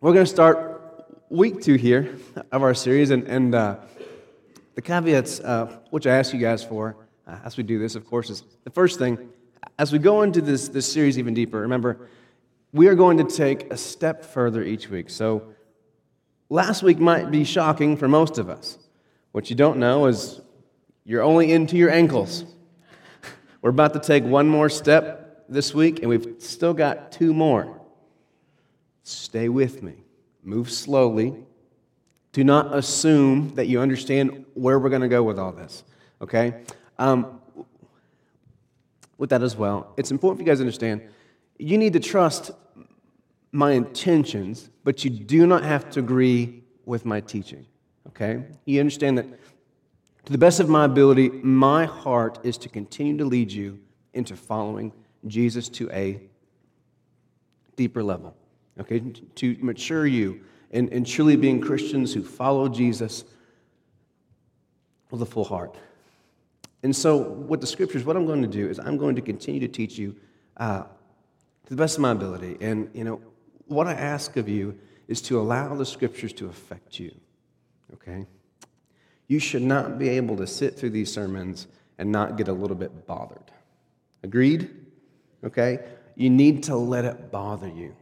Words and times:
we're 0.00 0.12
going 0.12 0.26
to 0.26 0.30
start 0.30 0.82
week 1.30 1.62
two 1.62 1.76
here 1.76 2.18
of 2.52 2.62
our 2.62 2.74
series, 2.74 3.10
and, 3.10 3.24
and 3.24 3.54
uh, 3.54 3.76
the 4.74 4.82
caveats, 4.82 5.40
uh, 5.40 5.78
which 5.90 6.06
I 6.06 6.16
ask 6.16 6.34
you 6.34 6.38
guys 6.40 6.62
for 6.62 6.96
uh, 7.26 7.38
as 7.44 7.56
we 7.56 7.62
do 7.62 7.78
this, 7.78 7.94
of 7.94 8.06
course, 8.06 8.28
is 8.28 8.44
the 8.64 8.70
first 8.70 8.98
thing, 8.98 9.30
as 9.78 9.92
we 9.92 9.98
go 9.98 10.22
into 10.22 10.42
this, 10.42 10.68
this 10.68 10.90
series 10.90 11.18
even 11.18 11.32
deeper, 11.32 11.60
remember, 11.60 12.08
we 12.72 12.88
are 12.88 12.94
going 12.94 13.16
to 13.18 13.24
take 13.24 13.72
a 13.72 13.76
step 13.76 14.24
further 14.24 14.62
each 14.62 14.88
week. 14.88 15.08
So, 15.08 15.54
last 16.50 16.82
week 16.82 16.98
might 16.98 17.30
be 17.30 17.44
shocking 17.44 17.96
for 17.96 18.06
most 18.06 18.36
of 18.36 18.50
us. 18.50 18.78
What 19.32 19.48
you 19.48 19.56
don't 19.56 19.78
know 19.78 20.06
is 20.06 20.42
you're 21.04 21.22
only 21.22 21.52
into 21.52 21.76
your 21.76 21.90
ankles. 21.90 22.44
We're 23.62 23.70
about 23.70 23.94
to 23.94 24.00
take 24.00 24.24
one 24.24 24.46
more 24.46 24.68
step 24.68 25.46
this 25.48 25.72
week, 25.72 26.00
and 26.00 26.10
we've 26.10 26.36
still 26.38 26.74
got 26.74 27.12
two 27.12 27.32
more. 27.32 27.80
Stay 29.06 29.48
with 29.48 29.84
me. 29.84 29.94
Move 30.42 30.68
slowly. 30.68 31.32
Do 32.32 32.42
not 32.42 32.74
assume 32.74 33.54
that 33.54 33.68
you 33.68 33.80
understand 33.80 34.44
where 34.54 34.80
we're 34.80 34.88
going 34.88 35.02
to 35.02 35.08
go 35.08 35.22
with 35.22 35.38
all 35.38 35.52
this, 35.52 35.84
okay? 36.20 36.62
Um, 36.98 37.40
with 39.16 39.30
that 39.30 39.42
as 39.42 39.56
well, 39.56 39.94
it's 39.96 40.10
important 40.10 40.38
for 40.38 40.42
you 40.42 40.46
guys 40.46 40.58
to 40.58 40.62
understand 40.62 41.02
you 41.56 41.78
need 41.78 41.92
to 41.92 42.00
trust 42.00 42.50
my 43.52 43.72
intentions, 43.72 44.70
but 44.82 45.04
you 45.04 45.10
do 45.10 45.46
not 45.46 45.62
have 45.62 45.88
to 45.90 46.00
agree 46.00 46.64
with 46.84 47.06
my 47.06 47.20
teaching, 47.20 47.64
okay? 48.08 48.42
You 48.64 48.80
understand 48.80 49.18
that 49.18 49.26
to 50.24 50.32
the 50.32 50.38
best 50.38 50.58
of 50.58 50.68
my 50.68 50.84
ability, 50.84 51.28
my 51.28 51.84
heart 51.84 52.40
is 52.42 52.58
to 52.58 52.68
continue 52.68 53.16
to 53.18 53.24
lead 53.24 53.52
you 53.52 53.78
into 54.14 54.34
following 54.34 54.92
Jesus 55.28 55.68
to 55.70 55.88
a 55.92 56.20
deeper 57.76 58.02
level, 58.02 58.36
okay? 58.80 59.00
To 59.00 59.56
mature 59.60 60.06
you 60.06 60.40
in, 60.70 60.88
in 60.88 61.04
truly 61.04 61.36
being 61.36 61.60
Christians 61.60 62.12
who 62.12 62.22
follow 62.22 62.68
Jesus 62.68 63.24
with 65.10 65.22
a 65.22 65.26
full 65.26 65.44
heart. 65.44 65.76
And 66.82 66.94
so, 66.94 67.16
with 67.16 67.60
the 67.60 67.66
scriptures, 67.66 68.04
what 68.04 68.16
I'm 68.16 68.26
going 68.26 68.42
to 68.42 68.48
do 68.48 68.68
is 68.68 68.78
I'm 68.78 68.96
going 68.96 69.16
to 69.16 69.22
continue 69.22 69.60
to 69.60 69.68
teach 69.68 69.98
you 69.98 70.14
uh, 70.56 70.82
to 70.82 71.70
the 71.70 71.76
best 71.76 71.96
of 71.96 72.02
my 72.02 72.12
ability. 72.12 72.56
And, 72.60 72.90
you 72.94 73.04
know, 73.04 73.20
what 73.66 73.86
I 73.86 73.94
ask 73.94 74.36
of 74.36 74.48
you 74.48 74.78
is 75.08 75.20
to 75.22 75.40
allow 75.40 75.74
the 75.74 75.86
scriptures 75.86 76.32
to 76.34 76.46
affect 76.46 77.00
you, 77.00 77.14
okay? 77.94 78.26
You 79.28 79.38
should 79.38 79.62
not 79.62 79.98
be 79.98 80.08
able 80.10 80.36
to 80.36 80.46
sit 80.46 80.78
through 80.78 80.90
these 80.90 81.12
sermons 81.12 81.66
and 81.98 82.12
not 82.12 82.36
get 82.36 82.48
a 82.48 82.52
little 82.52 82.76
bit 82.76 83.06
bothered. 83.06 83.50
Agreed? 84.22 84.86
Okay? 85.44 85.80
You 86.14 86.30
need 86.30 86.64
to 86.64 86.76
let 86.76 87.04
it 87.04 87.30
bother 87.30 87.68
you. 87.68 87.94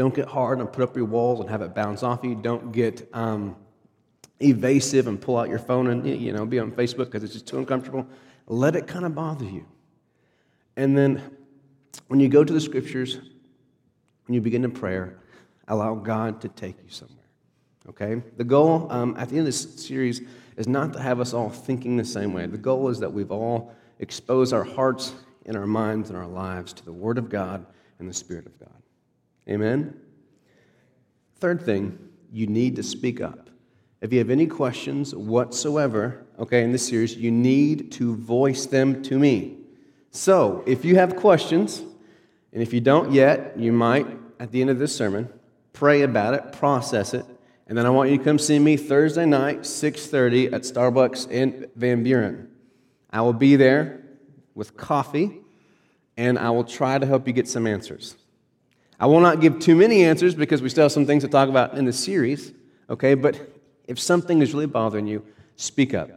Don't 0.00 0.14
get 0.14 0.28
hard 0.28 0.60
and 0.60 0.72
put 0.72 0.82
up 0.82 0.96
your 0.96 1.04
walls 1.04 1.40
and 1.40 1.50
have 1.50 1.60
it 1.60 1.74
bounce 1.74 2.02
off 2.02 2.24
you. 2.24 2.34
Don't 2.34 2.72
get 2.72 3.06
um, 3.12 3.54
evasive 4.40 5.06
and 5.06 5.20
pull 5.20 5.36
out 5.36 5.50
your 5.50 5.58
phone 5.58 5.88
and 5.88 6.06
you 6.06 6.32
know 6.32 6.46
be 6.46 6.58
on 6.58 6.72
Facebook 6.72 7.10
because 7.10 7.22
it's 7.22 7.34
just 7.34 7.46
too 7.46 7.58
uncomfortable. 7.58 8.06
Let 8.46 8.76
it 8.76 8.86
kind 8.86 9.04
of 9.04 9.14
bother 9.14 9.44
you. 9.44 9.66
And 10.74 10.96
then 10.96 11.36
when 12.08 12.18
you 12.18 12.30
go 12.30 12.42
to 12.42 12.50
the 12.50 12.62
scriptures, 12.62 13.16
when 14.24 14.34
you 14.34 14.40
begin 14.40 14.62
to 14.62 14.70
prayer, 14.70 15.18
allow 15.68 15.96
God 15.96 16.40
to 16.40 16.48
take 16.48 16.76
you 16.82 16.88
somewhere. 16.88 17.18
Okay? 17.90 18.22
The 18.38 18.44
goal 18.44 18.90
um, 18.90 19.14
at 19.18 19.28
the 19.28 19.36
end 19.36 19.40
of 19.40 19.52
this 19.52 19.84
series 19.84 20.22
is 20.56 20.66
not 20.66 20.94
to 20.94 20.98
have 20.98 21.20
us 21.20 21.34
all 21.34 21.50
thinking 21.50 21.98
the 21.98 22.06
same 22.06 22.32
way. 22.32 22.46
The 22.46 22.56
goal 22.56 22.88
is 22.88 23.00
that 23.00 23.12
we've 23.12 23.30
all 23.30 23.74
exposed 23.98 24.54
our 24.54 24.64
hearts 24.64 25.12
and 25.44 25.58
our 25.58 25.66
minds 25.66 26.08
and 26.08 26.18
our 26.18 26.26
lives 26.26 26.72
to 26.72 26.84
the 26.86 26.92
Word 26.92 27.18
of 27.18 27.28
God 27.28 27.66
and 27.98 28.08
the 28.08 28.14
Spirit 28.14 28.46
of 28.46 28.58
God. 28.58 28.70
Amen? 29.50 29.98
Third 31.36 31.62
thing, 31.62 31.98
you 32.32 32.46
need 32.46 32.76
to 32.76 32.82
speak 32.82 33.20
up. 33.20 33.50
If 34.00 34.12
you 34.12 34.18
have 34.18 34.30
any 34.30 34.46
questions 34.46 35.14
whatsoever, 35.14 36.24
okay, 36.38 36.62
in 36.62 36.72
this 36.72 36.86
series, 36.86 37.16
you 37.16 37.30
need 37.30 37.92
to 37.92 38.16
voice 38.16 38.66
them 38.66 39.02
to 39.02 39.18
me. 39.18 39.58
So, 40.10 40.62
if 40.66 40.84
you 40.84 40.96
have 40.96 41.16
questions, 41.16 41.82
and 42.52 42.62
if 42.62 42.72
you 42.72 42.80
don't 42.80 43.12
yet, 43.12 43.58
you 43.58 43.72
might, 43.72 44.06
at 44.38 44.50
the 44.52 44.60
end 44.60 44.70
of 44.70 44.78
this 44.78 44.94
sermon, 44.94 45.28
pray 45.72 46.02
about 46.02 46.34
it, 46.34 46.52
process 46.52 47.14
it, 47.14 47.24
and 47.66 47.78
then 47.78 47.86
I 47.86 47.90
want 47.90 48.10
you 48.10 48.18
to 48.18 48.24
come 48.24 48.38
see 48.38 48.58
me 48.58 48.76
Thursday 48.76 49.26
night, 49.26 49.64
6:30 49.64 50.52
at 50.52 50.62
Starbucks 50.62 51.30
in 51.30 51.68
Van 51.76 52.02
Buren. 52.02 52.48
I 53.10 53.20
will 53.20 53.32
be 53.32 53.54
there 53.54 54.02
with 54.54 54.76
coffee, 54.76 55.40
and 56.16 56.38
I 56.38 56.50
will 56.50 56.64
try 56.64 56.98
to 56.98 57.06
help 57.06 57.26
you 57.28 57.32
get 57.32 57.46
some 57.46 57.66
answers. 57.66 58.16
I 59.00 59.06
will 59.06 59.20
not 59.20 59.40
give 59.40 59.58
too 59.58 59.74
many 59.74 60.04
answers 60.04 60.34
because 60.34 60.60
we 60.60 60.68
still 60.68 60.84
have 60.84 60.92
some 60.92 61.06
things 61.06 61.22
to 61.22 61.28
talk 61.28 61.48
about 61.48 61.72
in 61.72 61.86
the 61.86 61.92
series, 61.92 62.52
okay? 62.90 63.14
But 63.14 63.40
if 63.88 63.98
something 63.98 64.42
is 64.42 64.52
really 64.52 64.66
bothering 64.66 65.06
you, 65.06 65.24
speak 65.56 65.94
up. 65.94 66.10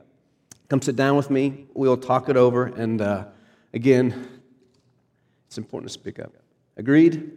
Come 0.68 0.82
sit 0.82 0.98
down 0.98 1.16
with 1.16 1.30
me. 1.30 1.66
We'll 1.74 1.96
talk 1.96 2.28
it 2.28 2.36
over. 2.36 2.66
And 2.66 3.02
uh, 3.02 3.26
again, 3.74 4.28
it's 5.48 5.58
important 5.58 5.94
to 5.94 5.94
speak 5.94 6.20
up. 6.20 6.34
Agreed? 6.76 7.32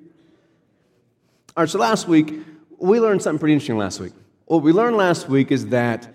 All 1.56 1.62
right, 1.62 1.70
so 1.70 1.78
last 1.78 2.08
week, 2.08 2.40
we 2.78 2.98
learned 2.98 3.22
something 3.22 3.38
pretty 3.38 3.52
interesting 3.52 3.78
last 3.78 4.00
week. 4.00 4.14
What 4.46 4.62
we 4.62 4.72
learned 4.72 4.96
last 4.96 5.28
week 5.28 5.52
is 5.52 5.68
that 5.68 6.12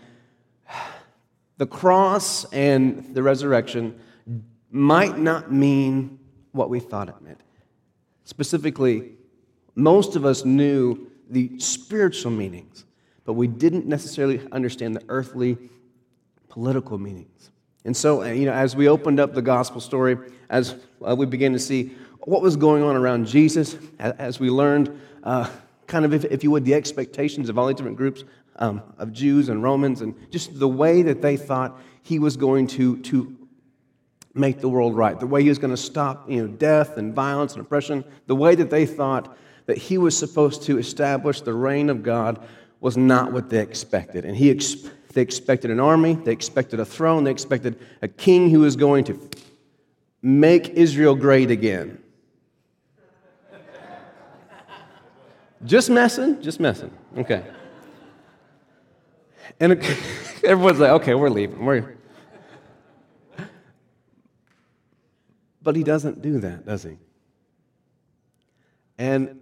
the 1.58 1.68
cross 1.68 2.44
and 2.52 3.16
the 3.16 3.24
resurrection 3.24 3.98
might 4.72 5.18
not 5.18 5.54
mean 5.54 6.20
what 6.52 6.70
we 6.70 6.82
thought 6.82 7.08
it 7.08 7.16
meant. 7.22 7.40
Specifically, 8.26 9.12
most 9.76 10.16
of 10.16 10.26
us 10.26 10.46
knew 10.46 11.08
the 11.30 11.58
spiritual 11.60 12.32
meanings 12.32 12.86
but 13.26 13.34
we 13.34 13.48
didn't 13.48 13.86
necessarily 13.86 14.42
understand 14.52 14.96
the 14.96 15.04
earthly 15.10 15.58
political 16.50 16.98
meanings. 16.98 17.52
And 17.86 17.96
so, 17.96 18.24
uh, 18.24 18.28
you 18.28 18.46
know, 18.46 18.54
as 18.54 18.76
we 18.76 18.88
opened 18.88 19.20
up 19.20 19.34
the 19.34 19.42
gospel 19.42 19.82
story, 19.82 20.18
as 20.50 20.76
uh, 21.08 21.16
we 21.16 21.26
began 21.26 21.54
to 21.54 21.60
see 21.60 21.96
what 22.26 22.42
was 22.42 22.56
going 22.56 22.84
on 22.84 22.96
around 22.96 23.26
Jesus, 23.26 23.78
as 24.00 24.40
we 24.40 24.50
learned, 24.50 25.00
uh, 25.24 25.50
kind 25.88 26.06
of, 26.06 26.14
if, 26.14 26.26
if, 26.26 26.44
you 26.44 26.52
would, 26.52 26.66
the 26.66 26.74
expectations 26.74 27.50
of 27.50 27.58
all 27.58 27.68
these 27.68 27.76
different 27.76 27.98
groups 27.98 28.24
um, 28.58 28.82
of 28.98 29.12
Jews 29.12 29.50
and 29.50 29.64
Romans, 29.64 30.02
and 30.02 30.14
just 30.30 30.60
the 30.60 30.68
way 30.68 31.02
that 31.02 31.22
they 31.22 31.38
thought 31.38 31.80
he 32.04 32.20
was 32.20 32.38
going 32.38 32.68
to, 32.68 32.98
to 32.98 33.36
make 34.34 34.60
the 34.60 34.70
world 34.70 34.96
right, 34.96 35.20
the 35.20 35.26
way 35.26 35.42
he 35.42 35.50
was 35.50 35.58
going 35.58 35.72
to 35.72 35.78
stop 35.78 36.30
you 36.30 36.42
know, 36.42 36.48
death 36.48 36.98
and 36.98 37.16
violence 37.16 37.54
and 37.54 37.62
oppression, 37.62 38.04
the 38.28 38.36
way 38.36 38.56
that 38.56 38.70
they 38.70 38.86
thought 38.86 39.36
that 39.66 39.78
he 39.78 39.98
was 39.98 40.18
supposed 40.18 40.64
to 40.64 40.78
establish 40.78 41.42
the 41.42 41.54
reign 41.54 41.90
of 41.90 42.04
God 42.04 42.46
was 42.80 42.98
not 42.98 43.32
what 43.32 43.50
they 43.50 43.60
expected. 43.60 44.26
And 44.26 44.36
he 44.36 44.50
ex- 44.50 44.90
they 45.14 45.22
expected 45.22 45.72
an 45.72 45.80
army, 45.80 46.16
they 46.16 46.32
expected 46.32 46.80
a 46.80 46.86
throne, 46.86 47.24
they 47.24 47.32
expected 47.32 47.80
a 48.02 48.08
king 48.08 48.50
who 48.50 48.62
was 48.62 48.76
going 48.76 49.04
to 49.06 49.30
make 50.22 50.70
Israel 50.70 51.16
great 51.16 51.52
again. 51.52 51.98
just 55.66 55.90
messing? 55.90 56.42
Just 56.42 56.60
messing. 56.60 56.92
Okay. 57.18 57.44
And 59.60 59.74
everyone's 60.44 60.80
like, 60.80 60.92
okay, 60.92 61.14
we're 61.14 61.30
leaving. 61.30 61.64
We're... 61.64 61.98
But 65.62 65.76
he 65.76 65.84
doesn't 65.84 66.22
do 66.22 66.40
that, 66.40 66.66
does 66.66 66.84
he? 66.84 66.98
And 68.98 69.41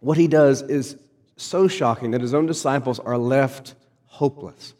what 0.00 0.18
he 0.18 0.26
does 0.26 0.62
is 0.62 0.96
so 1.36 1.68
shocking 1.68 2.10
that 2.10 2.20
his 2.20 2.34
own 2.34 2.46
disciples 2.46 2.98
are 2.98 3.16
left 3.16 3.74
hopeless. 4.06 4.74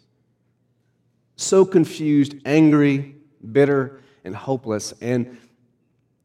So 1.37 1.65
confused, 1.65 2.35
angry, 2.45 3.17
bitter, 3.53 4.01
and 4.25 4.37
hopeless. 4.37 4.93
And 5.01 5.39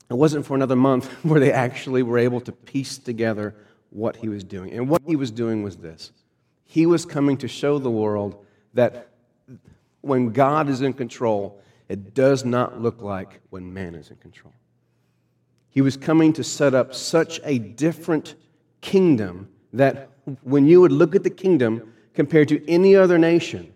it 0.09 0.13
wasn't 0.13 0.45
for 0.45 0.55
another 0.55 0.75
month 0.75 1.05
where 1.23 1.39
they 1.39 1.51
actually 1.51 2.03
were 2.03 2.17
able 2.17 2.41
to 2.41 2.51
piece 2.51 2.97
together 2.97 3.55
what 3.89 4.17
he 4.17 4.27
was 4.27 4.43
doing. 4.43 4.73
And 4.73 4.89
what 4.89 5.01
he 5.05 5.15
was 5.15 5.31
doing 5.31 5.63
was 5.63 5.77
this 5.77 6.11
he 6.65 6.85
was 6.85 7.05
coming 7.05 7.37
to 7.37 7.47
show 7.47 7.79
the 7.79 7.91
world 7.91 8.43
that 8.73 9.09
when 10.01 10.31
God 10.31 10.67
is 10.67 10.81
in 10.81 10.93
control, 10.93 11.61
it 11.87 12.13
does 12.13 12.43
not 12.43 12.81
look 12.81 13.01
like 13.01 13.39
when 13.49 13.73
man 13.73 13.95
is 13.95 14.09
in 14.09 14.17
control. 14.17 14.53
He 15.69 15.81
was 15.81 15.95
coming 15.95 16.33
to 16.33 16.43
set 16.43 16.73
up 16.73 16.93
such 16.93 17.39
a 17.43 17.59
different 17.59 18.35
kingdom 18.85 19.49
that 19.73 20.09
when 20.43 20.67
you 20.67 20.79
would 20.79 20.91
look 20.91 21.15
at 21.15 21.23
the 21.23 21.29
kingdom 21.29 21.91
compared 22.13 22.47
to 22.49 22.69
any 22.69 22.95
other 22.95 23.17
nation, 23.17 23.73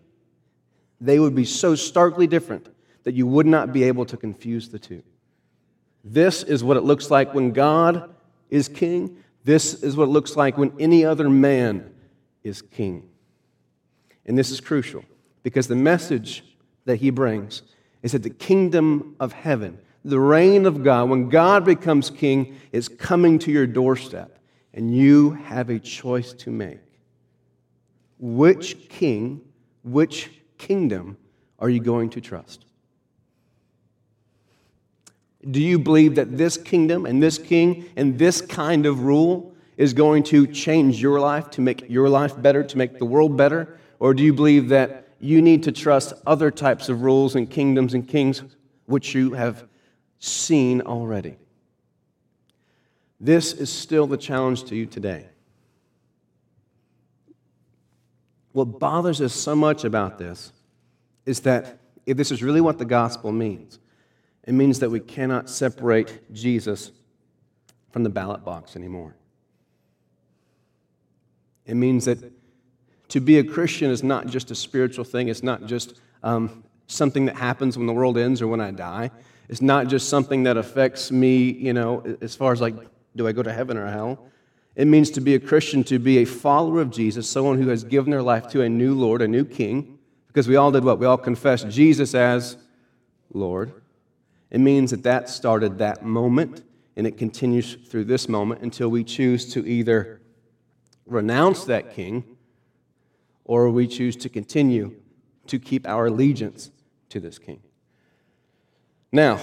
they 1.01 1.19
would 1.19 1.33
be 1.33 1.45
so 1.45 1.73
starkly 1.73 2.27
different 2.27 2.67
that 3.03 3.15
you 3.15 3.25
would 3.25 3.47
not 3.47 3.73
be 3.73 3.83
able 3.83 4.05
to 4.05 4.15
confuse 4.15 4.69
the 4.69 4.77
two. 4.77 5.01
This 6.03 6.43
is 6.43 6.63
what 6.63 6.77
it 6.77 6.83
looks 6.83 7.09
like 7.09 7.33
when 7.33 7.51
God 7.51 8.13
is 8.49 8.69
king. 8.69 9.17
This 9.43 9.81
is 9.81 9.97
what 9.97 10.05
it 10.05 10.11
looks 10.11 10.35
like 10.35 10.57
when 10.57 10.73
any 10.79 11.03
other 11.03 11.27
man 11.27 11.91
is 12.43 12.61
king. 12.61 13.09
And 14.25 14.37
this 14.37 14.51
is 14.51 14.61
crucial 14.61 15.03
because 15.41 15.67
the 15.67 15.75
message 15.75 16.43
that 16.85 16.97
he 16.97 17.09
brings 17.09 17.63
is 18.03 18.11
that 18.11 18.23
the 18.23 18.29
kingdom 18.29 19.15
of 19.19 19.33
heaven, 19.33 19.79
the 20.05 20.19
reign 20.19 20.65
of 20.65 20.83
God, 20.83 21.09
when 21.09 21.29
God 21.29 21.65
becomes 21.65 22.09
king, 22.09 22.57
is 22.71 22.87
coming 22.87 23.39
to 23.39 23.51
your 23.51 23.67
doorstep. 23.67 24.38
And 24.73 24.95
you 24.95 25.31
have 25.31 25.69
a 25.69 25.79
choice 25.79 26.33
to 26.33 26.51
make. 26.51 26.79
Which 28.19 28.89
king, 28.89 29.41
which 29.83 30.29
kingdom 30.57 31.17
are 31.57 31.69
you 31.69 31.79
going 31.79 32.09
to 32.11 32.21
trust? 32.21 32.65
Do 35.49 35.61
you 35.61 35.79
believe 35.79 36.15
that 36.15 36.37
this 36.37 36.57
kingdom 36.57 37.05
and 37.05 37.23
this 37.23 37.37
king 37.37 37.89
and 37.95 38.19
this 38.19 38.41
kind 38.41 38.85
of 38.85 39.03
rule 39.03 39.53
is 39.77 39.93
going 39.93 40.23
to 40.23 40.45
change 40.45 41.01
your 41.01 41.19
life, 41.19 41.49
to 41.51 41.61
make 41.61 41.89
your 41.89 42.09
life 42.09 42.39
better, 42.39 42.61
to 42.63 42.77
make 42.77 42.99
the 42.99 43.05
world 43.05 43.37
better? 43.37 43.79
Or 43.99 44.13
do 44.13 44.23
you 44.23 44.33
believe 44.33 44.69
that 44.69 45.07
you 45.19 45.41
need 45.41 45.63
to 45.63 45.71
trust 45.71 46.13
other 46.27 46.51
types 46.51 46.89
of 46.89 47.01
rules 47.01 47.35
and 47.35 47.49
kingdoms 47.49 47.93
and 47.93 48.05
kings 48.05 48.43
which 48.85 49.15
you 49.15 49.31
have 49.31 49.65
seen 50.19 50.81
already? 50.81 51.37
This 53.19 53.53
is 53.53 53.71
still 53.71 54.07
the 54.07 54.17
challenge 54.17 54.63
to 54.65 54.75
you 54.75 54.85
today. 54.85 55.27
What 58.53 58.79
bothers 58.79 59.21
us 59.21 59.33
so 59.33 59.55
much 59.55 59.83
about 59.83 60.17
this 60.17 60.53
is 61.25 61.41
that 61.41 61.79
if 62.05 62.17
this 62.17 62.31
is 62.31 62.41
really 62.41 62.61
what 62.61 62.77
the 62.77 62.85
gospel 62.85 63.31
means, 63.31 63.79
it 64.43 64.53
means 64.53 64.79
that 64.79 64.89
we 64.89 64.99
cannot 64.99 65.49
separate 65.49 66.33
Jesus 66.33 66.91
from 67.91 68.03
the 68.03 68.09
ballot 68.09 68.43
box 68.43 68.75
anymore. 68.75 69.15
It 71.65 71.75
means 71.75 72.05
that 72.05 72.31
to 73.09 73.19
be 73.19 73.37
a 73.37 73.43
Christian 73.43 73.91
is 73.91 74.01
not 74.01 74.27
just 74.27 74.49
a 74.49 74.55
spiritual 74.55 75.03
thing, 75.03 75.27
it's 75.27 75.43
not 75.43 75.65
just 75.65 75.99
um, 76.23 76.63
something 76.87 77.25
that 77.25 77.35
happens 77.35 77.77
when 77.77 77.85
the 77.85 77.93
world 77.93 78.17
ends 78.17 78.41
or 78.41 78.47
when 78.47 78.61
I 78.61 78.71
die. 78.71 79.11
It's 79.49 79.61
not 79.61 79.87
just 79.87 80.09
something 80.09 80.43
that 80.43 80.57
affects 80.57 81.11
me, 81.11 81.51
you 81.51 81.73
know, 81.73 82.17
as 82.21 82.35
far 82.35 82.51
as 82.51 82.61
like, 82.61 82.75
do 83.15 83.27
I 83.27 83.31
go 83.31 83.43
to 83.43 83.51
heaven 83.51 83.77
or 83.77 83.87
hell? 83.87 84.29
It 84.75 84.87
means 84.87 85.09
to 85.11 85.21
be 85.21 85.35
a 85.35 85.39
Christian, 85.39 85.83
to 85.85 85.99
be 85.99 86.19
a 86.19 86.25
follower 86.25 86.79
of 86.79 86.89
Jesus, 86.89 87.29
someone 87.29 87.61
who 87.61 87.69
has 87.69 87.83
given 87.83 88.11
their 88.11 88.21
life 88.21 88.47
to 88.49 88.61
a 88.61 88.69
new 88.69 88.93
Lord, 88.93 89.21
a 89.21 89.27
new 89.27 89.43
King, 89.43 89.99
because 90.27 90.47
we 90.47 90.55
all 90.55 90.71
did 90.71 90.83
what? 90.83 90.99
We 90.99 91.05
all 91.05 91.17
confessed 91.17 91.69
Jesus 91.69 92.15
as 92.15 92.55
Lord. 93.33 93.73
It 94.51 94.59
means 94.59 94.91
that 94.91 95.03
that 95.03 95.29
started 95.29 95.79
that 95.79 96.03
moment, 96.03 96.63
and 96.95 97.05
it 97.05 97.17
continues 97.17 97.75
through 97.75 98.05
this 98.05 98.29
moment 98.29 98.61
until 98.61 98.89
we 98.89 99.03
choose 99.03 99.51
to 99.53 99.67
either 99.67 100.21
renounce 101.05 101.65
that 101.65 101.93
King 101.93 102.23
or 103.43 103.69
we 103.69 103.87
choose 103.87 104.15
to 104.17 104.29
continue 104.29 104.95
to 105.47 105.59
keep 105.59 105.87
our 105.87 106.05
allegiance 106.05 106.69
to 107.09 107.19
this 107.19 107.39
King. 107.39 107.61
Now, 109.11 109.39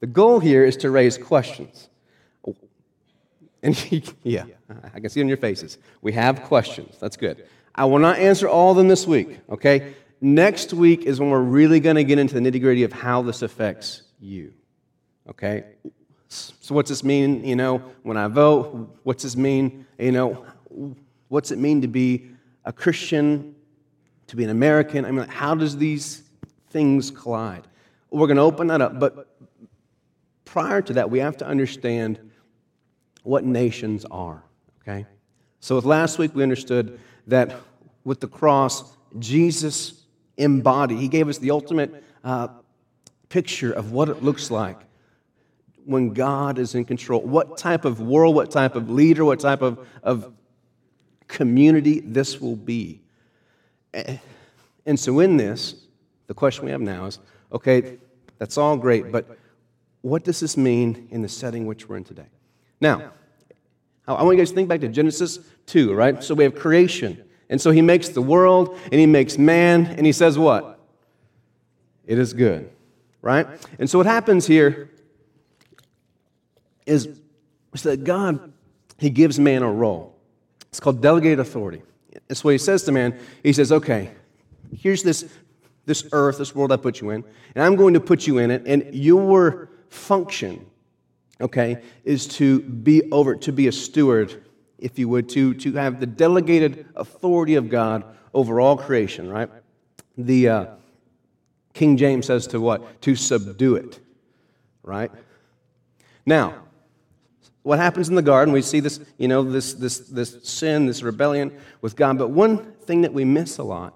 the 0.00 0.06
goal 0.06 0.40
here 0.40 0.64
is 0.64 0.76
to 0.78 0.90
raise 0.90 1.18
questions. 1.18 1.90
And 3.62 4.12
yeah, 4.22 4.44
I 4.94 5.00
can 5.00 5.08
see 5.10 5.20
it 5.20 5.24
on 5.24 5.28
your 5.28 5.36
faces. 5.36 5.78
We 6.02 6.12
have 6.12 6.42
questions. 6.42 6.96
That's 7.00 7.16
good. 7.16 7.46
I 7.74 7.84
will 7.84 7.98
not 7.98 8.18
answer 8.18 8.48
all 8.48 8.70
of 8.70 8.76
them 8.76 8.88
this 8.88 9.06
week, 9.06 9.38
okay? 9.50 9.94
Next 10.20 10.72
week 10.72 11.02
is 11.02 11.20
when 11.20 11.30
we're 11.30 11.40
really 11.40 11.78
going 11.78 11.96
to 11.96 12.04
get 12.04 12.18
into 12.18 12.38
the 12.38 12.40
nitty 12.40 12.60
gritty 12.60 12.84
of 12.84 12.92
how 12.92 13.22
this 13.22 13.42
affects 13.42 14.02
you, 14.18 14.54
okay? 15.28 15.64
So, 16.28 16.74
what's 16.74 16.88
this 16.88 17.04
mean, 17.04 17.44
you 17.44 17.54
know, 17.54 17.78
when 18.02 18.16
I 18.16 18.28
vote? 18.28 18.98
What's 19.04 19.22
this 19.22 19.36
mean, 19.36 19.86
you 19.98 20.12
know, 20.12 20.44
what's 21.28 21.50
it 21.50 21.58
mean 21.58 21.82
to 21.82 21.88
be 21.88 22.30
a 22.64 22.72
Christian, 22.72 23.54
to 24.28 24.36
be 24.36 24.42
an 24.42 24.50
American? 24.50 25.04
I 25.04 25.10
mean, 25.10 25.28
how 25.28 25.54
does 25.54 25.76
these 25.76 26.22
things 26.70 27.10
collide? 27.10 27.66
We're 28.10 28.26
going 28.26 28.38
to 28.38 28.42
open 28.42 28.68
that 28.68 28.80
up, 28.80 28.98
but 28.98 29.36
prior 30.44 30.80
to 30.82 30.94
that, 30.94 31.10
we 31.10 31.18
have 31.18 31.36
to 31.38 31.46
understand 31.46 32.18
what 33.26 33.44
nations 33.44 34.04
are, 34.10 34.44
okay? 34.82 35.04
So, 35.58 35.74
with 35.74 35.84
last 35.84 36.18
week, 36.18 36.34
we 36.34 36.42
understood 36.42 37.00
that 37.26 37.56
with 38.04 38.20
the 38.20 38.28
cross, 38.28 38.96
Jesus 39.18 40.04
embodied, 40.36 40.98
he 40.98 41.08
gave 41.08 41.28
us 41.28 41.38
the 41.38 41.50
ultimate 41.50 42.04
uh, 42.22 42.48
picture 43.28 43.72
of 43.72 43.90
what 43.90 44.08
it 44.08 44.22
looks 44.22 44.50
like 44.50 44.78
when 45.84 46.12
God 46.12 46.58
is 46.58 46.76
in 46.76 46.84
control. 46.84 47.20
What 47.20 47.58
type 47.58 47.84
of 47.84 48.00
world, 48.00 48.36
what 48.36 48.50
type 48.50 48.76
of 48.76 48.90
leader, 48.90 49.24
what 49.24 49.40
type 49.40 49.62
of, 49.62 49.86
of 50.04 50.32
community 51.26 52.00
this 52.00 52.40
will 52.40 52.56
be. 52.56 53.00
And 53.92 55.00
so, 55.00 55.18
in 55.18 55.36
this, 55.36 55.74
the 56.28 56.34
question 56.34 56.64
we 56.64 56.70
have 56.70 56.80
now 56.80 57.06
is 57.06 57.18
okay, 57.52 57.98
that's 58.38 58.56
all 58.56 58.76
great, 58.76 59.10
but 59.10 59.36
what 60.02 60.22
does 60.22 60.38
this 60.38 60.56
mean 60.56 61.08
in 61.10 61.22
the 61.22 61.28
setting 61.28 61.66
which 61.66 61.88
we're 61.88 61.96
in 61.96 62.04
today? 62.04 62.26
Now, 62.80 63.12
I 64.06 64.22
want 64.22 64.36
you 64.36 64.42
guys 64.42 64.50
to 64.50 64.54
think 64.54 64.68
back 64.68 64.80
to 64.80 64.88
Genesis 64.88 65.38
2, 65.66 65.92
right? 65.94 66.22
So 66.22 66.34
we 66.34 66.44
have 66.44 66.54
creation. 66.54 67.22
And 67.48 67.60
so 67.60 67.70
he 67.70 67.82
makes 67.82 68.08
the 68.08 68.22
world 68.22 68.78
and 68.84 68.94
he 68.94 69.06
makes 69.06 69.38
man 69.38 69.86
and 69.86 70.04
he 70.06 70.12
says 70.12 70.38
what? 70.38 70.78
It 72.06 72.18
is 72.18 72.32
good, 72.32 72.70
right? 73.22 73.46
And 73.78 73.90
so 73.90 73.98
what 73.98 74.06
happens 74.06 74.46
here 74.46 74.90
is, 76.86 77.08
is 77.74 77.82
that 77.82 78.04
God, 78.04 78.52
he 78.98 79.10
gives 79.10 79.38
man 79.40 79.62
a 79.62 79.70
role. 79.70 80.16
It's 80.68 80.80
called 80.80 81.00
delegated 81.00 81.40
authority. 81.40 81.82
That's 82.28 82.44
what 82.44 82.52
he 82.52 82.58
says 82.58 82.84
to 82.84 82.92
man. 82.92 83.18
He 83.42 83.52
says, 83.52 83.72
okay, 83.72 84.10
here's 84.76 85.02
this, 85.02 85.28
this 85.84 86.06
earth, 86.12 86.38
this 86.38 86.54
world 86.54 86.72
I 86.72 86.76
put 86.76 87.00
you 87.00 87.10
in, 87.10 87.24
and 87.54 87.64
I'm 87.64 87.76
going 87.76 87.94
to 87.94 88.00
put 88.00 88.26
you 88.26 88.38
in 88.38 88.50
it, 88.50 88.62
and 88.66 88.94
your 88.94 89.70
function 89.88 90.66
okay, 91.40 91.82
is 92.04 92.26
to 92.26 92.60
be 92.60 93.10
over, 93.10 93.36
to 93.36 93.52
be 93.52 93.66
a 93.68 93.72
steward, 93.72 94.42
if 94.78 94.98
you 94.98 95.08
would, 95.08 95.28
to, 95.30 95.54
to 95.54 95.72
have 95.72 96.00
the 96.00 96.06
delegated 96.06 96.86
authority 96.96 97.54
of 97.54 97.68
God 97.68 98.04
over 98.32 98.60
all 98.60 98.76
creation, 98.76 99.30
right? 99.30 99.50
The 100.16 100.48
uh, 100.48 100.66
King 101.74 101.96
James 101.96 102.26
says 102.26 102.46
to 102.48 102.60
what? 102.60 103.02
To 103.02 103.14
subdue 103.14 103.76
it, 103.76 104.00
right? 104.82 105.10
Now, 106.24 106.62
what 107.62 107.78
happens 107.78 108.08
in 108.08 108.14
the 108.14 108.22
garden? 108.22 108.54
We 108.54 108.62
see 108.62 108.80
this, 108.80 109.00
you 109.18 109.28
know, 109.28 109.42
this, 109.42 109.74
this, 109.74 109.98
this 109.98 110.38
sin, 110.48 110.86
this 110.86 111.02
rebellion 111.02 111.56
with 111.80 111.96
God. 111.96 112.16
But 112.16 112.30
one 112.30 112.72
thing 112.72 113.02
that 113.02 113.12
we 113.12 113.24
miss 113.24 113.58
a 113.58 113.64
lot 113.64 113.94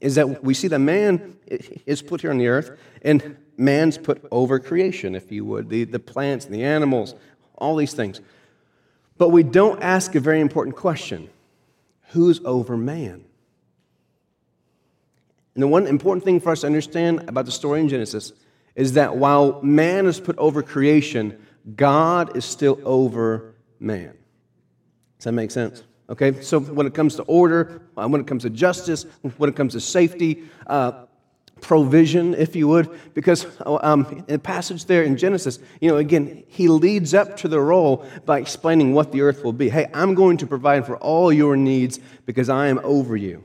is 0.00 0.14
that 0.14 0.42
we 0.42 0.54
see 0.54 0.68
the 0.68 0.78
man 0.78 1.36
is 1.46 2.02
put 2.02 2.22
here 2.22 2.30
on 2.30 2.38
the 2.38 2.48
earth, 2.48 2.78
and 3.02 3.36
man's 3.56 3.98
put 3.98 4.26
over 4.30 4.58
creation, 4.58 5.14
if 5.14 5.32
you 5.32 5.44
would, 5.44 5.68
the, 5.68 5.84
the 5.84 5.98
plants 5.98 6.46
and 6.46 6.54
the 6.54 6.64
animals, 6.64 7.14
all 7.56 7.76
these 7.76 7.94
things. 7.94 8.20
But 9.18 9.30
we 9.30 9.42
don't 9.42 9.82
ask 9.82 10.14
a 10.14 10.20
very 10.20 10.40
important 10.40 10.76
question 10.76 11.30
who's 12.10 12.40
over 12.44 12.76
man? 12.76 13.24
And 15.54 15.62
the 15.62 15.68
one 15.68 15.86
important 15.86 16.24
thing 16.24 16.38
for 16.38 16.52
us 16.52 16.60
to 16.60 16.66
understand 16.66 17.28
about 17.28 17.46
the 17.46 17.50
story 17.50 17.80
in 17.80 17.88
Genesis 17.88 18.32
is 18.74 18.92
that 18.92 19.16
while 19.16 19.60
man 19.62 20.06
is 20.06 20.20
put 20.20 20.36
over 20.36 20.62
creation, 20.62 21.38
God 21.74 22.36
is 22.36 22.44
still 22.44 22.78
over 22.84 23.54
man. 23.80 24.14
Does 25.18 25.24
that 25.24 25.32
make 25.32 25.50
sense? 25.50 25.82
Okay, 26.08 26.40
so 26.42 26.60
when 26.60 26.86
it 26.86 26.94
comes 26.94 27.16
to 27.16 27.22
order, 27.22 27.82
uh, 27.96 28.06
when 28.06 28.20
it 28.20 28.26
comes 28.26 28.42
to 28.42 28.50
justice, 28.50 29.04
when 29.38 29.50
it 29.50 29.56
comes 29.56 29.72
to 29.72 29.80
safety, 29.80 30.44
uh, 30.66 31.05
provision, 31.60 32.34
if 32.34 32.54
you 32.54 32.68
would, 32.68 32.88
because 33.14 33.46
um, 33.64 34.06
in 34.28 34.34
the 34.34 34.38
passage 34.38 34.84
there 34.84 35.02
in 35.02 35.16
Genesis, 35.16 35.58
you 35.80 35.90
know, 35.90 35.96
again, 35.96 36.44
he 36.48 36.68
leads 36.68 37.14
up 37.14 37.36
to 37.38 37.48
the 37.48 37.60
role 37.60 38.06
by 38.24 38.38
explaining 38.38 38.92
what 38.92 39.12
the 39.12 39.22
earth 39.22 39.42
will 39.42 39.52
be. 39.52 39.68
Hey, 39.68 39.88
I'm 39.94 40.14
going 40.14 40.36
to 40.38 40.46
provide 40.46 40.86
for 40.86 40.96
all 40.98 41.32
your 41.32 41.56
needs 41.56 41.98
because 42.26 42.48
I 42.48 42.68
am 42.68 42.80
over 42.84 43.16
you. 43.16 43.44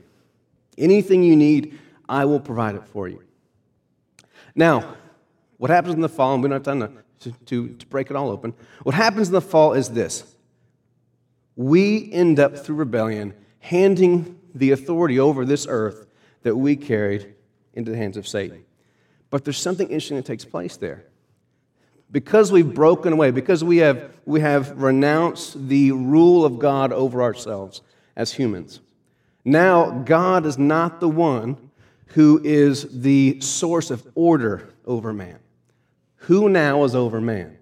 Anything 0.78 1.22
you 1.22 1.36
need, 1.36 1.78
I 2.08 2.24
will 2.24 2.40
provide 2.40 2.74
it 2.74 2.86
for 2.86 3.08
you. 3.08 3.22
Now, 4.54 4.96
what 5.56 5.70
happens 5.70 5.94
in 5.94 6.00
the 6.00 6.08
fall, 6.08 6.34
and 6.34 6.42
we 6.42 6.48
don't 6.48 6.64
have 6.64 6.78
time 6.78 6.98
to, 7.20 7.32
to, 7.46 7.68
to 7.68 7.86
break 7.86 8.10
it 8.10 8.16
all 8.16 8.30
open. 8.30 8.52
What 8.82 8.94
happens 8.94 9.28
in 9.28 9.34
the 9.34 9.40
fall 9.40 9.72
is 9.72 9.90
this 9.90 10.24
we 11.54 12.10
end 12.12 12.40
up 12.40 12.56
through 12.56 12.76
rebellion 12.76 13.34
handing 13.60 14.38
the 14.54 14.72
authority 14.72 15.18
over 15.18 15.44
this 15.44 15.66
earth 15.68 16.06
that 16.42 16.56
we 16.56 16.76
carried 16.76 17.34
into 17.74 17.90
the 17.90 17.96
hands 17.96 18.16
of 18.16 18.26
Satan. 18.26 18.64
But 19.30 19.44
there's 19.44 19.58
something 19.58 19.88
interesting 19.88 20.16
that 20.18 20.26
takes 20.26 20.44
place 20.44 20.76
there. 20.76 21.04
Because 22.10 22.52
we've 22.52 22.74
broken 22.74 23.12
away, 23.14 23.30
because 23.30 23.64
we 23.64 23.78
have, 23.78 24.10
we 24.26 24.40
have 24.40 24.82
renounced 24.82 25.68
the 25.68 25.92
rule 25.92 26.44
of 26.44 26.58
God 26.58 26.92
over 26.92 27.22
ourselves 27.22 27.80
as 28.14 28.32
humans, 28.32 28.80
now 29.44 29.90
God 29.90 30.44
is 30.44 30.58
not 30.58 31.00
the 31.00 31.08
one 31.08 31.70
who 32.08 32.40
is 32.44 33.00
the 33.00 33.40
source 33.40 33.90
of 33.90 34.06
order 34.14 34.68
over 34.84 35.12
man. 35.12 35.38
Who 36.16 36.48
now 36.48 36.84
is 36.84 36.94
over 36.94 37.20
man? 37.20 37.56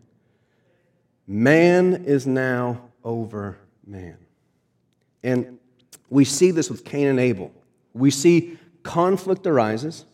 Man 1.27 2.05
is 2.05 2.27
now 2.27 2.91
over 3.05 3.57
man. 3.87 4.19
And 5.23 5.59
we 6.09 6.25
see 6.25 6.51
this 6.51 6.69
with 6.69 6.85
Cain 6.85 7.07
and 7.07 7.21
Abel. 7.21 7.53
We 7.95 8.11
see 8.11 8.59
conflict 8.83 9.47
arises, 9.47 10.05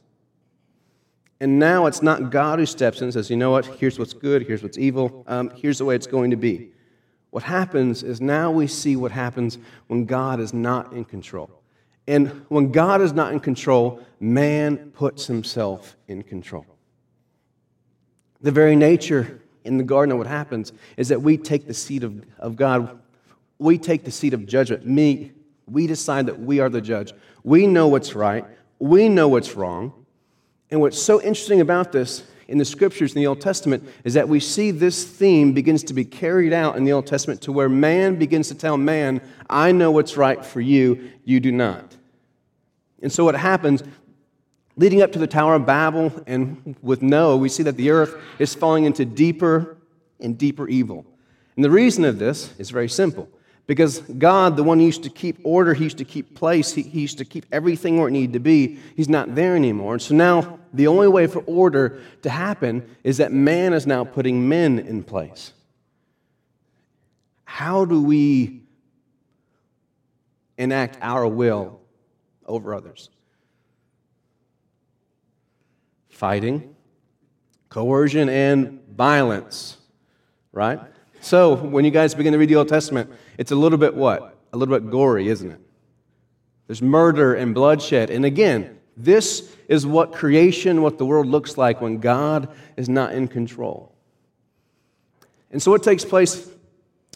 and 1.41 1.59
now 1.59 1.87
it's 1.87 2.03
not 2.03 2.31
God 2.31 2.59
who 2.59 2.67
steps 2.67 2.99
in 2.99 3.05
and 3.05 3.13
says, 3.13 3.31
you 3.31 3.37
know 3.37 3.51
what, 3.51 3.67
here's 3.67 3.99
what's 3.99 4.15
good, 4.15 4.47
here's 4.47 4.63
what's 4.63 4.79
evil, 4.79 5.25
um, 5.27 5.51
here's 5.51 5.79
the 5.79 5.85
way 5.85 5.95
it's 5.95 6.07
going 6.07 6.31
to 6.31 6.37
be. 6.37 6.73
what 7.31 7.43
happens 7.43 8.03
is 8.03 8.21
now 8.21 8.51
we 8.51 8.67
see 8.67 8.97
what 8.97 9.13
happens 9.13 9.59
when 9.89 10.07
God 10.07 10.41
is 10.41 10.55
not 10.55 10.95
in 10.95 11.05
control. 11.05 11.51
And 12.07 12.29
when 12.49 12.73
God 12.73 13.03
is 13.03 13.13
not 13.13 13.33
in 13.33 13.41
control, 13.41 14.01
man 14.21 14.91
puts 14.93 15.27
himself 15.27 15.97
in 16.09 16.23
control. 16.23 16.65
The 18.41 18.53
very 18.53 18.75
nature 18.75 19.43
in 19.65 19.77
the 19.77 19.85
garden 19.85 20.13
of 20.13 20.19
what 20.19 20.27
happens 20.27 20.73
is 20.97 21.09
that 21.09 21.21
we 21.21 21.37
take 21.37 21.67
the 21.67 21.75
seat 21.75 22.05
of, 22.05 22.25
of 22.39 22.57
God, 22.57 23.01
we 23.59 23.77
take 23.77 24.05
the 24.05 24.11
seat 24.11 24.33
of 24.33 24.47
judgment. 24.47 24.87
Me, 24.87 25.33
we 25.67 25.87
decide 25.87 26.27
that 26.27 26.41
we 26.41 26.61
are 26.61 26.71
the 26.71 26.81
judge. 26.81 27.13
We 27.43 27.67
know 27.67 27.89
what's 27.89 28.15
right, 28.15 28.47
we 28.79 29.09
know 29.09 29.29
what's 29.29 29.55
wrong. 29.55 29.93
And 30.71 30.81
what's 30.81 31.01
so 31.01 31.23
interesting 31.23 31.61
about 31.61 31.93
this 31.93 32.25
in 32.49 32.59
the 32.59 32.65
scriptures 32.65 33.15
in 33.15 33.21
the 33.21 33.27
Old 33.27 33.41
Testament 33.41 33.89
is 34.05 34.15
that 34.15 34.29
we 34.29 34.41
see 34.41 34.71
this 34.71 35.05
theme 35.05 35.53
begins 35.53 35.83
to 35.85 35.95
be 35.95 36.05
carried 36.05 36.53
out 36.53 36.77
in 36.77 36.85
the 36.85 36.93
Old 36.93 37.07
Testament 37.07 37.41
to 37.43 37.53
where 37.53 37.69
man 37.69 38.17
begins 38.17 38.49
to 38.49 38.55
tell 38.55 38.77
man, 38.77 39.21
I 39.49 39.73
know 39.73 39.91
what's 39.91 40.17
right 40.17 40.45
for 40.45 40.61
you, 40.61 41.11
you 41.25 41.41
do 41.41 41.53
not. 41.53 41.97
And 43.03 43.13
so 43.13 43.25
what 43.25 43.37
happens, 43.37 43.83
leading 44.77 45.03
up 45.03 45.13
to 45.13 45.19
the 45.19 45.27
Tower 45.27 45.55
of 45.55 45.67
Babel 45.67 46.13
and 46.27 46.77
with 46.83 47.03
Noah, 47.03 47.37
we 47.37 47.49
see 47.49 47.63
that 47.65 47.77
the 47.77 47.91
earth 47.91 48.17
is 48.39 48.55
falling 48.55 48.85
into 48.85 49.05
deeper 49.05 49.77
and 50.21 50.37
deeper 50.37 50.69
evil. 50.69 51.05
And 51.57 51.65
the 51.65 51.71
reason 51.71 52.05
of 52.05 52.19
this 52.19 52.55
is 52.59 52.71
very 52.71 52.89
simple. 52.89 53.29
Because 53.67 53.99
God, 53.99 54.57
the 54.57 54.63
one 54.63 54.79
who 54.79 54.87
used 54.87 55.03
to 55.03 55.11
keep 55.11 55.39
order, 55.43 55.75
he 55.75 55.85
used 55.85 55.99
to 55.99 56.05
keep 56.05 56.37
place, 56.37 56.73
he, 56.73 56.83
he 56.83 57.01
used 57.01 57.19
to 57.19 57.25
keep 57.25 57.47
everything 57.51 57.99
where 57.99 58.09
it 58.09 58.13
needed 58.13 58.35
to 58.35 58.41
be, 58.41 58.79
he's 58.95 59.09
not 59.09 59.35
there 59.35 59.57
anymore. 59.57 59.95
And 59.95 60.03
so 60.03 60.15
now 60.15 60.61
the 60.73 60.87
only 60.87 61.09
way 61.09 61.27
for 61.27 61.41
order 61.41 62.01
to 62.23 62.31
happen 62.31 62.89
is 63.03 63.17
that 63.17 63.33
man 63.33 63.73
is 63.73 63.87
now 63.87 64.05
putting 64.05 64.49
men 64.49 64.79
in 64.79 65.03
place. 65.03 65.53
How 67.45 67.85
do 67.85 68.01
we 68.03 68.63
enact 70.59 70.99
our 71.01 71.27
will 71.27 71.81
over 72.47 72.73
others? 72.73 73.11
Fighting, 76.09 76.77
coercion, 77.69 78.29
and 78.29 78.81
violence, 78.95 79.77
right? 80.53 80.81
So 81.21 81.57
when 81.57 81.85
you 81.85 81.91
guys 81.91 82.15
begin 82.15 82.33
to 82.33 82.39
read 82.39 82.49
the 82.49 82.57
Old 82.57 82.69
Testament, 82.69 83.11
it's 83.39 83.53
a 83.53 83.57
little 83.57 83.79
bit 83.79 83.95
what? 83.95 84.37
A 84.53 84.57
little 84.57 84.79
bit 84.79 84.91
gory, 84.91 85.29
isn't 85.29 85.51
it? 85.51 85.61
There's 86.67 86.83
murder 86.83 87.35
and 87.35 87.55
bloodshed. 87.55 88.11
And 88.11 88.25
again, 88.25 88.79
this 88.97 89.55
is 89.69 89.87
what 89.87 90.13
creation, 90.13 90.83
what 90.83 90.99
the 90.99 91.07
world 91.07 91.27
looks 91.27 91.57
like 91.59 91.81
when 91.81 91.99
God 91.99 92.49
is 92.77 92.89
not 92.89 93.13
in 93.13 93.29
control. 93.29 93.95
And 95.51 95.63
so, 95.63 95.71
what 95.71 95.83
takes 95.83 96.05
place, 96.05 96.49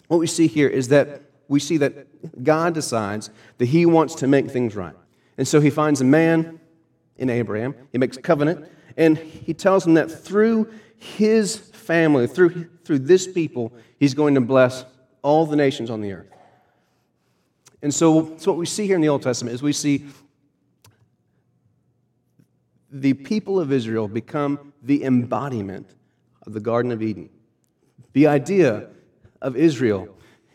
what 0.07 0.17
we 0.17 0.27
see 0.27 0.47
here 0.47 0.67
is 0.67 0.89
that 0.89 1.21
we 1.47 1.59
see 1.59 1.77
that 1.77 2.43
God 2.43 2.73
decides 2.73 3.29
that 3.57 3.65
He 3.65 3.85
wants 3.85 4.15
to 4.15 4.27
make 4.27 4.49
things 4.49 4.75
right. 4.75 4.95
And 5.37 5.47
so, 5.47 5.59
He 5.59 5.69
finds 5.69 6.01
a 6.01 6.05
man 6.05 6.59
in 7.17 7.29
Abraham, 7.29 7.75
He 7.91 7.97
makes 7.97 8.17
a 8.17 8.21
covenant, 8.21 8.67
and 8.95 9.17
He 9.17 9.53
tells 9.53 9.85
him 9.85 9.95
that 9.95 10.09
through 10.09 10.71
his 11.01 11.57
family, 11.57 12.27
through, 12.27 12.69
through 12.85 12.99
this 12.99 13.27
people, 13.27 13.73
He's 13.99 14.13
going 14.13 14.35
to 14.35 14.41
bless 14.41 14.85
all 15.21 15.45
the 15.45 15.55
nations 15.55 15.89
on 15.89 16.01
the 16.01 16.11
earth. 16.13 16.27
And 17.81 17.93
so, 17.93 18.37
so 18.37 18.51
what 18.51 18.57
we 18.57 18.65
see 18.65 18.85
here 18.85 18.95
in 18.95 19.01
the 19.01 19.09
Old 19.09 19.23
Testament 19.23 19.55
is 19.55 19.63
we 19.63 19.73
see 19.73 20.05
the 22.91 23.13
people 23.13 23.59
of 23.59 23.71
Israel 23.71 24.07
become 24.07 24.73
the 24.83 25.03
embodiment 25.03 25.95
of 26.45 26.53
the 26.53 26.59
Garden 26.59 26.91
of 26.91 27.01
Eden. 27.01 27.29
The 28.13 28.27
idea 28.27 28.89
of 29.41 29.55
Israel 29.55 30.09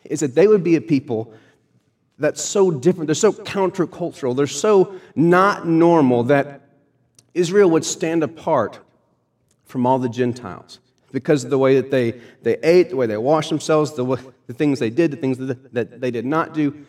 is 0.04 0.20
that 0.20 0.34
they 0.34 0.46
would 0.46 0.62
be 0.62 0.76
a 0.76 0.80
people 0.80 1.32
that's 2.18 2.42
so 2.42 2.70
different, 2.70 3.08
they're 3.08 3.14
so 3.14 3.32
countercultural, 3.32 4.36
they're 4.36 4.46
so 4.46 4.94
not 5.14 5.66
normal 5.66 6.24
that 6.24 6.62
Israel 7.34 7.70
would 7.70 7.84
stand 7.84 8.22
apart 8.22 8.78
from 9.64 9.84
all 9.86 9.98
the 9.98 10.08
Gentiles 10.08 10.80
because 11.12 11.44
of 11.44 11.50
the 11.50 11.58
way 11.58 11.76
that 11.76 11.90
they, 11.90 12.20
they 12.42 12.56
ate, 12.62 12.90
the 12.90 12.96
way 12.96 13.06
they 13.06 13.16
washed 13.16 13.50
themselves, 13.50 13.94
the, 13.94 14.04
way, 14.04 14.18
the 14.46 14.54
things 14.54 14.78
they 14.78 14.90
did, 14.90 15.10
the 15.10 15.16
things 15.16 15.38
that, 15.38 16.00
they 16.00 16.10
did 16.10 16.24
not 16.24 16.54
do. 16.54 16.86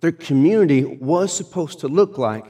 Their 0.00 0.12
community 0.12 0.84
was 0.84 1.34
supposed 1.34 1.80
to 1.80 1.88
look 1.88 2.18
like 2.18 2.44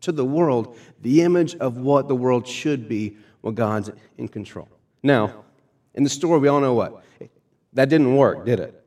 to 0.00 0.12
the 0.12 0.24
world 0.24 0.76
the 1.00 1.22
image 1.22 1.54
of 1.56 1.78
what 1.78 2.08
the 2.08 2.14
world 2.14 2.46
should 2.46 2.88
be 2.88 3.16
when 3.40 3.54
God's 3.54 3.90
in 4.16 4.28
control. 4.28 4.68
Now, 5.02 5.44
in 5.94 6.04
the 6.04 6.10
story, 6.10 6.38
we 6.38 6.48
all 6.48 6.60
know 6.60 6.74
what? 6.74 7.02
That 7.72 7.88
didn't 7.88 8.14
work, 8.16 8.44
did 8.44 8.60
it? 8.60 8.84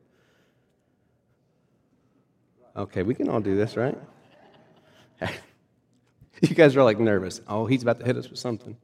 Okay, 2.76 3.04
we 3.04 3.16
can 3.16 3.30
all 3.30 3.42
do 3.42 3.56
this, 3.56 3.76
right? 3.76 3.98
you 6.42 6.56
guys 6.56 6.76
are 6.76 6.84
like 6.84 7.00
nervous. 7.00 7.42
Oh, 7.48 7.66
he's 7.66 7.82
about 7.84 8.00
to 8.00 8.06
hit 8.06 8.18
us 8.18 8.30
with 8.30 8.40
something. 8.40 8.78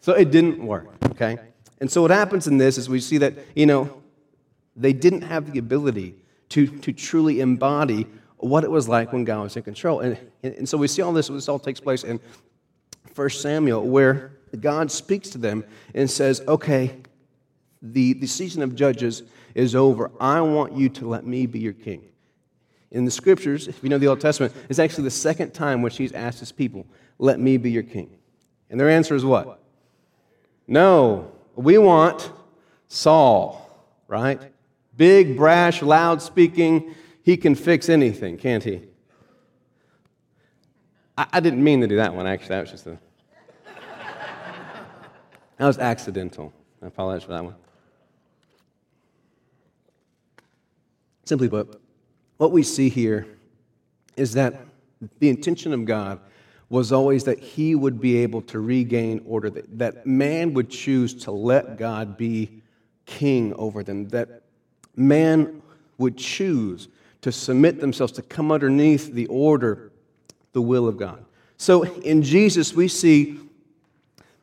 So 0.00 0.12
it 0.12 0.30
didn't 0.30 0.64
work, 0.64 0.88
okay? 1.06 1.38
And 1.80 1.90
so 1.90 2.02
what 2.02 2.10
happens 2.10 2.46
in 2.46 2.58
this 2.58 2.78
is 2.78 2.88
we 2.88 3.00
see 3.00 3.18
that, 3.18 3.34
you 3.54 3.66
know, 3.66 4.02
they 4.74 4.92
didn't 4.92 5.22
have 5.22 5.52
the 5.52 5.58
ability 5.58 6.14
to, 6.50 6.66
to 6.66 6.92
truly 6.92 7.40
embody 7.40 8.06
what 8.38 8.64
it 8.64 8.70
was 8.70 8.88
like 8.88 9.12
when 9.12 9.24
God 9.24 9.42
was 9.42 9.56
in 9.56 9.62
control. 9.62 10.00
And, 10.00 10.18
and 10.42 10.68
so 10.68 10.78
we 10.78 10.88
see 10.88 11.02
all 11.02 11.12
this, 11.12 11.28
this 11.28 11.48
all 11.48 11.58
takes 11.58 11.80
place 11.80 12.04
in 12.04 12.20
1 13.14 13.30
Samuel, 13.30 13.82
where 13.86 14.32
God 14.60 14.90
speaks 14.90 15.30
to 15.30 15.38
them 15.38 15.64
and 15.94 16.10
says, 16.10 16.42
Okay, 16.46 16.96
the, 17.82 18.14
the 18.14 18.26
season 18.26 18.62
of 18.62 18.74
judges 18.74 19.22
is 19.54 19.74
over. 19.74 20.10
I 20.20 20.40
want 20.40 20.74
you 20.74 20.88
to 20.90 21.08
let 21.08 21.26
me 21.26 21.46
be 21.46 21.58
your 21.58 21.72
king. 21.72 22.02
In 22.90 23.04
the 23.04 23.10
scriptures, 23.10 23.68
if 23.68 23.82
you 23.82 23.88
know 23.88 23.98
the 23.98 24.06
Old 24.06 24.20
Testament, 24.20 24.54
it's 24.68 24.78
actually 24.78 25.04
the 25.04 25.10
second 25.10 25.52
time 25.52 25.82
which 25.82 25.96
he's 25.96 26.12
asked 26.12 26.40
his 26.40 26.52
people, 26.52 26.86
Let 27.18 27.40
me 27.40 27.56
be 27.56 27.70
your 27.70 27.82
king. 27.82 28.10
And 28.70 28.78
their 28.78 28.90
answer 28.90 29.14
is 29.14 29.24
what? 29.24 29.60
No, 30.66 31.32
we 31.56 31.78
want 31.78 32.30
Saul, 32.88 33.68
right? 34.06 34.40
Big, 34.96 35.36
brash, 35.36 35.82
loud 35.82 36.22
speaking 36.22 36.94
he 37.26 37.36
can 37.36 37.56
fix 37.56 37.88
anything, 37.88 38.38
can't 38.38 38.62
he? 38.62 38.82
I, 41.18 41.26
I 41.32 41.40
didn't 41.40 41.64
mean 41.64 41.80
to 41.80 41.88
do 41.88 41.96
that 41.96 42.14
one, 42.14 42.24
actually. 42.24 42.50
That 42.50 42.60
was 42.60 42.70
just 42.70 42.86
a. 42.86 42.90
that 45.56 45.66
was 45.66 45.78
accidental. 45.78 46.52
I 46.80 46.86
apologize 46.86 47.24
for 47.24 47.32
that 47.32 47.44
one. 47.44 47.56
Simply 51.24 51.48
put, 51.48 51.82
what 52.36 52.52
we 52.52 52.62
see 52.62 52.88
here 52.88 53.26
is 54.16 54.34
that 54.34 54.64
the 55.18 55.28
intention 55.28 55.72
of 55.72 55.84
God 55.84 56.20
was 56.68 56.90
always 56.92 57.24
that 57.24 57.38
he 57.38 57.74
would 57.74 58.00
be 58.00 58.18
able 58.18 58.42
to 58.42 58.58
regain 58.58 59.22
order, 59.24 59.50
that, 59.50 59.78
that 59.78 60.06
man 60.06 60.52
would 60.54 60.68
choose 60.68 61.14
to 61.14 61.30
let 61.30 61.78
God 61.78 62.16
be 62.16 62.62
king 63.04 63.54
over 63.54 63.82
them, 63.84 64.08
that 64.08 64.42
man 64.96 65.62
would 65.98 66.16
choose 66.16 66.88
to 67.22 67.30
submit 67.30 67.80
themselves, 67.80 68.12
to 68.12 68.22
come 68.22 68.50
underneath 68.50 69.12
the 69.12 69.26
order, 69.26 69.92
the 70.52 70.62
will 70.62 70.88
of 70.88 70.96
God. 70.96 71.24
So 71.56 71.84
in 71.84 72.22
Jesus, 72.22 72.74
we 72.74 72.88
see 72.88 73.38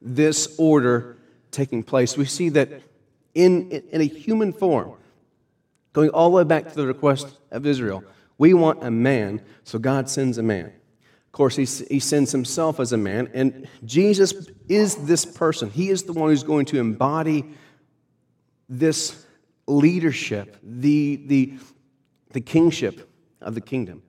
this 0.01 0.56
order 0.58 1.18
taking 1.51 1.84
place. 1.84 2.18
We 2.18 2.25
see 2.25 2.50
that 2.50 2.70
in, 3.36 3.70
in 3.72 4.01
a 4.01 4.06
human 4.06 4.53
form, 4.53 4.94
going 5.92 6.10
all 6.10 6.30
the 6.30 6.38
way 6.38 6.44
back 6.44 6.70
to 6.70 6.75
the 6.75 6.88
request 6.88 7.38
of 7.51 7.65
Israel, 7.65 8.03
we 8.38 8.53
want 8.53 8.84
a 8.84 8.92
man, 8.92 9.42
so 9.63 9.77
God 9.77 10.10
sends 10.10 10.38
a 10.38 10.44
man. 10.44 10.74
Course, 11.34 11.56
he, 11.56 11.66
he 11.66 12.00
sends 12.00 12.32
himself 12.32 12.80
as 12.80 12.94
a 12.94 12.98
man, 12.98 13.28
and 13.34 13.68
Jesus 13.86 14.34
is 14.70 14.96
this 14.98 15.25
person. 15.25 15.72
He 15.72 15.90
is 15.90 16.04
the 16.04 16.13
one 16.13 16.30
who's 16.30 16.44
going 16.44 16.66
to 16.68 16.80
embody 16.80 17.44
this 18.70 19.25
leadership, 19.66 20.58
the, 20.62 21.24
the, 21.25 21.54
the 22.34 22.40
kingship 22.40 23.10
of 23.42 23.56
the 23.56 23.62
kingdom. 23.62 24.04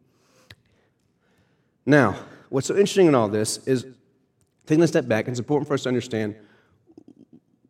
Now, 1.87 2.15
what's 2.51 2.67
so 2.67 2.75
interesting 2.75 3.07
in 3.07 3.15
all 3.15 3.29
this 3.29 3.57
is 3.67 3.87
taking 4.67 4.85
a 4.85 4.87
step 4.87 5.09
back, 5.09 5.27
it's 5.27 5.39
important 5.39 5.67
for 5.67 5.73
us 5.73 5.85
to 5.85 5.89
understand 5.89 6.37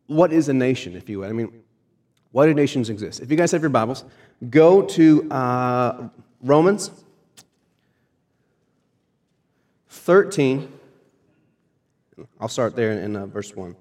what 0.07 0.33
is 0.33 0.49
a 0.49 0.53
nation, 0.53 0.97
if 0.97 1.07
you 1.07 1.19
will. 1.19 1.29
I 1.29 1.31
mean, 1.31 1.63
why 2.33 2.45
do 2.45 2.53
nations 2.53 2.89
exist? 2.89 3.21
If 3.21 3.31
you 3.31 3.37
guys 3.37 3.51
have 3.53 3.61
your 3.61 3.69
Bibles, 3.69 4.03
go 4.49 4.81
to 4.81 5.31
uh, 5.31 6.09
Romans 6.41 6.91
13. 9.95 10.71
I'll 12.39 12.47
start 12.47 12.75
there 12.75 12.91
in, 12.91 13.15
uh, 13.15 13.25
verse 13.25 13.55
1. 13.55 13.75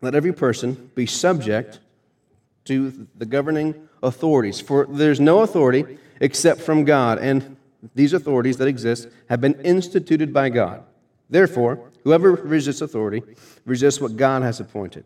Let 0.00 0.14
every 0.14 0.32
person 0.32 0.90
be 0.94 1.06
subject 1.06 1.80
to 2.64 3.06
the 3.16 3.24
governing 3.24 3.88
authorities. 4.02 4.60
For 4.60 4.86
there's 4.88 5.20
no 5.20 5.40
authority 5.40 5.98
except 6.20 6.60
from 6.60 6.84
God, 6.84 7.18
and 7.18 7.56
these 7.94 8.12
authorities 8.12 8.56
that 8.58 8.68
exist 8.68 9.08
have 9.28 9.40
been 9.40 9.54
instituted 9.62 10.32
by 10.32 10.50
God. 10.50 10.84
Therefore, 11.28 11.90
whoever 12.04 12.32
resists 12.32 12.82
authority 12.82 13.22
resists 13.64 14.00
what 14.00 14.16
God 14.16 14.42
has 14.42 14.60
appointed, 14.60 15.04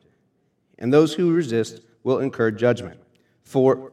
and 0.78 0.92
those 0.92 1.14
who 1.14 1.32
resist 1.32 1.82
will 2.04 2.18
incur 2.18 2.50
judgment. 2.50 3.00
For 3.42 3.92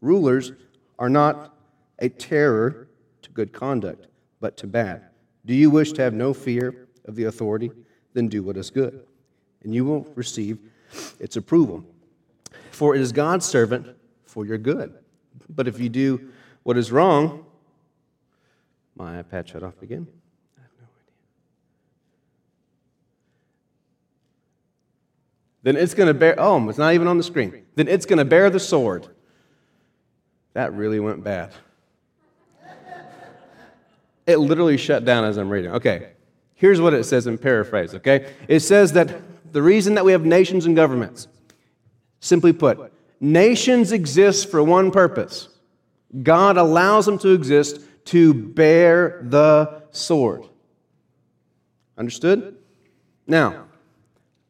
rulers 0.00 0.52
are 0.98 1.08
not 1.08 1.54
a 1.98 2.08
terror 2.08 2.88
to 3.22 3.30
good 3.30 3.52
conduct, 3.52 4.06
but 4.40 4.56
to 4.58 4.66
bad. 4.66 5.04
Do 5.44 5.54
you 5.54 5.70
wish 5.70 5.92
to 5.92 6.02
have 6.02 6.14
no 6.14 6.32
fear 6.32 6.88
of 7.06 7.14
the 7.14 7.24
authority? 7.24 7.70
Then 8.14 8.28
do 8.28 8.42
what 8.42 8.56
is 8.56 8.70
good, 8.70 9.06
and 9.62 9.74
you 9.74 9.84
will 9.84 10.06
receive 10.14 10.58
its 11.18 11.36
approval. 11.36 11.84
For 12.70 12.94
it 12.94 13.00
is 13.00 13.12
God's 13.12 13.46
servant 13.46 13.94
for 14.24 14.46
your 14.46 14.58
good. 14.58 14.94
But 15.48 15.68
if 15.68 15.78
you 15.78 15.88
do 15.88 16.30
what 16.62 16.76
is 16.76 16.90
wrong, 16.90 17.44
my 18.96 19.22
iPad 19.22 19.46
shut 19.48 19.62
off 19.62 19.80
again. 19.82 20.06
I 20.58 20.62
have 20.62 20.70
no 20.78 20.84
idea. 20.84 21.14
Then 25.62 25.76
it's 25.76 25.94
going 25.94 26.06
to 26.06 26.14
bear, 26.14 26.34
oh, 26.38 26.68
it's 26.68 26.78
not 26.78 26.94
even 26.94 27.06
on 27.06 27.18
the 27.18 27.22
screen. 27.22 27.64
Then 27.74 27.88
it's 27.88 28.06
going 28.06 28.18
to 28.18 28.24
bear 28.24 28.50
the 28.50 28.60
sword. 28.60 29.08
That 30.54 30.72
really 30.72 31.00
went 31.00 31.22
bad. 31.22 31.52
It 34.26 34.38
literally 34.38 34.76
shut 34.76 35.04
down 35.04 35.24
as 35.24 35.36
I'm 35.36 35.50
reading. 35.50 35.72
Okay, 35.72 36.12
here's 36.54 36.80
what 36.80 36.94
it 36.94 37.04
says 37.04 37.26
in 37.26 37.36
paraphrase, 37.36 37.94
okay? 37.94 38.32
It 38.48 38.60
says 38.60 38.92
that 38.92 39.52
the 39.52 39.62
reason 39.62 39.94
that 39.94 40.04
we 40.04 40.12
have 40.12 40.24
nations 40.24 40.66
and 40.66 40.76
governments, 40.76 41.26
simply 42.20 42.52
put, 42.52 42.92
nations 43.20 43.92
exist 43.92 44.50
for 44.50 44.62
one 44.62 44.90
purpose 44.90 45.48
God 46.22 46.56
allows 46.56 47.06
them 47.06 47.18
to 47.18 47.30
exist 47.30 47.80
to 48.06 48.34
bear 48.34 49.20
the 49.22 49.82
sword. 49.90 50.44
Understood? 51.96 52.56
Now, 53.26 53.66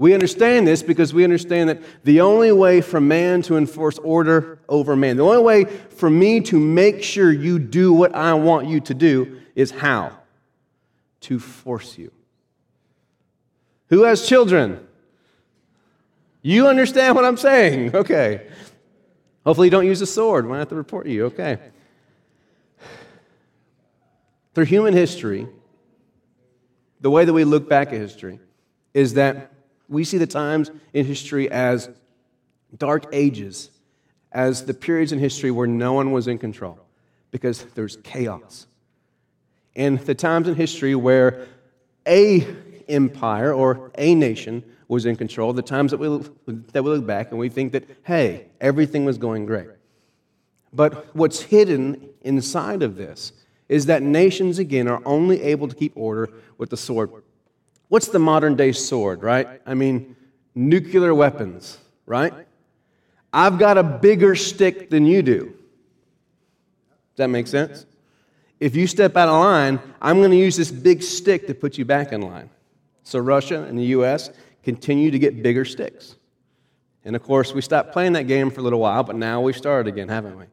we 0.00 0.14
understand 0.14 0.66
this 0.66 0.82
because 0.82 1.12
we 1.12 1.24
understand 1.24 1.68
that 1.68 1.82
the 2.04 2.22
only 2.22 2.52
way 2.52 2.80
for 2.80 3.02
man 3.02 3.42
to 3.42 3.58
enforce 3.58 3.98
order 3.98 4.58
over 4.66 4.96
man, 4.96 5.18
the 5.18 5.22
only 5.22 5.42
way 5.42 5.64
for 5.66 6.08
me 6.08 6.40
to 6.40 6.58
make 6.58 7.02
sure 7.02 7.30
you 7.30 7.58
do 7.58 7.92
what 7.92 8.14
I 8.14 8.32
want 8.32 8.66
you 8.66 8.80
to 8.80 8.94
do 8.94 9.42
is 9.54 9.70
how? 9.70 10.16
To 11.20 11.38
force 11.38 11.98
you. 11.98 12.10
Who 13.90 14.04
has 14.04 14.26
children? 14.26 14.88
You 16.40 16.68
understand 16.68 17.14
what 17.14 17.26
I'm 17.26 17.36
saying? 17.36 17.94
Okay. 17.94 18.48
Hopefully, 19.44 19.66
you 19.66 19.70
don't 19.70 19.86
use 19.86 20.00
a 20.00 20.06
sword 20.06 20.46
when 20.46 20.56
I 20.56 20.60
have 20.60 20.70
to 20.70 20.76
report 20.76 21.08
you. 21.08 21.26
Okay. 21.26 21.58
Through 24.54 24.64
human 24.64 24.94
history, 24.94 25.46
the 27.02 27.10
way 27.10 27.26
that 27.26 27.32
we 27.34 27.44
look 27.44 27.68
back 27.68 27.88
at 27.88 27.94
history 27.94 28.40
is 28.94 29.14
that 29.14 29.50
we 29.90 30.04
see 30.04 30.16
the 30.16 30.26
times 30.26 30.70
in 30.94 31.04
history 31.04 31.50
as 31.50 31.90
dark 32.78 33.06
ages, 33.12 33.70
as 34.32 34.64
the 34.64 34.72
periods 34.72 35.10
in 35.12 35.18
history 35.18 35.50
where 35.50 35.66
no 35.66 35.92
one 35.92 36.12
was 36.12 36.28
in 36.28 36.38
control 36.38 36.78
because 37.32 37.64
there's 37.74 37.96
chaos. 37.96 38.66
And 39.74 39.98
the 39.98 40.14
times 40.14 40.46
in 40.48 40.54
history 40.54 40.94
where 40.94 41.46
a 42.06 42.46
empire 42.88 43.52
or 43.52 43.90
a 43.98 44.14
nation 44.14 44.64
was 44.86 45.06
in 45.06 45.16
control, 45.16 45.52
the 45.52 45.62
times 45.62 45.90
that 45.90 45.98
we, 45.98 46.08
that 46.72 46.82
we 46.82 46.90
look 46.90 47.06
back 47.06 47.30
and 47.30 47.38
we 47.38 47.48
think 47.48 47.72
that, 47.72 47.84
hey, 48.04 48.46
everything 48.60 49.04
was 49.04 49.18
going 49.18 49.44
great. 49.44 49.68
But 50.72 51.14
what's 51.16 51.40
hidden 51.40 52.10
inside 52.22 52.82
of 52.82 52.96
this 52.96 53.32
is 53.68 53.86
that 53.86 54.02
nations, 54.02 54.58
again, 54.58 54.86
are 54.86 55.02
only 55.04 55.42
able 55.42 55.66
to 55.66 55.74
keep 55.74 55.92
order 55.96 56.30
with 56.58 56.70
the 56.70 56.76
sword. 56.76 57.10
What's 57.90 58.08
the 58.08 58.18
modern 58.18 58.56
day 58.56 58.72
sword, 58.72 59.22
right? 59.22 59.60
I 59.66 59.74
mean, 59.74 60.16
nuclear 60.54 61.14
weapons, 61.14 61.76
right? 62.06 62.32
I've 63.30 63.58
got 63.58 63.76
a 63.76 63.82
bigger 63.82 64.34
stick 64.34 64.88
than 64.88 65.04
you 65.04 65.20
do. 65.20 65.44
Does 65.44 67.16
that 67.16 67.28
make 67.28 67.46
sense? 67.46 67.84
If 68.58 68.74
you 68.74 68.86
step 68.86 69.14
out 69.14 69.28
of 69.28 69.34
line, 69.34 69.78
I'm 70.00 70.16
going 70.20 70.30
to 70.30 70.36
use 70.38 70.56
this 70.56 70.70
big 70.70 71.02
stick 71.02 71.46
to 71.48 71.54
put 71.54 71.76
you 71.76 71.84
back 71.84 72.12
in 72.12 72.22
line. 72.22 72.48
So 73.02 73.18
Russia 73.18 73.64
and 73.64 73.78
the 73.78 73.84
U.S 73.84 74.30
continue 74.62 75.10
to 75.10 75.18
get 75.18 75.42
bigger 75.42 75.64
sticks. 75.64 76.16
And 77.04 77.16
of 77.16 77.22
course, 77.22 77.54
we 77.54 77.60
stopped 77.60 77.92
playing 77.92 78.12
that 78.12 78.24
game 78.24 78.50
for 78.50 78.60
a 78.60 78.62
little 78.62 78.80
while, 78.80 79.02
but 79.02 79.16
now 79.16 79.40
we've 79.40 79.56
started 79.56 79.92
again, 79.92 80.08
haven't 80.08 80.38
we? 80.38 80.44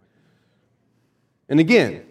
And 1.49 1.59
again, 1.59 2.05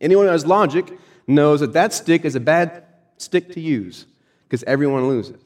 anyone 0.00 0.26
who 0.26 0.32
has 0.32 0.46
logic 0.46 0.92
knows 1.26 1.60
that 1.60 1.72
that 1.72 1.92
stick 1.92 2.24
is 2.24 2.36
a 2.36 2.40
bad 2.40 2.84
stick 3.18 3.52
to 3.52 3.60
use 3.60 4.06
because 4.48 4.62
everyone 4.64 5.08
loses. 5.08 5.42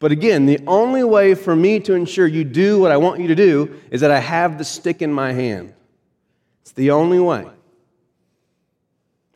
But 0.00 0.12
again, 0.12 0.46
the 0.46 0.60
only 0.66 1.04
way 1.04 1.34
for 1.34 1.54
me 1.54 1.80
to 1.80 1.94
ensure 1.94 2.26
you 2.26 2.44
do 2.44 2.80
what 2.80 2.90
I 2.90 2.96
want 2.96 3.20
you 3.20 3.28
to 3.28 3.34
do 3.34 3.80
is 3.90 4.00
that 4.00 4.10
I 4.10 4.18
have 4.18 4.58
the 4.58 4.64
stick 4.64 5.02
in 5.02 5.12
my 5.12 5.32
hand. 5.32 5.72
It's 6.62 6.72
the 6.72 6.90
only 6.90 7.20
way. 7.20 7.46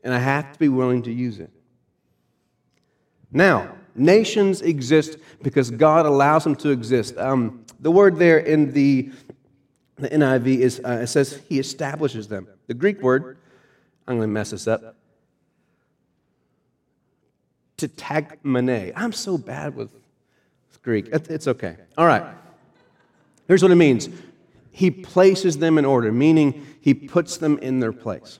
And 0.02 0.12
I 0.12 0.18
have 0.18 0.52
to 0.52 0.58
be 0.58 0.68
willing 0.68 1.02
to 1.04 1.12
use 1.12 1.38
it. 1.38 1.50
Now, 3.30 3.74
Nations 3.98 4.62
exist 4.62 5.18
because 5.42 5.70
God 5.70 6.06
allows 6.06 6.44
them 6.44 6.54
to 6.56 6.70
exist. 6.70 7.16
Um, 7.18 7.64
the 7.80 7.90
word 7.90 8.16
there 8.16 8.38
in 8.38 8.72
the, 8.72 9.10
the 9.96 10.08
NIV 10.08 10.46
is, 10.58 10.80
uh, 10.84 11.00
it 11.02 11.08
says 11.08 11.40
he 11.48 11.58
establishes 11.58 12.28
them. 12.28 12.46
The 12.68 12.74
Greek 12.74 13.02
word, 13.02 13.38
I'm 14.06 14.16
going 14.16 14.28
to 14.28 14.32
mess 14.32 14.50
this 14.50 14.68
up, 14.68 14.96
tetagmene. 17.78 18.92
I'm 18.94 19.12
so 19.12 19.38
bad 19.38 19.74
with 19.74 19.90
Greek. 20.82 21.08
It's 21.12 21.48
okay. 21.48 21.76
All 21.96 22.06
right. 22.06 22.24
Here's 23.46 23.62
what 23.62 23.72
it 23.72 23.76
means 23.76 24.08
He 24.70 24.90
places 24.90 25.58
them 25.58 25.78
in 25.78 25.84
order, 25.84 26.12
meaning 26.12 26.66
He 26.80 26.94
puts 26.94 27.38
them 27.38 27.58
in 27.58 27.80
their 27.80 27.92
place. 27.92 28.38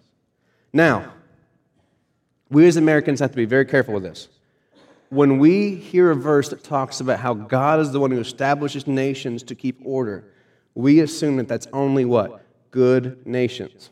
Now, 0.72 1.12
we 2.51 2.66
as 2.66 2.77
Americans 2.77 3.20
have 3.20 3.31
to 3.31 3.37
be 3.37 3.44
very 3.44 3.64
careful 3.64 3.94
with 3.94 4.03
this 4.03 4.29
when 5.11 5.38
we 5.38 5.74
hear 5.74 6.11
a 6.11 6.14
verse 6.14 6.51
that 6.51 6.62
talks 6.62 7.01
about 7.01 7.18
how 7.18 7.35
God 7.35 7.81
is 7.81 7.92
the 7.92 8.01
one 8.01 8.11
who 8.11 8.20
establishes 8.20 8.87
nations 8.87 9.42
to 9.44 9.55
keep 9.55 9.81
order, 9.85 10.24
we 10.74 11.01
assume 11.01 11.37
that 11.37 11.48
that's 11.48 11.66
only 11.72 12.05
what? 12.05 12.42
Good 12.70 13.27
nations. 13.27 13.90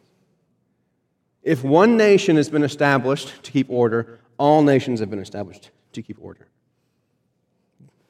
If 1.43 1.65
one 1.65 1.97
nation 1.97 2.37
has 2.37 2.51
been 2.51 2.65
established 2.65 3.43
to 3.45 3.53
keep 3.53 3.71
order, 3.71 4.21
all 4.39 4.63
nations 4.63 5.01
have 5.01 5.11
been 5.11 5.19
established 5.19 5.71
to 5.93 6.03
keep 6.03 6.19
order. 6.21 6.47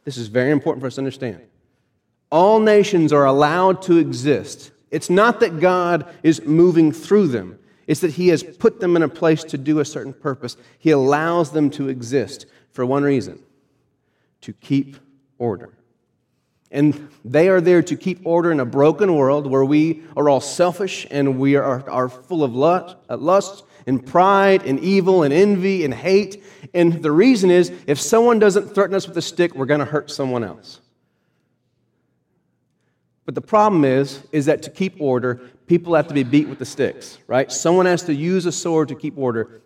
This 0.05 0.17
is 0.17 0.29
very 0.29 0.51
important 0.51 0.83
for 0.83 0.87
us 0.87 0.95
to 0.95 1.01
understand. 1.01 1.41
All 2.31 2.61
nations 2.61 3.13
are 3.13 3.25
allowed 3.25 3.83
to 3.83 3.99
exist. 3.99 4.71
It's 4.91 5.11
not 5.11 5.41
that 5.41 5.61
God 5.61 6.07
is 6.23 6.45
moving 6.45 6.93
through 6.93 7.29
them, 7.29 7.59
it's 7.87 8.01
that 8.01 8.13
He 8.13 8.29
has 8.29 8.43
put 8.43 8.81
them 8.81 8.97
in 8.97 9.03
a 9.03 9.09
place 9.09 9.45
to 9.45 9.59
do 9.59 9.79
a 9.79 9.85
certain 9.85 10.13
purpose. 10.13 10.57
He 10.79 10.91
allows 10.91 11.53
them 11.53 11.71
to 11.71 11.89
exist 11.89 12.47
for 12.73 12.85
one 12.85 13.05
reason 13.05 13.41
to 14.43 14.53
keep 14.53 14.97
order. 15.39 15.71
And 16.71 17.09
they 17.25 17.49
are 17.49 17.61
there 17.61 17.83
to 17.83 17.97
keep 17.97 18.21
order 18.25 18.51
in 18.51 18.61
a 18.61 18.65
broken 18.65 19.15
world 19.15 19.47
where 19.47 19.65
we 19.65 20.03
are 20.17 20.29
all 20.29 20.41
selfish 20.41 21.07
and 21.11 21.39
we 21.39 21.57
are, 21.57 21.89
are 21.89 22.09
full 22.09 22.43
of 22.43 22.55
lust, 22.55 22.97
uh, 23.09 23.17
lust 23.17 23.65
and 23.87 24.05
pride 24.05 24.65
and 24.65 24.81
evil 24.81 25.23
and 25.23 25.33
envy 25.33 25.85
and 25.85 25.95
hate. 25.95 26.43
And 26.75 27.03
the 27.03 27.13
reason 27.13 27.51
is 27.51 27.73
if 27.87 28.01
someone 28.01 28.39
doesn't 28.39 28.75
threaten 28.75 28.95
us 28.95 29.07
with 29.07 29.17
a 29.17 29.23
stick, 29.23 29.55
we're 29.55 29.67
going 29.67 29.81
to 29.81 29.87
hurt 29.87 30.11
someone 30.11 30.43
else. 30.43 30.81
But 33.25 33.35
the 33.35 33.41
problem 33.41 33.85
is, 33.85 34.23
is 34.33 34.47
that 34.47 34.63
to 34.65 34.71
keep 34.71 35.01
order, 35.01 35.41
people 35.67 35.95
have 35.95 36.07
to 36.09 36.15
be 36.15 36.23
beat 36.23 36.49
with 36.49 36.59
the 36.59 36.65
sticks, 36.65 37.19
right? 37.27 37.51
Someone 37.51 37.87
has 37.87 38.03
to 38.05 38.15
use 38.15 38.47
a 38.47 38.53
sword 38.53 38.89
to 38.89 38.95
keep 38.95 39.19
order. 39.19 39.63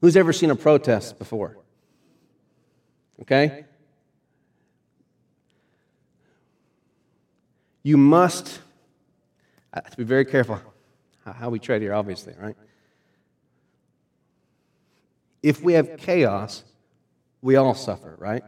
Who's 0.00 0.16
ever 0.16 0.32
seen 0.32 0.50
a 0.50 0.56
protest 0.56 1.18
before? 1.18 1.56
Okay? 3.22 3.64
You 7.82 7.96
must, 7.96 8.60
I 9.72 9.80
have 9.82 9.90
to 9.90 9.96
be 9.96 10.04
very 10.04 10.24
careful 10.24 10.60
how 11.24 11.50
we 11.50 11.58
tread 11.58 11.82
here, 11.82 11.94
obviously, 11.94 12.34
right? 12.38 12.56
If 15.44 15.62
we 15.62 15.74
have 15.74 15.98
chaos, 15.98 16.64
we 17.42 17.56
all 17.56 17.74
suffer, 17.74 18.16
right? 18.18 18.42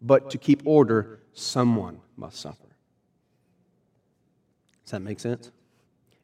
But 0.00 0.30
to 0.30 0.38
keep 0.38 0.62
order, 0.64 1.20
someone 1.32 2.00
must 2.16 2.40
suffer. 2.40 2.66
Does 4.84 4.90
that 4.90 5.00
make 5.00 5.20
sense? 5.20 5.52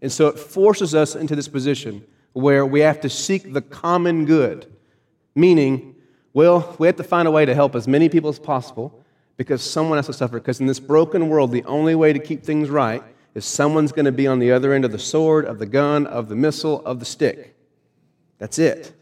And 0.03 0.11
so 0.11 0.27
it 0.27 0.40
forces 0.40 0.92
us 0.92 1.14
into 1.14 1.37
this 1.37 1.47
position 1.47 2.05
where 2.33 2.66
we 2.66 2.81
have 2.81 3.01
to 3.03 3.09
seek 3.09 3.53
the 3.53 3.62
common 3.62 4.25
good, 4.25 4.66
meaning 5.37 5.94
well, 6.35 6.75
we 6.81 6.88
have 6.88 6.97
to 6.97 7.05
find 7.05 7.29
a 7.29 7.31
way 7.31 7.47
to 7.47 7.55
help 7.55 7.77
as 7.77 7.87
many 7.87 8.09
people 8.09 8.29
as 8.29 8.40
possible 8.40 9.05
because 9.37 9.62
someone 9.62 9.99
has 9.99 10.07
to 10.07 10.12
suffer. 10.12 10.40
Because 10.40 10.59
in 10.59 10.66
this 10.66 10.81
broken 10.81 11.29
world, 11.29 11.53
the 11.53 11.64
only 11.64 11.94
way 11.94 12.12
to 12.12 12.18
keep 12.18 12.42
things 12.42 12.71
right 12.71 13.05
is 13.37 13.44
someone's 13.44 13.92
going 13.92 14.05
to 14.05 14.12
be 14.12 14.27
on 14.27 14.40
the 14.40 14.51
other 14.51 14.73
end 14.73 14.85
of 14.85 14.90
the 14.90 14.99
sword, 14.99 15.44
of 15.44 15.61
the 15.61 15.66
gun, 15.66 16.09
of 16.09 16.29
the 16.29 16.37
missile, 16.37 16.85
of 16.85 16.99
the 16.99 17.05
stick. 17.05 17.55
That's 18.38 18.59
it. 18.59 18.92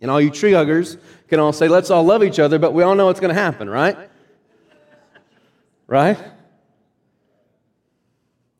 And 0.00 0.10
all 0.10 0.20
you 0.20 0.30
tree 0.30 0.52
huggers 0.52 0.96
can 1.28 1.40
all 1.40 1.52
say, 1.52 1.68
let's 1.68 1.90
all 1.90 2.04
love 2.04 2.22
each 2.22 2.38
other, 2.38 2.58
but 2.58 2.72
we 2.72 2.82
all 2.82 2.94
know 2.94 3.06
what's 3.06 3.20
going 3.20 3.34
to 3.34 3.40
happen, 3.40 3.68
right? 3.68 3.96
Right? 5.86 6.18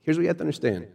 Here's 0.01 0.17
what 0.17 0.23
you 0.23 0.29
have 0.29 0.39
to 0.39 0.43
understand 0.43 0.89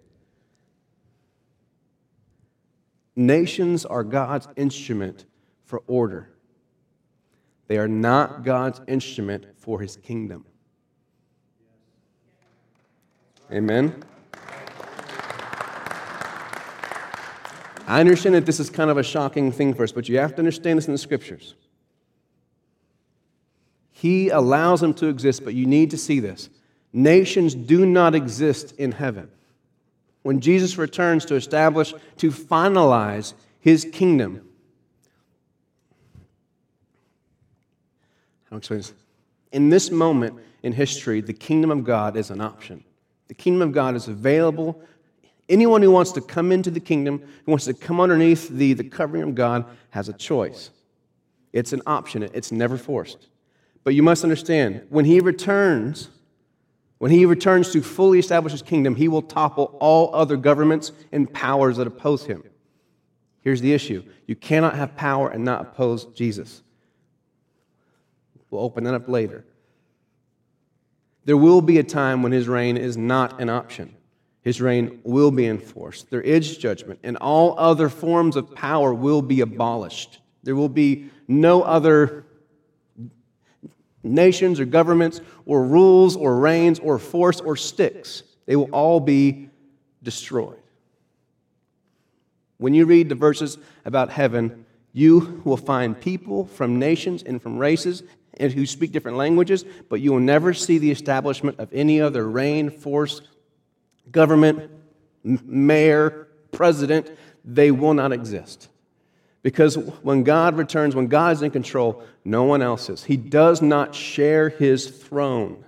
nations 3.16 3.86
are 3.86 4.04
God's 4.04 4.48
instrument 4.56 5.26
for 5.66 5.84
order, 5.88 6.30
they 7.68 7.78
are 7.78 7.88
not 7.88 8.44
God's 8.44 8.82
instrument 8.88 9.46
for 9.58 9.80
his 9.80 9.96
kingdom. 9.98 10.46
Amen? 13.52 14.04
I 17.88 18.00
understand 18.00 18.36
that 18.36 18.46
this 18.46 18.60
is 18.60 18.70
kind 18.70 18.90
of 18.90 18.98
a 18.98 19.04
shocking 19.04 19.52
thing 19.52 19.74
for 19.74 19.84
us, 19.84 19.92
but 19.92 20.08
you 20.08 20.18
have 20.20 20.32
to 20.36 20.40
understand 20.40 20.78
this 20.78 20.88
in 20.88 20.94
the 20.94 20.98
scriptures. 20.98 21.56
He 23.92 24.30
allows 24.30 24.82
them 24.82 24.94
to 24.96 25.08
exist, 25.08 25.44
but 25.44 25.54
you 25.54 25.66
need 25.66 25.92
to 25.92 25.98
see 25.98 26.20
this. 26.20 26.50
Nations 26.92 27.56
do 27.56 27.86
not 27.86 28.16
exist 28.16 28.74
in 28.78 28.92
heaven. 28.92 29.30
When 30.22 30.40
Jesus 30.40 30.78
returns 30.78 31.26
to 31.26 31.36
establish, 31.36 31.94
to 32.18 32.32
finalize 32.32 33.34
his 33.60 33.86
kingdom, 33.92 34.48
explain 38.58 38.80
this? 38.80 38.94
In 39.52 39.70
this 39.70 39.92
moment 39.92 40.40
in 40.64 40.74
history, 40.74 41.22
the 41.22 41.34
kingdom 41.34 41.72
of 41.72 41.84
God 41.84 42.16
is 42.16 42.30
an 42.30 42.42
option. 42.42 42.84
The 43.28 43.34
kingdom 43.34 43.70
of 43.70 43.74
God 43.74 43.96
is 43.96 44.08
available 44.08 44.82
Anyone 45.50 45.82
who 45.82 45.92
wants 45.92 46.12
to 46.14 46.22
come 46.22 46.52
into 46.52 46.72
the 46.72 46.80
kingdom, 46.80 47.20
who 47.46 47.52
wants 47.52 47.66
to 47.66 47.74
come 47.74 48.00
underneath 48.00 48.48
the, 48.50 48.74
the 48.74 48.84
covering 48.84 49.24
of 49.24 49.36
God, 49.36 49.66
has 49.90 50.08
a 50.08 50.14
choice. 50.14 50.70
It's 51.52 51.74
an 51.74 51.82
option, 51.86 52.24
it's 52.24 52.52
never 52.52 52.78
forced. 52.78 53.28
But 53.84 53.94
you 53.94 54.04
must 54.04 54.24
understand, 54.24 54.86
when 54.90 55.06
he 55.06 55.20
returns, 55.20 56.10
when 56.98 57.12
he 57.12 57.26
returns 57.26 57.72
to 57.74 57.82
fully 57.82 58.20
establish 58.20 58.54
his 58.54 58.62
kingdom, 58.62 58.96
he 58.96 59.10
will 59.10 59.22
topple 59.22 59.76
all 59.80 60.16
other 60.16 60.38
governments 60.38 60.94
and 61.12 61.32
powers 61.32 61.78
that 61.78 61.88
oppose 61.88 62.26
him. 62.26 62.44
Here's 63.42 63.60
the 63.60 63.74
issue 63.74 64.04
you 64.26 64.36
cannot 64.38 64.76
have 64.76 64.96
power 64.96 65.30
and 65.30 65.44
not 65.44 65.62
oppose 65.62 66.06
Jesus. 66.06 66.64
We'll 68.50 68.64
open 68.64 68.86
that 68.86 68.94
up 68.94 69.10
later. 69.10 69.44
There 71.26 71.38
will 71.38 71.62
be 71.62 71.78
a 71.80 71.84
time 71.84 72.24
when 72.24 72.32
his 72.32 72.48
reign 72.48 72.78
is 72.78 72.96
not 72.96 73.42
an 73.42 73.50
option 73.50 73.96
his 74.44 74.62
reign 74.62 75.00
will 75.04 75.32
be 75.32 75.46
enforced. 75.46 76.10
There 76.10 76.22
is 76.22 76.58
judgment, 76.58 77.00
and 77.04 77.18
all 77.18 77.58
other 77.58 77.90
forms 77.90 78.36
of 78.36 78.54
power 78.54 78.94
will 78.94 79.22
be 79.22 79.42
abolished. 79.42 80.20
There 80.44 80.56
will 80.56 80.70
be 80.70 81.10
no 81.28 81.62
other 81.64 82.26
nations 84.04 84.60
or 84.60 84.66
governments 84.66 85.22
or 85.46 85.64
rules 85.64 86.18
or 86.18 86.38
reigns 86.38 86.80
or 86.80 87.00
force 87.00 87.40
or 87.40 87.56
sticks. 87.56 88.24
They 88.46 88.58
will 88.58 88.70
all 88.72 89.00
be 89.00 89.50
destroyed. 90.04 90.60
When 92.58 92.74
you 92.74 92.86
read 92.86 93.08
the 93.08 93.16
verses 93.16 93.58
about 93.86 94.10
heaven, 94.10 94.66
you 94.92 95.42
will 95.46 95.58
find 95.58 96.00
people 96.00 96.46
from 96.46 96.80
nations 96.80 97.24
and 97.24 97.42
from 97.42 97.58
races 97.58 98.04
and 98.38 98.52
who 98.52 98.66
speak 98.66 98.92
different 98.92 99.18
languages, 99.18 99.64
but 99.90 100.02
you 100.02 100.12
will 100.12 100.20
never 100.20 100.54
see 100.54 100.78
the 100.78 100.92
establishment 100.92 101.60
of 101.60 101.70
any 101.72 102.02
other 102.02 102.30
reign, 102.30 102.70
force, 102.70 103.22
government, 104.12 104.70
mayor, 105.24 106.28
president, 106.52 107.10
they 107.44 107.72
will 107.72 107.94
not 107.94 108.12
exist. 108.12 108.70
Because 109.42 109.76
when 109.76 110.24
God 110.24 110.58
returns, 110.58 110.96
when 110.96 111.08
God 111.08 111.34
is 111.34 111.42
in 111.42 111.52
control, 111.52 112.04
no 112.24 112.44
one 112.44 112.62
else 112.62 112.90
is. 112.90 113.04
He 113.04 113.18
does 113.18 113.62
not 113.62 113.94
share 113.94 114.50
his 114.50 114.90
throne. 114.90 115.66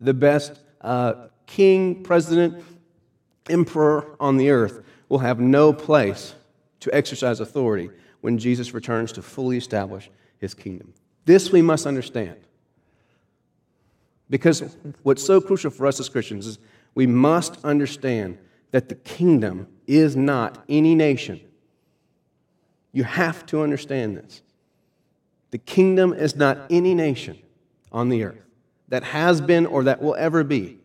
The 0.00 0.14
best 0.14 0.60
uh, 0.80 1.28
king, 1.46 2.04
president, 2.04 2.62
emperor 3.48 4.16
on 4.20 4.36
the 4.36 4.50
earth 4.50 4.84
will 5.08 5.18
have 5.18 5.40
no 5.40 5.72
place 5.72 6.34
to 6.80 6.94
exercise 6.94 7.40
authority 7.40 7.90
when 8.20 8.38
Jesus 8.38 8.72
returns 8.72 9.12
to 9.12 9.22
fully 9.22 9.56
establish 9.56 10.10
his 10.38 10.54
kingdom. 10.54 10.94
This 11.24 11.50
we 11.50 11.62
must 11.62 11.86
understand. 11.86 12.36
Because 14.30 14.76
what's 15.02 15.24
so 15.24 15.40
crucial 15.40 15.70
for 15.70 15.86
us 15.86 16.00
as 16.00 16.08
Christians 16.08 16.46
is 16.46 16.58
we 16.94 17.06
must 17.06 17.62
understand 17.64 18.38
that 18.70 18.88
the 18.88 18.94
kingdom 18.94 19.68
is 19.86 20.16
not 20.16 20.64
any 20.68 20.94
nation. 20.94 21.40
You 22.92 23.04
have 23.04 23.44
to 23.46 23.62
understand 23.62 24.16
this. 24.16 24.42
The 25.50 25.58
kingdom 25.58 26.12
is 26.12 26.34
not 26.36 26.58
any 26.70 26.94
nation 26.94 27.38
on 27.92 28.08
the 28.08 28.24
earth 28.24 28.44
that 28.88 29.04
has 29.04 29.40
been 29.40 29.66
or 29.66 29.84
that 29.84 30.02
will 30.02 30.14
ever 30.16 30.44
be. 30.44 30.78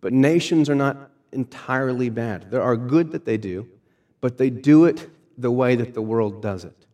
But 0.00 0.12
nations 0.12 0.68
are 0.68 0.74
not 0.74 1.10
entirely 1.32 2.10
bad. 2.10 2.50
There 2.50 2.62
are 2.62 2.76
good 2.76 3.12
that 3.12 3.24
they 3.24 3.36
do, 3.36 3.68
but 4.20 4.36
they 4.36 4.50
do 4.50 4.84
it 4.84 5.08
the 5.38 5.50
way 5.50 5.76
that 5.76 5.94
the 5.94 6.02
world 6.02 6.42
does 6.42 6.64
it. 6.64 6.86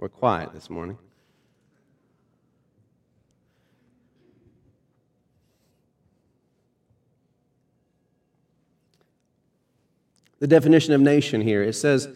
We're 0.00 0.08
quiet 0.08 0.54
this 0.54 0.70
morning. 0.70 0.96
The 10.38 10.46
definition 10.46 10.94
of 10.94 11.02
nation 11.02 11.42
here 11.42 11.62
it 11.62 11.74
says 11.74 12.08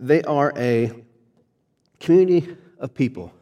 they 0.00 0.22
are 0.22 0.52
a 0.56 1.04
community 2.00 2.56
of 2.80 2.92
people 2.92 3.32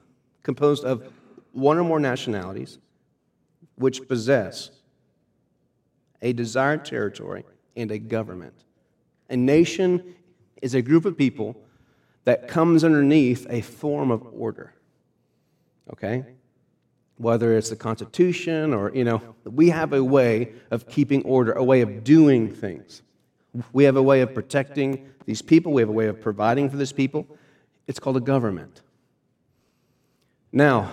composed 0.42 0.84
of 0.84 1.10
one 1.52 1.78
or 1.78 1.82
more 1.84 1.98
nationalities 1.98 2.78
which 3.76 4.06
possess 4.06 4.70
a 6.20 6.34
desired 6.34 6.84
territory 6.84 7.46
and 7.74 7.90
a 7.90 7.98
government. 7.98 8.52
A 9.30 9.37
nation 9.38 10.14
is 10.60 10.74
a 10.74 10.82
group 10.82 11.06
of 11.06 11.16
people 11.16 11.63
that 12.24 12.48
comes 12.48 12.84
underneath 12.84 13.46
a 13.50 13.60
form 13.60 14.10
of 14.10 14.26
order. 14.32 14.74
Okay? 15.92 16.24
Whether 17.16 17.56
it's 17.56 17.70
the 17.70 17.76
Constitution 17.76 18.74
or, 18.74 18.92
you 18.94 19.04
know, 19.04 19.22
we 19.44 19.70
have 19.70 19.92
a 19.92 20.02
way 20.02 20.52
of 20.70 20.88
keeping 20.88 21.22
order, 21.24 21.52
a 21.52 21.62
way 21.62 21.80
of 21.82 22.02
doing 22.02 22.50
things. 22.50 23.02
We 23.72 23.84
have 23.84 23.96
a 23.96 24.02
way 24.02 24.20
of 24.20 24.34
protecting 24.34 25.08
these 25.26 25.42
people, 25.42 25.72
we 25.72 25.82
have 25.82 25.88
a 25.88 25.92
way 25.92 26.06
of 26.06 26.20
providing 26.20 26.68
for 26.68 26.76
these 26.76 26.92
people. 26.92 27.26
It's 27.87 27.98
called 27.98 28.16
a 28.16 28.20
government. 28.20 28.82
Now, 30.52 30.92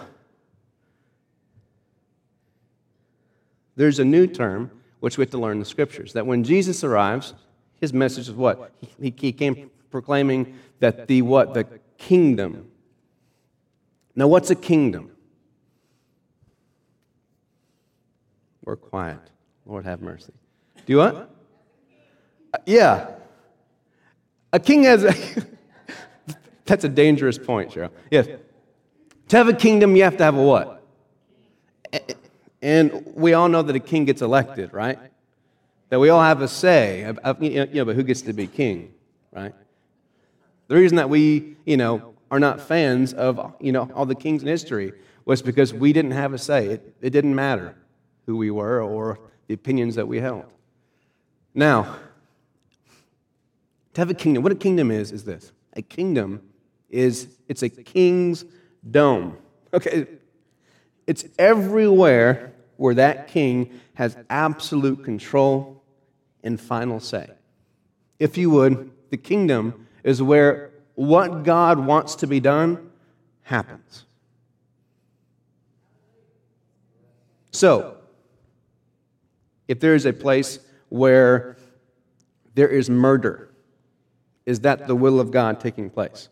there's 3.76 4.00
a 4.00 4.06
new 4.06 4.28
term 4.28 4.72
which 5.00 5.18
we 5.18 5.24
have 5.24 5.32
to 5.32 5.38
learn 5.38 5.54
in 5.54 5.60
the 5.60 5.66
scriptures 5.66 6.14
that 6.14 6.26
when 6.26 6.44
Jesus 6.44 6.84
arrives, 6.84 7.34
his 7.80 7.94
message 7.94 8.30
is 8.30 8.34
what? 8.34 8.72
He, 9.00 9.32
came 9.32 9.72
proclaiming 9.92 10.58
that 10.80 11.08
the 11.08 11.22
what? 11.22 11.54
The 11.54 11.68
kingdom. 11.98 12.70
Now, 14.16 14.28
what's 14.28 14.50
a 14.50 14.56
kingdom? 14.56 15.12
We're 18.64 18.76
quiet. 18.76 19.20
Lord 19.66 19.86
have 19.86 20.02
mercy. 20.02 20.34
Do 20.86 20.94
you 20.94 20.98
what? 20.98 21.30
Uh, 22.54 22.58
yeah. 22.66 23.12
A 24.54 24.60
king 24.60 24.84
has 24.84 25.04
a. 25.04 25.14
That's 26.66 26.84
a 26.84 26.90
dangerous 26.90 27.38
point, 27.38 27.72
Cheryl. 27.72 27.92
Yes. 28.10 28.28
To 29.30 29.38
have 29.38 29.48
a 29.48 29.54
kingdom, 29.54 29.96
you 29.96 30.04
have 30.04 30.18
to 30.18 30.24
have 30.24 30.36
a 30.36 30.44
what? 30.44 30.84
And 32.62 33.14
we 33.16 33.34
all 33.34 33.50
know 33.50 33.62
that 33.62 33.76
a 33.76 33.80
king 33.80 34.06
gets 34.06 34.22
elected, 34.22 34.74
right? 34.74 35.00
That 35.90 36.00
we 36.00 36.10
all 36.10 36.22
have 36.22 36.42
a 36.42 36.48
say, 36.48 37.04
of, 37.04 37.42
you 37.42 37.66
know, 37.66 37.86
but 37.86 37.96
who 37.96 38.04
gets 38.04 38.22
to 38.24 38.34
be 38.34 38.48
king, 38.48 38.94
right? 39.32 39.54
The 40.72 40.78
reason 40.78 40.96
that 40.96 41.10
we, 41.10 41.58
you 41.66 41.76
know, 41.76 42.14
are 42.32 42.40
not 42.40 42.62
fans 42.62 43.12
of, 43.12 43.56
you 43.60 43.74
know, 43.74 43.92
all 43.94 44.06
the 44.06 44.16
kings 44.16 44.42
in 44.42 44.48
history 44.48 44.94
was 45.26 45.42
because 45.42 45.74
we 45.74 45.92
didn't 45.92 46.12
have 46.12 46.32
a 46.32 46.38
say. 46.38 46.68
It, 46.68 46.96
it 47.02 47.10
didn't 47.10 47.36
matter 47.36 47.76
who 48.26 48.38
we 48.38 48.52
were 48.52 48.82
or 48.82 49.20
the 49.48 49.54
opinions 49.54 49.96
that 49.96 50.08
we 50.08 50.22
held. 50.22 50.46
Now, 51.54 51.98
to 53.96 54.00
have 54.00 54.10
a 54.10 54.14
kingdom, 54.14 54.44
what 54.44 54.54
a 54.54 54.56
kingdom 54.56 54.92
is, 54.92 55.12
is 55.12 55.26
this. 55.26 55.52
A 55.74 55.82
kingdom 55.82 56.42
is, 56.90 57.28
it's 57.50 57.64
a 57.64 57.70
king's 57.70 58.46
dome. 58.90 59.40
Okay? 59.74 60.08
It's 61.06 61.26
everywhere 61.38 62.54
where 62.78 62.94
that 62.94 63.28
king 63.28 63.78
has 63.96 64.16
absolute 64.30 65.04
control 65.04 65.84
and 66.46 66.58
final 66.58 67.02
say. 67.02 67.30
If 68.20 68.38
you 68.38 68.50
would, 68.52 68.90
the 69.10 69.18
kingdom 69.18 69.88
is 70.04 70.22
where 70.22 70.72
what 70.96 71.44
God 71.44 71.80
wants 71.80 72.16
to 72.16 72.28
be 72.28 72.40
done 72.40 72.92
happens. 73.44 74.06
So, 77.52 77.98
if 79.68 79.80
there 79.80 79.96
is 79.96 80.06
a 80.06 80.14
place 80.14 80.60
where 80.90 81.58
there 82.56 82.70
is 82.70 82.90
murder, 82.90 83.50
is 84.46 84.62
that 84.62 84.88
the 84.88 84.96
will 84.96 85.20
of 85.20 85.32
God 85.32 85.60
taking 85.60 85.90
place? 85.90 86.30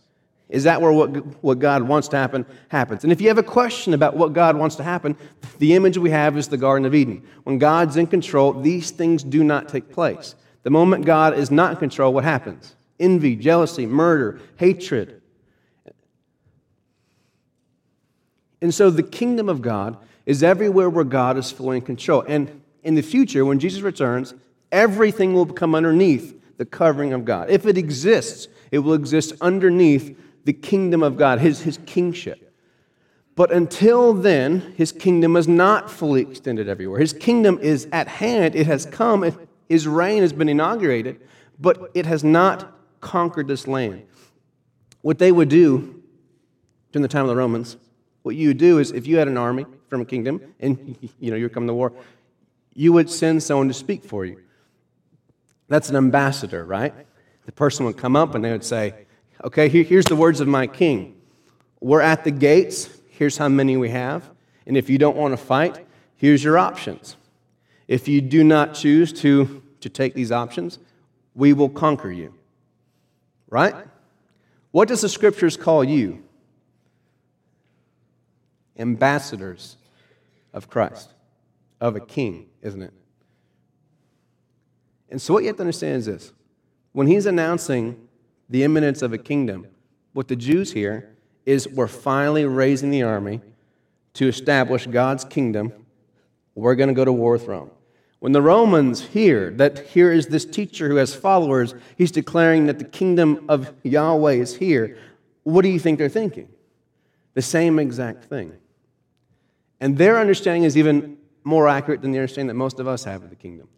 Is 0.50 0.64
that 0.64 0.82
where 0.82 0.92
what, 0.92 1.10
what 1.44 1.60
God 1.60 1.84
wants 1.84 2.08
to 2.10 2.18
happen 2.18 2.46
happens? 2.70 3.04
And 3.04 3.14
if 3.14 3.22
you 3.22 3.28
have 3.28 3.38
a 3.38 3.44
question 3.44 3.94
about 3.94 4.18
what 4.18 4.34
God 4.34 4.58
wants 4.58 4.76
to 4.78 4.84
happen, 4.84 5.16
the 5.60 5.76
image 5.76 5.98
we 5.98 6.10
have 6.10 6.38
is 6.38 6.48
the 6.48 6.58
Garden 6.58 6.86
of 6.86 6.96
Eden. 6.96 7.24
When 7.44 7.60
God's 7.60 7.98
in 7.98 8.08
control, 8.08 8.54
these 8.54 8.90
things 8.90 9.24
do 9.24 9.44
not 9.44 9.70
take 9.70 9.92
place. 9.92 10.36
The 10.64 10.72
moment 10.72 11.06
God 11.06 11.38
is 11.38 11.52
not 11.52 11.72
in 11.72 11.78
control, 11.78 12.14
what 12.14 12.24
happens? 12.24 12.76
Envy, 13.00 13.36
jealousy, 13.36 13.86
murder, 13.86 14.40
hatred. 14.58 15.22
And 18.62 18.74
so 18.74 18.90
the 18.90 19.04
kingdom 19.04 19.48
of 19.50 19.62
God 19.62 19.98
is 20.26 20.44
everywhere 20.44 20.90
where 20.90 21.06
God 21.06 21.38
is 21.38 21.52
fully 21.52 21.78
in 21.78 21.84
control. 21.84 22.24
And 22.28 22.62
in 22.84 22.96
the 22.96 23.02
future, 23.02 23.46
when 23.46 23.60
Jesus 23.60 23.82
returns, 23.82 24.34
everything 24.72 25.34
will 25.34 25.46
come 25.46 25.76
underneath 25.76 26.40
the 26.58 26.66
covering 26.66 27.14
of 27.14 27.26
God. 27.26 27.50
If 27.50 27.66
it 27.66 27.78
exists, 27.78 28.48
it 28.72 28.80
will 28.80 28.94
exist 28.94 29.34
underneath 29.42 30.18
the 30.44 30.54
kingdom 30.54 31.04
of 31.04 31.18
God, 31.18 31.40
his, 31.40 31.62
his 31.62 31.80
kingship. 31.86 32.54
But 33.36 33.52
until 33.52 34.14
then, 34.14 34.74
his 34.76 34.92
kingdom 34.92 35.38
is 35.38 35.48
not 35.48 35.90
fully 35.90 36.22
extended 36.22 36.68
everywhere. 36.68 37.00
His 37.00 37.14
kingdom 37.14 37.58
is 37.62 37.88
at 37.94 38.08
hand, 38.08 38.56
it 38.56 38.68
has 38.68 38.86
come, 38.86 39.32
his 39.70 39.88
reign 39.88 40.22
has 40.22 40.34
been 40.34 40.50
inaugurated, 40.50 41.22
but 41.58 41.92
it 41.94 42.06
has 42.06 42.24
not 42.24 42.79
conquered 43.02 43.48
this 43.48 43.68
land. 43.68 44.04
What 45.02 45.20
they 45.20 45.32
would 45.32 45.50
do 45.50 46.04
during 46.92 47.02
the 47.04 47.08
time 47.08 47.24
of 47.24 47.30
the 47.30 47.36
Romans, 47.36 47.78
what 48.24 48.36
you 48.36 48.50
would 48.50 48.58
do 48.58 48.80
is 48.80 48.92
if 48.92 49.08
you 49.08 49.18
had 49.18 49.28
an 49.28 49.38
army 49.38 49.66
from 49.88 50.02
a 50.02 50.06
kingdom 50.06 50.54
and 50.60 50.98
you 51.20 51.32
know 51.32 51.38
you're 51.38 51.50
coming 51.50 51.68
to 51.68 51.74
war, 51.74 51.94
you 52.74 52.94
would 52.94 53.10
send 53.10 53.42
someone 53.44 53.68
to 53.68 53.74
speak 53.74 54.04
for 54.04 54.26
you. 54.26 54.42
That's 55.68 55.90
an 55.90 55.96
ambassador, 55.96 56.66
right? 56.66 56.94
The 57.46 57.52
person 57.52 57.86
would 57.86 57.98
come 57.98 58.16
up 58.16 58.36
and 58.36 58.44
they 58.44 58.52
would 58.52 58.64
say, 58.64 59.06
Okay, 59.44 59.70
here, 59.70 59.84
here's 59.84 60.06
the 60.06 60.16
words 60.16 60.42
of 60.42 60.48
my 60.48 60.68
king. 60.68 61.16
We're 61.80 62.02
at 62.02 62.24
the 62.24 62.32
gates. 62.32 62.90
Here's 63.08 63.38
how 63.38 63.48
many 63.48 63.78
we 63.78 63.90
have. 63.90 64.30
And 64.66 64.76
if 64.76 64.90
you 64.90 64.98
don't 64.98 65.16
want 65.16 65.32
to 65.32 65.38
fight, 65.38 65.86
here's 66.16 66.44
your 66.44 66.58
options. 66.58 67.16
If 67.88 68.08
you 68.08 68.22
do 68.22 68.44
not 68.44 68.74
choose 68.74 69.14
to, 69.22 69.64
to 69.80 69.90
take 69.90 70.14
these 70.14 70.32
options, 70.32 70.80
we 71.34 71.54
will 71.54 71.70
conquer 71.70 72.12
you. 72.12 72.34
Right? 73.50 73.76
What 74.72 74.88
does 74.88 75.02
the 75.02 75.10
scriptures 75.10 75.58
call 75.58 75.84
you? 75.84 76.24
Ambassadors 78.78 79.78
of 80.54 80.70
Christ, 80.70 81.14
of 81.82 81.96
a 81.96 82.00
king, 82.00 82.48
isn't 82.62 82.82
it? 82.82 82.94
And 85.10 85.22
so, 85.22 85.34
what 85.34 85.44
you 85.44 85.48
have 85.48 85.58
to 85.58 85.64
understand 85.64 85.98
is 85.98 86.06
this 86.06 86.34
when 86.92 87.08
he's 87.08 87.26
announcing 87.26 88.08
the 88.50 88.64
imminence 88.64 89.02
of 89.02 89.14
a 89.14 89.18
kingdom. 89.18 89.68
What 90.14 90.28
the 90.28 90.36
Jews 90.36 90.74
hear 90.74 91.16
is 91.46 91.68
we're 91.68 91.88
finally 91.88 92.46
raising 92.46 92.90
the 92.90 93.04
army 93.04 93.42
to 94.16 94.28
establish 94.28 94.88
God's 94.88 95.24
kingdom. 95.24 95.72
We're 96.56 96.76
going 96.76 96.90
to 96.90 96.96
go 96.96 97.06
to 97.06 97.14
war 97.14 97.34
with 97.34 97.46
Rome. 97.46 97.72
When 98.20 98.34
the 98.34 98.42
Romans 98.42 99.02
hear 99.02 99.50
that 99.52 99.88
here 99.88 100.12
is 100.12 100.28
this 100.28 100.46
teacher 100.46 100.90
who 100.90 100.98
has 100.98 101.16
followers, 101.16 101.74
he's 101.98 102.12
declaring 102.12 102.66
that 102.66 102.78
the 102.78 102.86
kingdom 102.86 103.46
of 103.48 103.74
Yahweh 103.84 104.34
is 104.34 104.58
here, 104.58 104.98
what 105.44 105.62
do 105.62 105.70
you 105.70 105.80
think 105.80 105.98
they're 105.98 106.10
thinking? 106.10 106.50
The 107.34 107.42
same 107.42 107.80
exact 107.80 108.26
thing. 108.26 108.54
And 109.80 109.98
their 109.98 110.20
understanding 110.20 110.64
is 110.64 110.78
even 110.78 111.18
more 111.46 111.70
accurate 111.70 112.02
than 112.02 112.12
the 112.12 112.18
understanding 112.18 112.48
that 112.48 112.56
most 112.56 112.80
of 112.80 112.88
us 112.88 113.06
have 113.06 113.24
of 113.24 113.30
the 113.30 113.36
kingdom. 113.38 113.70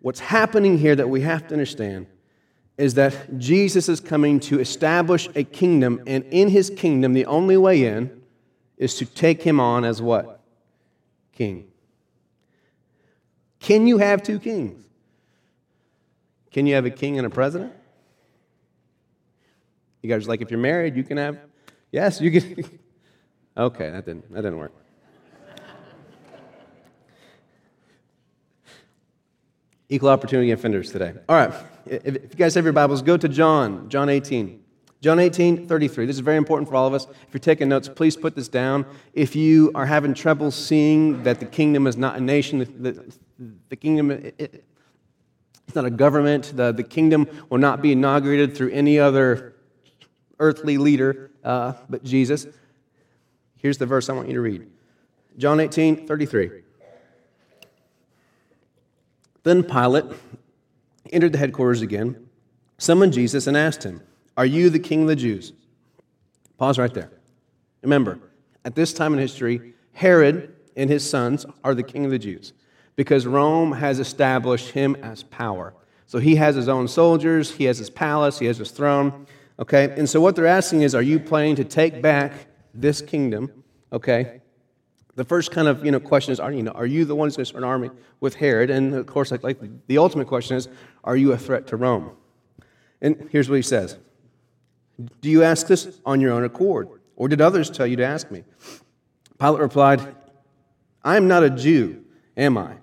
What's 0.00 0.20
happening 0.20 0.78
here 0.78 0.96
that 0.96 1.10
we 1.10 1.20
have 1.20 1.46
to 1.48 1.54
understand 1.54 2.06
is 2.78 2.94
that 2.94 3.38
Jesus 3.38 3.90
is 3.90 4.00
coming 4.00 4.40
to 4.40 4.58
establish 4.58 5.28
a 5.34 5.44
kingdom, 5.44 6.02
and 6.06 6.24
in 6.30 6.48
his 6.48 6.70
kingdom, 6.70 7.12
the 7.12 7.26
only 7.26 7.58
way 7.58 7.84
in 7.84 8.22
is 8.78 8.94
to 8.94 9.04
take 9.04 9.42
him 9.42 9.60
on 9.60 9.84
as 9.84 10.00
what? 10.00 10.40
King. 11.34 11.69
Can 13.60 13.86
you 13.86 13.98
have 13.98 14.22
two 14.22 14.38
kings? 14.38 14.84
Can 16.50 16.66
you 16.66 16.74
have 16.74 16.84
a 16.84 16.90
king 16.90 17.18
and 17.18 17.26
a 17.26 17.30
president? 17.30 17.72
You 20.02 20.08
guys 20.08 20.24
are 20.26 20.28
like 20.28 20.40
if 20.40 20.50
you're 20.50 20.58
married, 20.58 20.96
you 20.96 21.04
can 21.04 21.18
have 21.18 21.38
Yes, 21.92 22.20
you 22.20 22.30
can 22.30 22.64
Okay, 23.56 23.90
that 23.90 24.06
didn't 24.06 24.32
that 24.32 24.42
didn't 24.42 24.58
work. 24.58 24.72
Equal 29.88 30.08
opportunity 30.08 30.52
offenders 30.52 30.92
today. 30.92 31.12
All 31.28 31.36
right. 31.36 31.52
If 31.84 32.14
you 32.14 32.36
guys 32.36 32.54
have 32.54 32.62
your 32.62 32.72
Bibles, 32.72 33.02
go 33.02 33.16
to 33.16 33.28
John, 33.28 33.88
John 33.88 34.08
18. 34.08 34.62
John 35.00 35.18
18, 35.18 35.66
33. 35.66 36.06
This 36.06 36.16
is 36.16 36.20
very 36.20 36.36
important 36.36 36.68
for 36.68 36.76
all 36.76 36.86
of 36.86 36.94
us. 36.94 37.06
If 37.06 37.32
you're 37.32 37.40
taking 37.40 37.70
notes, 37.70 37.88
please 37.88 38.16
put 38.16 38.36
this 38.36 38.48
down. 38.48 38.86
If 39.14 39.34
you 39.34 39.72
are 39.74 39.86
having 39.86 40.14
trouble 40.14 40.50
seeing 40.50 41.24
that 41.24 41.40
the 41.40 41.46
kingdom 41.46 41.86
is 41.88 41.96
not 41.96 42.16
a 42.16 42.20
nation, 42.20 43.10
the, 43.68 43.76
kingdom, 43.76 44.10
it, 44.10 44.34
it's 44.38 45.74
not 45.74 45.84
a 45.84 45.90
government, 45.90 46.52
the, 46.54 46.72
the 46.72 46.82
kingdom 46.82 47.28
will 47.48 47.58
not 47.58 47.80
be 47.80 47.92
inaugurated 47.92 48.56
through 48.56 48.70
any 48.70 48.98
other 48.98 49.54
earthly 50.38 50.78
leader 50.78 51.30
uh, 51.44 51.72
but 51.88 52.04
Jesus. 52.04 52.46
Here's 53.56 53.78
the 53.78 53.86
verse 53.86 54.08
I 54.08 54.12
want 54.12 54.28
you 54.28 54.34
to 54.34 54.40
read 54.40 54.66
John 55.38 55.60
18, 55.60 56.06
33. 56.06 56.62
Then 59.42 59.62
Pilate 59.62 60.04
entered 61.12 61.32
the 61.32 61.38
headquarters 61.38 61.80
again, 61.80 62.28
summoned 62.78 63.12
Jesus, 63.12 63.46
and 63.46 63.56
asked 63.56 63.84
him, 63.84 64.02
Are 64.36 64.44
you 64.44 64.68
the 64.68 64.78
king 64.78 65.02
of 65.02 65.08
the 65.08 65.16
Jews? 65.16 65.52
Pause 66.58 66.78
right 66.78 66.92
there. 66.92 67.10
Remember, 67.82 68.18
at 68.66 68.74
this 68.74 68.92
time 68.92 69.14
in 69.14 69.18
history, 69.18 69.72
Herod 69.92 70.54
and 70.76 70.90
his 70.90 71.08
sons 71.08 71.46
are 71.64 71.74
the 71.74 71.82
king 71.82 72.04
of 72.04 72.10
the 72.10 72.18
Jews 72.18 72.52
because 72.96 73.26
Rome 73.26 73.72
has 73.72 73.98
established 73.98 74.70
him 74.70 74.96
as 74.96 75.22
power. 75.22 75.74
So 76.06 76.18
he 76.18 76.36
has 76.36 76.56
his 76.56 76.68
own 76.68 76.88
soldiers, 76.88 77.52
he 77.52 77.64
has 77.64 77.78
his 77.78 77.90
palace, 77.90 78.38
he 78.38 78.46
has 78.46 78.58
his 78.58 78.70
throne. 78.70 79.26
Okay, 79.58 79.94
and 79.96 80.08
so 80.08 80.20
what 80.20 80.36
they're 80.36 80.46
asking 80.46 80.82
is, 80.82 80.94
are 80.94 81.02
you 81.02 81.20
planning 81.20 81.56
to 81.56 81.64
take 81.64 82.02
back 82.02 82.32
this 82.74 83.00
kingdom? 83.00 83.62
Okay, 83.92 84.40
the 85.16 85.24
first 85.24 85.50
kind 85.50 85.68
of 85.68 85.84
you 85.84 85.90
know 85.90 86.00
question 86.00 86.32
is, 86.32 86.40
are 86.40 86.50
you 86.50 86.62
know, 86.62 86.72
are 86.72 86.86
you 86.86 87.04
the 87.04 87.14
one 87.14 87.26
who's 87.26 87.36
going 87.36 87.44
to 87.44 87.48
start 87.48 87.62
an 87.62 87.68
army 87.68 87.90
with 88.20 88.34
Herod? 88.36 88.70
And 88.70 88.94
of 88.94 89.06
course, 89.06 89.30
like, 89.30 89.44
like 89.44 89.58
the 89.86 89.98
ultimate 89.98 90.26
question 90.26 90.56
is, 90.56 90.68
are 91.04 91.16
you 91.16 91.32
a 91.32 91.38
threat 91.38 91.66
to 91.68 91.76
Rome? 91.76 92.12
And 93.00 93.28
here's 93.30 93.48
what 93.48 93.56
he 93.56 93.62
says: 93.62 93.98
Do 95.20 95.30
you 95.30 95.42
ask 95.42 95.66
this 95.66 96.00
on 96.04 96.20
your 96.20 96.32
own 96.32 96.44
accord, 96.44 96.88
or 97.16 97.28
did 97.28 97.40
others 97.40 97.70
tell 97.70 97.86
you 97.86 97.96
to 97.96 98.04
ask 98.04 98.30
me? 98.30 98.44
Pilate 99.38 99.60
replied, 99.60 100.14
I 101.04 101.16
am 101.16 101.28
not 101.28 101.42
a 101.42 101.50
Jew, 101.50 102.04
am 102.40 102.58
I? 102.58 102.74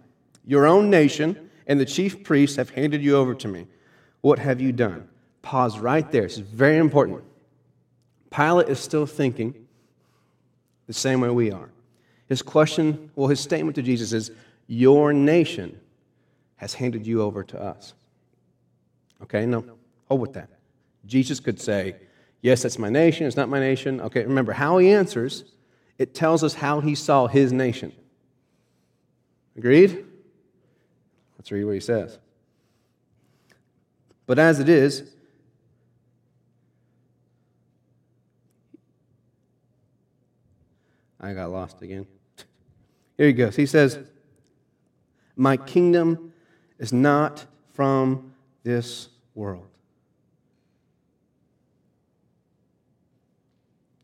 Your 0.45 0.65
own 0.65 0.89
nation 0.89 1.49
and 1.65 1.79
the 1.79 1.85
chief 1.85 2.23
priests 2.23 2.55
have 2.55 2.69
handed 2.69 3.03
you 3.03 3.17
over 3.17 3.35
to 3.35 3.47
me. 3.47 3.67
What 4.21 4.39
have 4.39 4.61
you 4.61 4.71
done? 4.71 5.09
Pause 5.41 5.79
right 5.79 6.09
there. 6.11 6.23
This 6.23 6.33
is 6.33 6.39
very 6.39 6.77
important. 6.77 7.23
Pilate 8.31 8.69
is 8.69 8.79
still 8.79 9.05
thinking 9.05 9.67
the 10.85 10.93
same 10.93 11.19
way 11.21 11.29
we 11.29 11.51
are. 11.51 11.69
His 12.27 12.41
question, 12.41 13.11
well, 13.15 13.27
his 13.27 13.39
statement 13.39 13.75
to 13.75 13.81
Jesus 13.81 14.13
is, 14.13 14.31
Your 14.67 15.13
nation 15.13 15.79
has 16.57 16.73
handed 16.73 17.07
you 17.07 17.21
over 17.21 17.43
to 17.43 17.61
us. 17.61 17.93
Okay, 19.23 19.45
no, 19.45 19.63
hold 20.07 20.21
with 20.21 20.33
that. 20.33 20.49
Jesus 21.05 21.39
could 21.39 21.59
say, 21.59 21.95
Yes, 22.41 22.63
that's 22.63 22.77
my 22.77 22.89
nation, 22.89 23.25
it's 23.25 23.37
not 23.37 23.49
my 23.49 23.59
nation. 23.59 23.99
Okay, 24.01 24.23
remember 24.23 24.53
how 24.53 24.77
he 24.77 24.91
answers, 24.91 25.45
it 25.97 26.13
tells 26.13 26.43
us 26.43 26.53
how 26.53 26.79
he 26.81 26.95
saw 26.95 27.27
his 27.27 27.51
nation. 27.51 27.93
Agreed? 29.57 30.05
Let's 31.37 31.51
read 31.51 31.63
what 31.63 31.73
he 31.73 31.79
says. 31.79 32.19
But 34.27 34.37
as 34.37 34.59
it 34.59 34.69
is, 34.69 35.15
I 41.19 41.33
got 41.33 41.49
lost 41.49 41.81
again. 41.81 42.05
Here 43.17 43.27
he 43.27 43.33
goes. 43.33 43.55
He 43.55 43.65
says, 43.65 43.97
My 45.35 45.57
kingdom 45.57 46.33
is 46.77 46.93
not 46.93 47.45
from 47.73 48.33
this 48.63 49.09
world. 49.33 49.67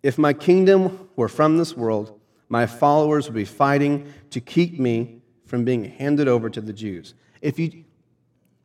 If 0.02 0.18
my 0.18 0.34
kingdom 0.34 1.10
were 1.16 1.30
from 1.30 1.58
this 1.58 1.78
world, 1.78 2.20
my 2.50 2.66
followers 2.66 3.28
would 3.28 3.36
be 3.36 3.46
fighting 3.46 4.12
to 4.32 4.42
keep 4.42 4.80
me 4.80 5.22
from 5.54 5.64
being 5.64 5.84
handed 5.84 6.28
over 6.28 6.50
to 6.50 6.60
the 6.60 6.74
Jews. 6.74 7.14
If 7.40 7.60
you, 7.60 7.84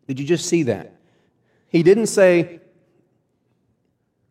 did 0.07 0.19
you 0.19 0.25
just 0.25 0.49
see 0.49 0.63
that? 0.63 0.95
He 1.69 1.83
didn't 1.83 2.07
say, 2.07 2.61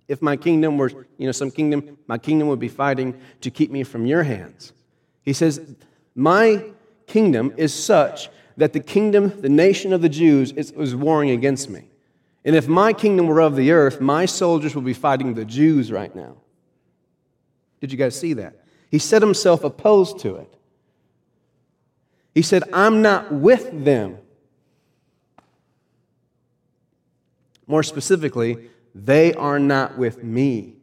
if 0.07 0.23
my 0.23 0.35
kingdom 0.35 0.75
were, 0.75 0.89
you 1.19 1.27
know, 1.27 1.31
some 1.31 1.51
kingdom, 1.51 1.99
my 2.07 2.17
kingdom 2.17 2.47
would 2.47 2.57
be 2.57 2.67
fighting 2.67 3.13
to 3.41 3.51
keep 3.51 3.69
me 3.69 3.83
from 3.83 4.07
your 4.07 4.23
hands. 4.23 4.73
He 5.21 5.33
says, 5.33 5.75
my 6.15 6.63
kingdom 7.05 7.53
is 7.57 7.75
such 7.75 8.29
that 8.57 8.73
the 8.73 8.79
kingdom, 8.79 9.39
the 9.39 9.49
nation 9.49 9.93
of 9.93 10.01
the 10.01 10.09
Jews, 10.09 10.51
is, 10.53 10.71
is 10.71 10.95
warring 10.95 11.29
against 11.29 11.69
me. 11.69 11.83
And 12.43 12.55
if 12.55 12.67
my 12.67 12.91
kingdom 12.91 13.27
were 13.27 13.39
of 13.39 13.55
the 13.55 13.69
earth, 13.69 14.01
my 14.01 14.25
soldiers 14.25 14.73
would 14.73 14.83
be 14.83 14.93
fighting 14.93 15.35
the 15.35 15.45
Jews 15.45 15.91
right 15.91 16.15
now. 16.15 16.37
Did 17.81 17.91
you 17.91 17.99
guys 17.99 18.19
see 18.19 18.33
that? 18.33 18.55
He 18.89 18.97
set 18.97 19.21
himself 19.21 19.63
opposed 19.63 20.17
to 20.21 20.37
it. 20.37 20.56
He 22.37 22.43
said, 22.43 22.65
I'm 22.71 23.01
not 23.01 23.33
with 23.33 23.83
them. 23.83 24.19
More 27.65 27.81
specifically, 27.81 28.69
they 28.93 29.33
are 29.33 29.57
not 29.57 29.97
with 29.97 30.23
me. 30.23 30.75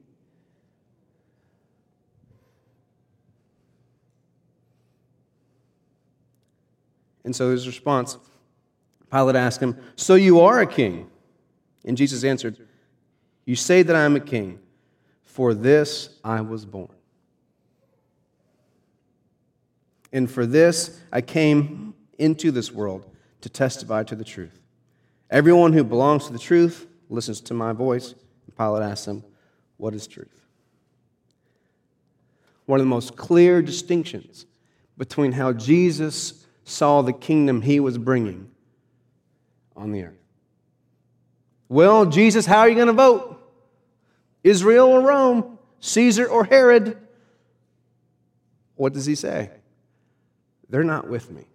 And 7.22 7.36
so 7.36 7.52
his 7.52 7.68
response, 7.68 8.18
Pilate 9.08 9.36
asked 9.36 9.62
him, 9.62 9.76
So 9.94 10.16
you 10.16 10.40
are 10.40 10.58
a 10.58 10.66
king? 10.66 11.08
And 11.84 11.96
Jesus 11.96 12.24
answered, 12.24 12.58
You 13.44 13.54
say 13.54 13.84
that 13.84 13.94
I 13.94 14.04
am 14.04 14.16
a 14.16 14.20
king. 14.20 14.58
For 15.22 15.54
this 15.54 16.18
I 16.24 16.40
was 16.40 16.66
born. 16.66 16.93
And 20.14 20.30
for 20.30 20.46
this 20.46 20.98
I 21.12 21.20
came 21.20 21.92
into 22.18 22.50
this 22.50 22.72
world 22.72 23.04
to 23.42 23.50
testify 23.50 24.04
to 24.04 24.14
the 24.14 24.24
truth. 24.24 24.58
Everyone 25.28 25.72
who 25.72 25.82
belongs 25.82 26.26
to 26.26 26.32
the 26.32 26.38
truth 26.38 26.86
listens 27.10 27.40
to 27.42 27.54
my 27.54 27.72
voice. 27.72 28.12
And 28.46 28.56
Pilate 28.56 28.84
asked 28.84 29.06
him, 29.06 29.24
What 29.76 29.92
is 29.92 30.06
truth? 30.06 30.40
One 32.66 32.80
of 32.80 32.86
the 32.86 32.90
most 32.90 33.16
clear 33.16 33.60
distinctions 33.60 34.46
between 34.96 35.32
how 35.32 35.52
Jesus 35.52 36.46
saw 36.62 37.02
the 37.02 37.12
kingdom 37.12 37.60
he 37.60 37.80
was 37.80 37.98
bringing 37.98 38.50
on 39.76 39.90
the 39.90 40.04
earth. 40.04 40.14
Well, 41.68 42.06
Jesus, 42.06 42.46
how 42.46 42.60
are 42.60 42.68
you 42.68 42.76
going 42.76 42.86
to 42.86 42.92
vote? 42.92 43.40
Israel 44.44 44.86
or 44.86 45.00
Rome? 45.00 45.58
Caesar 45.80 46.26
or 46.26 46.44
Herod? 46.44 46.96
What 48.76 48.92
does 48.92 49.06
he 49.06 49.16
say? 49.16 49.50
They're 50.68 50.84
not 50.84 51.08
with 51.08 51.30
me. 51.30 51.46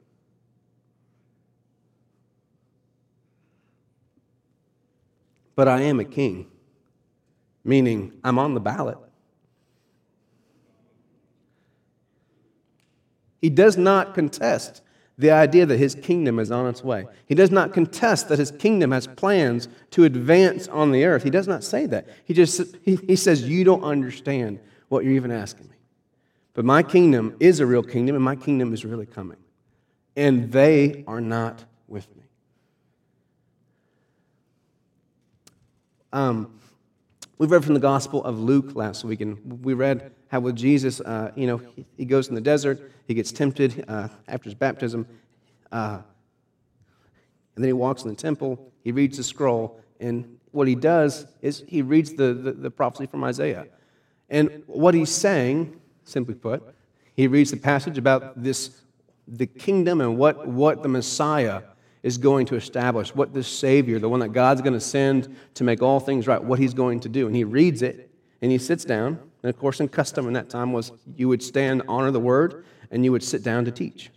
But 5.56 5.68
I 5.68 5.82
am 5.82 6.00
a 6.00 6.06
king, 6.06 6.48
meaning 7.64 8.14
I'm 8.24 8.40
on 8.40 8.54
the 8.54 8.62
ballot. 8.62 8.98
He 13.42 13.50
does 13.50 13.78
not 13.78 14.14
contest 14.14 14.82
the 15.18 15.32
idea 15.32 15.66
that 15.66 15.78
his 15.78 15.96
kingdom 15.96 16.40
is 16.40 16.50
on 16.50 16.68
its 16.68 16.82
way. 16.82 17.06
He 17.26 17.36
does 17.36 17.52
not 17.52 17.74
contest 17.74 18.30
that 18.30 18.40
his 18.40 18.52
kingdom 18.52 18.92
has 18.92 19.06
plans 19.06 19.68
to 19.92 20.06
advance 20.06 20.70
on 20.70 20.92
the 20.92 21.04
earth. 21.04 21.24
He 21.24 21.30
does 21.30 21.48
not 21.48 21.64
say 21.64 21.86
that. 21.88 22.08
He 22.24 22.34
just 22.34 22.62
he, 22.84 22.96
he 22.96 23.18
says, 23.18 23.44
You 23.44 23.66
don't 23.66 23.84
understand 23.84 24.60
what 24.88 25.04
you're 25.04 25.14
even 25.14 25.32
asking 25.32 25.68
me. 25.70 25.76
But 26.54 26.66
my 26.66 26.84
kingdom 26.84 27.36
is 27.40 27.60
a 27.60 27.66
real 27.66 27.84
kingdom, 27.84 28.16
and 28.16 28.24
my 28.24 28.36
kingdom 28.36 28.74
is 28.74 28.84
really 28.84 29.06
coming. 29.06 29.38
And 30.16 30.52
they 30.52 31.04
are 31.08 31.22
not 31.22 31.64
with 31.88 32.08
me. 32.16 32.24
Um, 36.12 36.60
we 37.38 37.48
read 37.48 37.64
from 37.64 37.76
the 37.76 37.80
Gospel 37.80 38.24
of 38.26 38.40
Luke 38.40 38.76
last 38.76 39.04
week, 39.04 39.22
and 39.22 39.64
we 39.64 39.74
read 39.74 40.12
how 40.28 40.40
with 40.40 40.56
Jesus, 40.56 41.00
uh, 41.02 41.32
you 41.36 41.48
know, 41.48 41.62
he 41.98 42.06
goes 42.06 42.28
in 42.28 42.36
the 42.36 42.42
desert, 42.42 42.92
he 43.08 43.14
gets 43.14 43.32
tempted 43.32 43.86
uh, 43.88 44.10
after 44.28 44.46
his 44.46 44.56
baptism, 44.56 45.08
uh, 45.72 46.00
and 47.56 47.64
then 47.64 47.70
he 47.70 47.74
walks 47.74 48.04
in 48.04 48.10
the 48.10 48.16
temple, 48.16 48.72
he 48.84 48.92
reads 48.92 49.18
the 49.18 49.24
scroll, 49.24 49.80
and 50.00 50.40
what 50.52 50.68
he 50.68 50.76
does 50.76 51.26
is 51.42 51.64
he 51.68 51.82
reads 51.82 52.14
the, 52.14 52.34
the, 52.34 52.52
the 52.54 52.72
prophecy 52.72 53.06
from 53.06 53.24
Isaiah. 53.24 53.68
And 54.30 54.64
what 54.68 54.94
he's 54.94 55.12
saying, 55.12 55.79
simply 56.10 56.36
put, 56.36 56.64
he 57.16 57.28
reads 57.28 57.52
the 57.52 57.58
passage 57.58 57.98
about 57.98 58.42
this, 58.42 58.82
the 59.28 59.46
kingdom 59.46 60.02
and 60.02 60.18
what, 60.18 60.48
what 60.48 60.84
the 60.84 60.90
Messiah 60.90 61.62
is 62.02 62.18
going 62.18 62.46
to 62.46 62.56
establish, 62.56 63.14
what 63.14 63.34
this 63.34 63.48
Savior, 63.48 64.00
the 64.00 64.08
one 64.08 64.22
that 64.22 64.30
God's 64.30 64.62
going 64.62 64.74
to 64.74 64.80
send 64.80 65.36
to 65.56 65.64
make 65.64 65.82
all 65.82 66.00
things 66.00 66.28
right, 66.28 66.42
what 66.42 66.60
he's 66.60 66.74
going 66.74 67.02
to 67.02 67.10
do. 67.10 67.28
And 67.28 67.36
he 67.36 67.44
reads 67.44 67.82
it 67.82 68.10
and 68.42 68.52
he 68.52 68.58
sits 68.58 68.86
down. 68.86 69.20
And 69.44 69.50
of 69.50 69.58
course, 69.58 69.80
in 69.80 69.90
custom 69.90 70.28
in 70.28 70.34
that 70.34 70.50
time 70.50 70.72
was 70.72 70.92
you 71.16 71.28
would 71.28 71.44
stand, 71.44 71.84
honor 71.88 72.12
the 72.12 72.20
word, 72.20 72.66
and 72.92 73.04
you 73.04 73.12
would 73.12 73.24
sit 73.24 73.44
down 73.44 73.66
to 73.66 73.72
teach. 73.72 74.12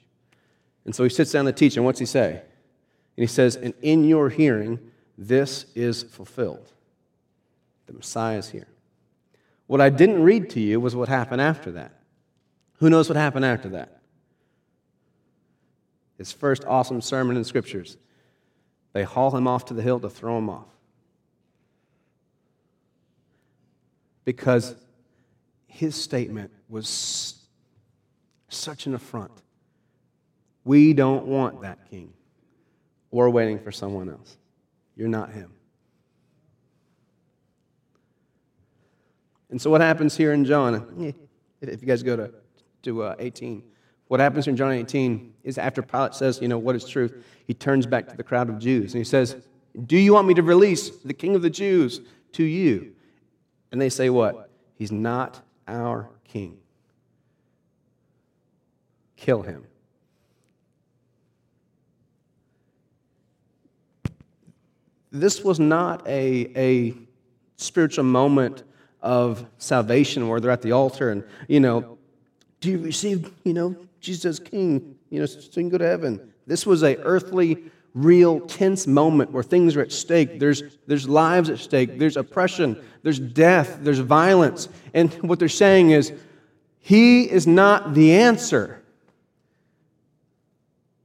And 0.84 0.94
so 0.94 1.02
he 1.04 1.10
sits 1.10 1.32
down 1.32 1.44
to 1.44 1.52
teach, 1.52 1.76
and 1.76 1.84
what's 1.84 1.98
he 1.98 2.06
say? 2.06 2.30
And 2.30 3.22
he 3.22 3.26
says, 3.26 3.56
And 3.56 3.74
in 3.82 4.04
your 4.04 4.30
hearing, 4.30 4.78
this 5.16 5.66
is 5.74 6.02
fulfilled. 6.02 6.72
The 7.86 7.92
Messiah 7.92 8.38
is 8.38 8.50
here. 8.50 8.68
What 9.66 9.80
I 9.80 9.90
didn't 9.90 10.22
read 10.22 10.50
to 10.50 10.60
you 10.60 10.80
was 10.80 10.94
what 10.94 11.08
happened 11.08 11.40
after 11.40 11.72
that. 11.72 11.92
Who 12.74 12.90
knows 12.90 13.08
what 13.08 13.16
happened 13.16 13.44
after 13.44 13.70
that? 13.70 14.00
His 16.18 16.32
first 16.32 16.64
awesome 16.64 17.00
sermon 17.00 17.36
in 17.36 17.44
scriptures. 17.44 17.96
They 18.92 19.02
haul 19.02 19.34
him 19.34 19.46
off 19.46 19.66
to 19.66 19.74
the 19.74 19.82
hill 19.82 20.00
to 20.00 20.10
throw 20.10 20.36
him 20.38 20.50
off. 20.50 20.66
Because 24.24 24.74
his 25.66 25.96
statement 25.96 26.52
was 26.68 27.42
such 28.48 28.86
an 28.86 28.94
affront. 28.94 29.32
We 30.64 30.92
don't 30.92 31.26
want 31.26 31.62
that 31.62 31.78
king. 31.90 32.12
We're 33.10 33.30
waiting 33.30 33.58
for 33.58 33.72
someone 33.72 34.08
else. 34.08 34.36
You're 34.96 35.08
not 35.08 35.30
him. 35.30 35.52
And 39.52 39.60
so, 39.60 39.70
what 39.70 39.82
happens 39.82 40.16
here 40.16 40.32
in 40.32 40.46
John, 40.46 41.14
if 41.60 41.82
you 41.82 41.86
guys 41.86 42.02
go 42.02 42.16
to, 42.16 42.32
to 42.84 43.02
uh, 43.02 43.16
18, 43.18 43.62
what 44.08 44.18
happens 44.18 44.48
in 44.48 44.56
John 44.56 44.72
18 44.72 45.34
is 45.44 45.58
after 45.58 45.82
Pilate 45.82 46.14
says, 46.14 46.40
you 46.40 46.48
know, 46.48 46.58
what 46.58 46.74
is 46.74 46.88
truth, 46.88 47.22
he 47.46 47.52
turns 47.52 47.86
back 47.86 48.08
to 48.08 48.16
the 48.16 48.22
crowd 48.22 48.48
of 48.48 48.58
Jews 48.58 48.94
and 48.94 49.00
he 49.00 49.04
says, 49.04 49.36
Do 49.84 49.98
you 49.98 50.14
want 50.14 50.26
me 50.26 50.32
to 50.34 50.42
release 50.42 50.88
the 50.88 51.12
king 51.12 51.34
of 51.34 51.42
the 51.42 51.50
Jews 51.50 52.00
to 52.32 52.42
you? 52.42 52.94
And 53.70 53.80
they 53.80 53.90
say, 53.90 54.08
What? 54.08 54.50
He's 54.74 54.90
not 54.90 55.42
our 55.68 56.08
king. 56.24 56.56
Kill 59.16 59.42
him. 59.42 59.66
This 65.10 65.44
was 65.44 65.60
not 65.60 66.08
a, 66.08 66.50
a 66.56 66.94
spiritual 67.58 68.04
moment 68.04 68.62
of 69.02 69.44
salvation 69.58 70.28
where 70.28 70.40
they're 70.40 70.50
at 70.50 70.62
the 70.62 70.72
altar 70.72 71.10
and, 71.10 71.24
you 71.48 71.60
know, 71.60 71.98
do 72.60 72.70
you 72.70 72.78
receive, 72.78 73.32
you 73.44 73.52
know, 73.52 73.76
Jesus 74.00 74.38
King, 74.38 74.96
you 75.10 75.20
know, 75.20 75.26
so 75.26 75.40
you 75.40 75.50
can 75.50 75.68
go 75.68 75.78
to 75.78 75.86
heaven. 75.86 76.32
This 76.46 76.64
was 76.64 76.82
a 76.82 76.96
earthly, 76.98 77.64
real, 77.94 78.40
tense 78.40 78.86
moment 78.86 79.32
where 79.32 79.42
things 79.42 79.76
are 79.76 79.82
at 79.82 79.92
stake. 79.92 80.38
There's, 80.38 80.62
there's 80.86 81.08
lives 81.08 81.50
at 81.50 81.58
stake. 81.58 81.98
There's 81.98 82.16
oppression. 82.16 82.82
There's 83.02 83.18
death. 83.18 83.78
There's 83.82 83.98
violence. 83.98 84.68
And 84.94 85.12
what 85.14 85.38
they're 85.38 85.48
saying 85.48 85.90
is, 85.90 86.12
He 86.78 87.30
is 87.30 87.46
not 87.46 87.94
the 87.94 88.12
answer. 88.12 88.82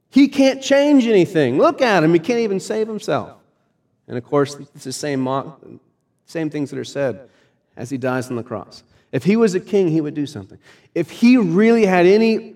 He 0.10 0.28
can't 0.28 0.62
change 0.62 1.06
anything. 1.06 1.58
Look 1.58 1.82
at 1.82 2.04
him. 2.04 2.14
He 2.14 2.20
can't 2.20 2.40
even 2.40 2.60
save 2.60 2.88
himself. 2.88 3.38
And 4.08 4.18
of 4.18 4.24
course, 4.24 4.56
it's 4.56 4.86
the 4.86 4.94
same, 4.94 5.28
same 6.26 6.50
things 6.50 6.70
that 6.72 6.80
are 6.80 6.86
said 6.86 7.30
as 7.78 7.90
he 7.90 7.98
dies 7.98 8.30
on 8.30 8.36
the 8.36 8.44
cross. 8.44 8.84
If 9.12 9.24
he 9.24 9.38
was 9.38 9.56
a 9.56 9.60
king, 9.60 9.88
he 9.88 10.02
would 10.02 10.16
do 10.16 10.26
something. 10.26 10.60
If 10.94 11.10
he 11.10 11.38
really 11.38 11.86
had 11.86 12.06
any 12.06 12.56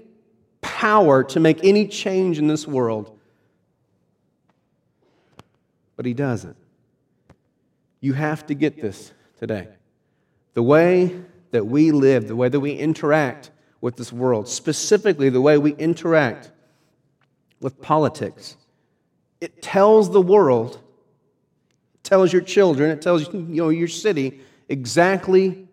power 0.59 1.23
to 1.23 1.39
make 1.39 1.63
any 1.63 1.87
change 1.87 2.37
in 2.39 2.47
this 2.47 2.67
world. 2.67 3.17
But 5.95 6.05
he 6.05 6.13
doesn't. 6.13 6.57
You 7.99 8.13
have 8.13 8.47
to 8.47 8.53
get 8.53 8.81
this 8.81 9.13
today. 9.39 9.67
The 10.53 10.63
way 10.63 11.21
that 11.51 11.65
we 11.65 11.91
live, 11.91 12.27
the 12.27 12.35
way 12.35 12.49
that 12.49 12.59
we 12.59 12.73
interact 12.73 13.51
with 13.79 13.95
this 13.95 14.11
world, 14.11 14.47
specifically 14.47 15.29
the 15.29 15.41
way 15.41 15.57
we 15.57 15.73
interact 15.75 16.51
with 17.59 17.81
politics, 17.81 18.57
it 19.39 19.61
tells 19.61 20.11
the 20.11 20.21
world, 20.21 20.79
it 21.95 22.03
tells 22.03 22.33
your 22.33 22.41
children, 22.41 22.91
it 22.91 23.01
tells 23.01 23.31
you 23.33 23.41
know, 23.41 23.69
your 23.69 23.87
city 23.87 24.41
exactly 24.71 25.67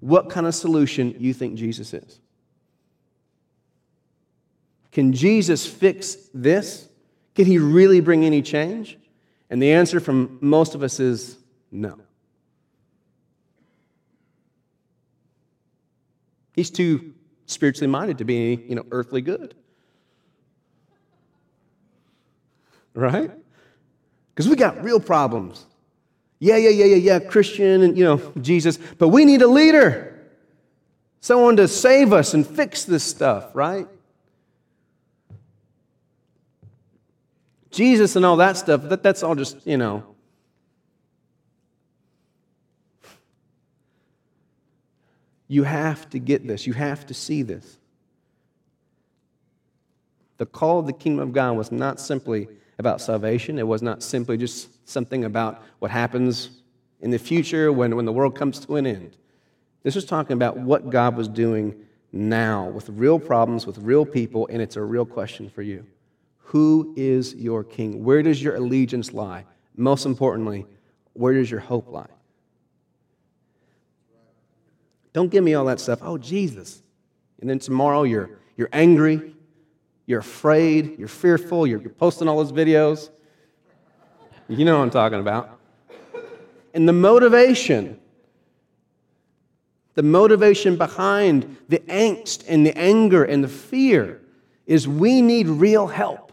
what 0.00 0.28
kind 0.28 0.46
of 0.46 0.54
solution 0.54 1.14
you 1.18 1.32
think 1.32 1.54
Jesus 1.54 1.94
is. 1.94 2.18
Can 4.90 5.12
Jesus 5.12 5.66
fix 5.66 6.16
this? 6.34 6.88
Can 7.34 7.46
he 7.46 7.58
really 7.58 8.00
bring 8.00 8.24
any 8.24 8.42
change? 8.42 8.98
And 9.48 9.62
the 9.62 9.72
answer 9.72 10.00
from 10.00 10.38
most 10.40 10.74
of 10.74 10.82
us 10.82 10.98
is 11.00 11.38
no. 11.70 11.98
He's 16.54 16.70
too 16.70 17.14
spiritually 17.46 17.86
minded 17.86 18.18
to 18.18 18.24
be, 18.24 18.36
any, 18.36 18.62
you 18.66 18.74
know, 18.74 18.84
earthly 18.90 19.22
good. 19.22 19.54
Right? 22.94 23.30
Because 24.34 24.48
we 24.48 24.56
got 24.56 24.82
real 24.82 25.00
problems. 25.00 25.64
Yeah, 26.42 26.56
yeah, 26.56 26.70
yeah, 26.70 26.86
yeah, 26.86 26.96
yeah, 26.96 27.18
Christian 27.20 27.82
and, 27.82 27.96
you 27.96 28.02
know, 28.02 28.20
Jesus. 28.40 28.76
But 28.76 29.10
we 29.10 29.24
need 29.24 29.42
a 29.42 29.46
leader, 29.46 30.20
someone 31.20 31.54
to 31.54 31.68
save 31.68 32.12
us 32.12 32.34
and 32.34 32.44
fix 32.44 32.84
this 32.84 33.04
stuff, 33.04 33.54
right? 33.54 33.86
Jesus 37.70 38.16
and 38.16 38.26
all 38.26 38.38
that 38.38 38.56
stuff, 38.56 38.82
that, 38.88 39.04
that's 39.04 39.22
all 39.22 39.36
just, 39.36 39.64
you 39.64 39.76
know. 39.76 40.02
You 45.46 45.62
have 45.62 46.10
to 46.10 46.18
get 46.18 46.44
this. 46.44 46.66
You 46.66 46.72
have 46.72 47.06
to 47.06 47.14
see 47.14 47.42
this. 47.42 47.78
The 50.38 50.46
call 50.46 50.80
of 50.80 50.86
the 50.86 50.92
kingdom 50.92 51.28
of 51.28 51.32
God 51.32 51.52
was 51.52 51.70
not 51.70 52.00
simply 52.00 52.48
about 52.80 53.00
salvation. 53.00 53.60
It 53.60 53.66
was 53.68 53.80
not 53.80 54.02
simply 54.02 54.36
just 54.36 54.81
something 54.92 55.24
about 55.24 55.62
what 55.78 55.90
happens 55.90 56.50
in 57.00 57.10
the 57.10 57.18
future 57.18 57.72
when, 57.72 57.96
when 57.96 58.04
the 58.04 58.12
world 58.12 58.36
comes 58.36 58.60
to 58.66 58.76
an 58.76 58.86
end. 58.86 59.16
This 59.82 59.94
was 59.94 60.04
talking 60.04 60.34
about 60.34 60.56
what 60.56 60.90
God 60.90 61.16
was 61.16 61.28
doing 61.28 61.74
now 62.12 62.68
with 62.68 62.88
real 62.90 63.18
problems, 63.18 63.66
with 63.66 63.78
real 63.78 64.06
people, 64.06 64.46
and 64.48 64.62
it's 64.62 64.76
a 64.76 64.82
real 64.82 65.04
question 65.04 65.50
for 65.50 65.62
you. 65.62 65.84
Who 66.38 66.94
is 66.96 67.34
your 67.34 67.64
king? 67.64 68.04
Where 68.04 68.22
does 68.22 68.42
your 68.42 68.56
allegiance 68.56 69.12
lie? 69.12 69.44
Most 69.76 70.06
importantly, 70.06 70.66
where 71.14 71.34
does 71.34 71.50
your 71.50 71.60
hope 71.60 71.88
lie? 71.88 72.06
Don't 75.12 75.30
give 75.30 75.42
me 75.44 75.54
all 75.54 75.64
that 75.66 75.80
stuff. 75.80 76.00
Oh, 76.02 76.16
Jesus. 76.16 76.82
And 77.40 77.50
then 77.50 77.58
tomorrow 77.58 78.04
you're, 78.04 78.38
you're 78.56 78.68
angry, 78.72 79.34
you're 80.06 80.20
afraid, 80.20 80.98
you're 80.98 81.08
fearful, 81.08 81.66
you're, 81.66 81.80
you're 81.80 81.90
posting 81.90 82.28
all 82.28 82.38
those 82.38 82.52
videos. 82.52 83.10
You 84.58 84.66
know 84.66 84.76
what 84.76 84.84
I'm 84.84 84.90
talking 84.90 85.18
about. 85.18 85.58
And 86.74 86.86
the 86.86 86.92
motivation, 86.92 87.98
the 89.94 90.02
motivation 90.02 90.76
behind 90.76 91.56
the 91.68 91.78
angst 91.80 92.44
and 92.46 92.66
the 92.66 92.76
anger 92.76 93.24
and 93.24 93.42
the 93.42 93.48
fear 93.48 94.20
is 94.66 94.86
we 94.86 95.22
need 95.22 95.48
real 95.48 95.86
help. 95.86 96.32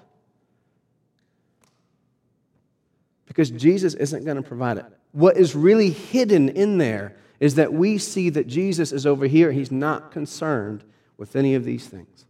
Because 3.25 3.51
Jesus 3.51 3.93
isn't 3.93 4.25
going 4.25 4.37
to 4.37 4.43
provide 4.43 4.77
it. 4.77 4.85
What 5.13 5.37
is 5.37 5.55
really 5.55 5.89
hidden 5.89 6.49
in 6.49 6.77
there 6.77 7.15
is 7.39 7.55
that 7.55 7.71
we 7.71 7.97
see 7.97 8.29
that 8.31 8.47
Jesus 8.47 8.91
is 8.91 9.05
over 9.05 9.27
here. 9.27 9.53
He's 9.53 9.71
not 9.71 10.11
concerned 10.11 10.83
with 11.17 11.37
any 11.37 11.55
of 11.55 11.63
these 11.63 11.87
things. 11.87 12.25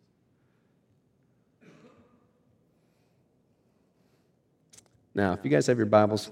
Now, 5.20 5.34
if 5.34 5.42
you 5.44 5.52
guys 5.52 5.68
have 5.68 5.76
your 5.76 5.86
Bibles, 5.86 6.32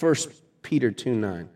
1 0.00 0.14
Peter 0.62 0.90
2 0.90 1.14
9. 1.14 1.48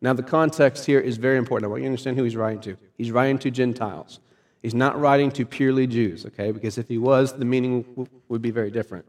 Now, 0.00 0.12
the 0.12 0.22
context 0.22 0.86
here 0.86 1.00
is 1.00 1.16
very 1.16 1.38
important. 1.38 1.68
I 1.68 1.70
want 1.70 1.82
you 1.82 1.86
to 1.86 1.90
understand 1.90 2.16
who 2.16 2.22
he's 2.22 2.36
writing 2.36 2.60
to. 2.60 2.76
He's 2.96 3.10
writing 3.10 3.36
to 3.40 3.50
Gentiles. 3.50 4.20
He's 4.62 4.74
not 4.74 4.96
writing 5.00 5.32
to 5.32 5.44
purely 5.44 5.88
Jews, 5.88 6.24
okay? 6.24 6.52
Because 6.52 6.78
if 6.78 6.86
he 6.86 6.98
was, 6.98 7.32
the 7.32 7.44
meaning 7.44 8.08
would 8.28 8.40
be 8.40 8.52
very 8.52 8.70
different. 8.70 9.06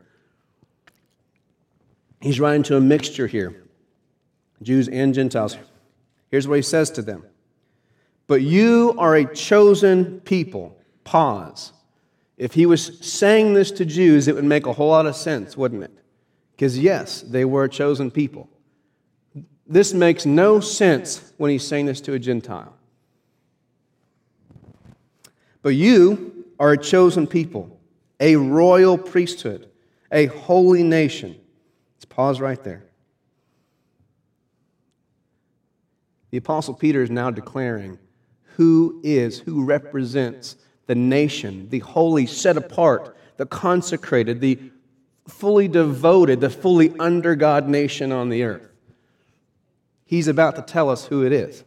He's 2.22 2.39
writing 2.39 2.64
to 2.64 2.78
a 2.78 2.82
mixture 2.82 3.28
here 3.28 3.62
Jews 4.64 4.88
and 4.88 5.14
Gentiles. 5.14 5.57
Here's 6.32 6.47
what 6.47 6.55
he 6.55 6.64
says 6.64 6.89
to 6.91 7.03
them 7.03 7.24
But 8.26 8.41
you 8.41 8.95
are 8.97 9.16
a 9.16 9.32
chosen 9.32 10.22
people. 10.22 10.76
Pause. 11.03 11.74
If 12.39 12.53
he 12.53 12.65
was 12.65 12.97
saying 13.05 13.53
this 13.53 13.69
to 13.71 13.85
Jews, 13.85 14.29
it 14.29 14.33
would 14.33 14.45
make 14.45 14.65
a 14.65 14.71
whole 14.71 14.89
lot 14.89 15.05
of 15.05 15.15
sense, 15.15 15.57
wouldn't 15.57 15.83
it? 15.83 15.91
Because, 16.51 16.79
yes, 16.79 17.21
they 17.21 17.43
were 17.43 17.65
a 17.65 17.69
chosen 17.69 18.09
people. 18.09 18.49
This 19.67 19.93
makes 19.93 20.25
no 20.25 20.61
sense 20.61 21.33
when 21.37 21.51
he's 21.51 21.67
saying 21.67 21.85
this 21.85 21.99
to 22.01 22.13
a 22.13 22.19
Gentile. 22.19 22.73
But 25.61 25.75
you 25.75 26.45
are 26.57 26.71
a 26.71 26.77
chosen 26.77 27.27
people, 27.27 27.77
a 28.21 28.37
royal 28.37 28.97
priesthood, 28.97 29.69
a 30.09 30.27
holy 30.27 30.81
nation. 30.81 31.35
Let's 31.97 32.05
pause 32.05 32.39
right 32.39 32.63
there. 32.63 32.85
The 36.31 36.37
Apostle 36.37 36.73
Peter 36.73 37.03
is 37.03 37.11
now 37.11 37.31
declaring 37.31 37.99
who 38.55 39.01
is, 39.03 39.39
who 39.39 39.65
represents 39.65 40.55
the 40.89 40.95
nation, 40.95 41.69
the 41.69 41.77
holy, 41.77 42.25
set 42.25 42.57
apart, 42.57 43.15
the 43.37 43.45
consecrated, 43.45 44.41
the 44.41 44.57
fully 45.27 45.67
devoted, 45.67 46.41
the 46.41 46.49
fully 46.49 46.91
under 46.97 47.35
God 47.35 47.67
nation 47.67 48.11
on 48.11 48.29
the 48.29 48.41
earth. 48.41 48.67
He's 50.03 50.27
about 50.27 50.55
to 50.55 50.63
tell 50.63 50.89
us 50.89 51.05
who 51.05 51.23
it 51.23 51.31
is. 51.31 51.63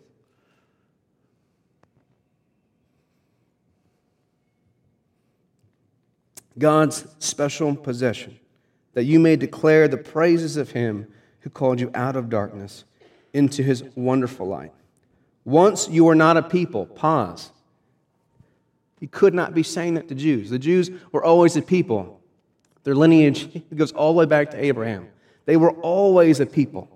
God's 6.59 7.07
special 7.21 7.77
possession, 7.77 8.41
that 8.95 9.05
you 9.05 9.21
may 9.21 9.37
declare 9.37 9.87
the 9.87 9.99
praises 9.99 10.57
of 10.57 10.73
him 10.73 11.07
who 11.43 11.51
called 11.51 11.79
you 11.79 11.93
out 11.95 12.17
of 12.17 12.29
darkness 12.29 12.83
into 13.33 13.63
his 13.63 13.85
wonderful 13.95 14.49
light. 14.49 14.73
Once 15.45 15.89
you 15.89 16.07
were 16.07 16.17
not 16.17 16.37
a 16.37 16.43
people, 16.43 16.87
pause. 16.87 17.53
He 19.03 19.09
could 19.09 19.35
not 19.35 19.53
be 19.53 19.65
saying 19.65 19.95
that 19.95 20.07
to 20.11 20.15
Jews. 20.15 20.49
The 20.49 20.61
Jews 20.61 20.89
were 21.11 21.25
always 21.25 21.57
a 21.57 21.61
people. 21.61 22.21
Their 22.85 22.95
lineage 22.95 23.61
goes 23.75 23.91
all 23.91 24.13
the 24.13 24.19
way 24.21 24.27
back 24.27 24.53
to 24.53 24.65
Abraham. 24.65 25.09
They 25.45 25.57
were 25.57 25.73
always 25.73 26.39
a 26.39 26.47
people. 26.47 26.89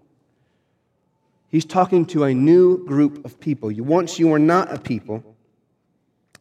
He's 1.49 1.65
talking 1.65 2.07
to 2.07 2.23
a 2.23 2.33
new 2.33 2.87
group 2.87 3.25
of 3.25 3.41
people. 3.41 3.73
Once 3.79 4.21
you 4.21 4.29
were 4.29 4.39
not 4.39 4.73
a 4.73 4.79
people, 4.79 5.37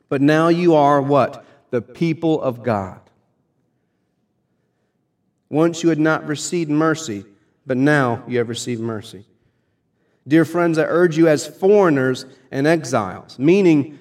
but 0.08 0.22
now 0.22 0.50
you 0.50 0.76
are 0.76 1.02
what? 1.02 1.44
The 1.72 1.82
people 1.82 2.40
of 2.44 2.62
God. 2.62 3.00
Once 5.50 5.82
you 5.82 5.90
had 5.90 5.98
not 5.98 6.28
received 6.28 6.70
mercy, 6.70 7.26
but 7.66 7.76
now 7.76 8.24
you 8.28 8.38
have 8.38 8.50
received 8.50 8.82
mercy. 8.82 9.26
Dear 10.28 10.46
friends, 10.46 10.78
I 10.78 10.84
urge 10.84 11.18
you 11.18 11.28
as 11.28 11.48
foreigners 11.48 12.28
and 12.52 12.68
exiles, 12.68 13.40
meaning 13.40 13.98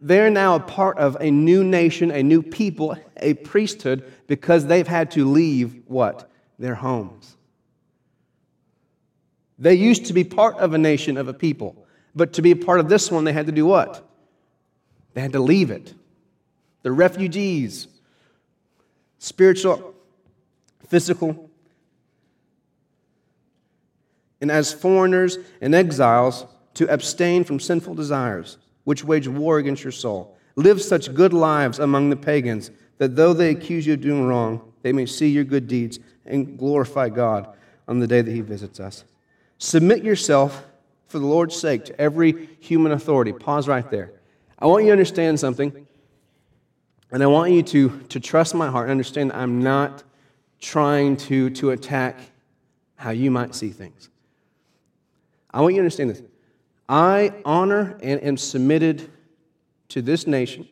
they're 0.00 0.30
now 0.30 0.54
a 0.54 0.60
part 0.60 0.98
of 0.98 1.16
a 1.20 1.30
new 1.30 1.62
nation, 1.62 2.10
a 2.10 2.22
new 2.22 2.42
people, 2.42 2.96
a 3.18 3.34
priesthood, 3.34 4.10
because 4.26 4.66
they've 4.66 4.88
had 4.88 5.10
to 5.12 5.26
leave 5.26 5.82
what? 5.86 6.30
Their 6.58 6.74
homes. 6.74 7.36
They 9.58 9.74
used 9.74 10.06
to 10.06 10.14
be 10.14 10.24
part 10.24 10.56
of 10.56 10.72
a 10.72 10.78
nation, 10.78 11.18
of 11.18 11.28
a 11.28 11.34
people. 11.34 11.86
But 12.14 12.32
to 12.34 12.42
be 12.42 12.50
a 12.50 12.56
part 12.56 12.80
of 12.80 12.88
this 12.88 13.10
one, 13.10 13.24
they 13.24 13.32
had 13.32 13.46
to 13.46 13.52
do 13.52 13.66
what? 13.66 14.02
They 15.12 15.20
had 15.20 15.32
to 15.32 15.40
leave 15.40 15.70
it. 15.70 15.92
The 16.82 16.92
refugees, 16.92 17.86
spiritual, 19.18 19.94
physical. 20.88 21.50
And 24.40 24.50
as 24.50 24.72
foreigners 24.72 25.36
and 25.60 25.74
exiles, 25.74 26.46
to 26.74 26.88
abstain 26.88 27.44
from 27.44 27.60
sinful 27.60 27.94
desires 27.94 28.56
which 28.84 29.04
wage 29.04 29.28
war 29.28 29.58
against 29.58 29.84
your 29.84 29.92
soul. 29.92 30.36
Live 30.56 30.82
such 30.82 31.14
good 31.14 31.32
lives 31.32 31.78
among 31.78 32.10
the 32.10 32.16
pagans 32.16 32.70
that 32.98 33.16
though 33.16 33.32
they 33.32 33.50
accuse 33.50 33.86
you 33.86 33.94
of 33.94 34.00
doing 34.00 34.26
wrong, 34.26 34.72
they 34.82 34.92
may 34.92 35.06
see 35.06 35.28
your 35.28 35.44
good 35.44 35.66
deeds 35.66 35.98
and 36.26 36.58
glorify 36.58 37.08
God 37.08 37.48
on 37.88 37.98
the 37.98 38.06
day 38.06 38.22
that 38.22 38.30
He 38.30 38.40
visits 38.40 38.80
us. 38.80 39.04
Submit 39.58 40.04
yourself 40.04 40.64
for 41.06 41.18
the 41.18 41.26
Lord's 41.26 41.56
sake 41.56 41.84
to 41.86 42.00
every 42.00 42.48
human 42.60 42.92
authority. 42.92 43.32
Pause 43.32 43.68
right 43.68 43.90
there. 43.90 44.12
I 44.58 44.66
want 44.66 44.84
you 44.84 44.88
to 44.88 44.92
understand 44.92 45.40
something, 45.40 45.86
and 47.10 47.22
I 47.22 47.26
want 47.26 47.52
you 47.52 47.62
to, 47.62 48.00
to 48.10 48.20
trust 48.20 48.54
my 48.54 48.68
heart 48.68 48.84
and 48.84 48.92
understand 48.92 49.30
that 49.30 49.36
I'm 49.38 49.62
not 49.62 50.04
trying 50.60 51.16
to, 51.16 51.50
to 51.50 51.70
attack 51.70 52.20
how 52.96 53.10
you 53.10 53.30
might 53.30 53.54
see 53.54 53.70
things. 53.70 54.10
I 55.50 55.62
want 55.62 55.74
you 55.74 55.78
to 55.78 55.84
understand 55.84 56.10
this. 56.10 56.22
I 56.90 57.32
honor 57.44 57.96
and 58.02 58.22
am 58.22 58.36
submitted 58.36 59.10
to 59.88 60.02
this 60.02 60.26
nation, 60.26 60.68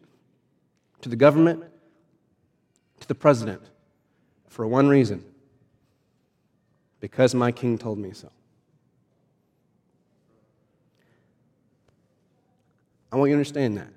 to 1.00 1.08
the 1.08 1.16
government, 1.16 1.64
to 3.00 3.08
the 3.08 3.14
president 3.14 3.62
for 4.48 4.66
one 4.66 4.88
reason 4.88 5.24
because 7.00 7.34
my 7.34 7.52
king 7.52 7.78
told 7.78 7.98
me 7.98 8.10
so. 8.12 8.30
I 13.12 13.16
want 13.16 13.30
you 13.30 13.36
to 13.36 13.38
understand 13.38 13.78
that. 13.78 13.88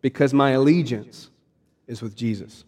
because 0.00 0.32
my 0.32 0.50
allegiance 0.50 1.30
is 1.86 2.02
with 2.02 2.14
Jesus. 2.14 2.64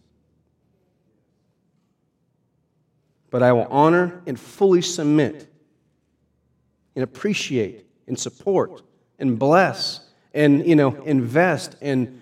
But 3.29 3.43
I 3.43 3.53
will 3.53 3.67
honor 3.69 4.21
and 4.27 4.39
fully 4.39 4.81
submit 4.81 5.50
and 6.95 7.03
appreciate 7.03 7.85
and 8.07 8.17
support 8.19 8.81
and 9.19 9.37
bless 9.37 10.01
and 10.33 10.65
you 10.65 10.75
know 10.75 10.95
invest 11.03 11.75
and 11.81 12.21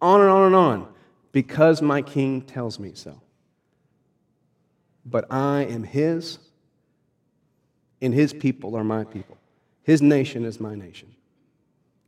on 0.00 0.20
and 0.20 0.30
on 0.30 0.46
and 0.46 0.54
on 0.54 0.88
because 1.32 1.82
my 1.82 2.02
king 2.02 2.42
tells 2.42 2.78
me 2.78 2.92
so. 2.94 3.20
But 5.04 5.26
I 5.30 5.64
am 5.64 5.84
his, 5.84 6.38
and 8.02 8.12
his 8.12 8.32
people 8.32 8.76
are 8.76 8.84
my 8.84 9.04
people. 9.04 9.38
His 9.82 10.02
nation 10.02 10.44
is 10.44 10.60
my 10.60 10.74
nation, 10.74 11.14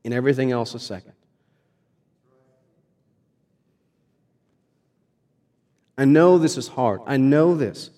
and 0.05 0.13
everything 0.13 0.53
else 0.53 0.75
is 0.75 0.83
second. 0.83 1.15
I 5.97 6.05
know 6.05 6.39
this 6.39 6.57
is 6.57 6.69
hard. 6.69 7.01
I 7.07 7.17
know 7.17 7.55
this. 7.55 7.91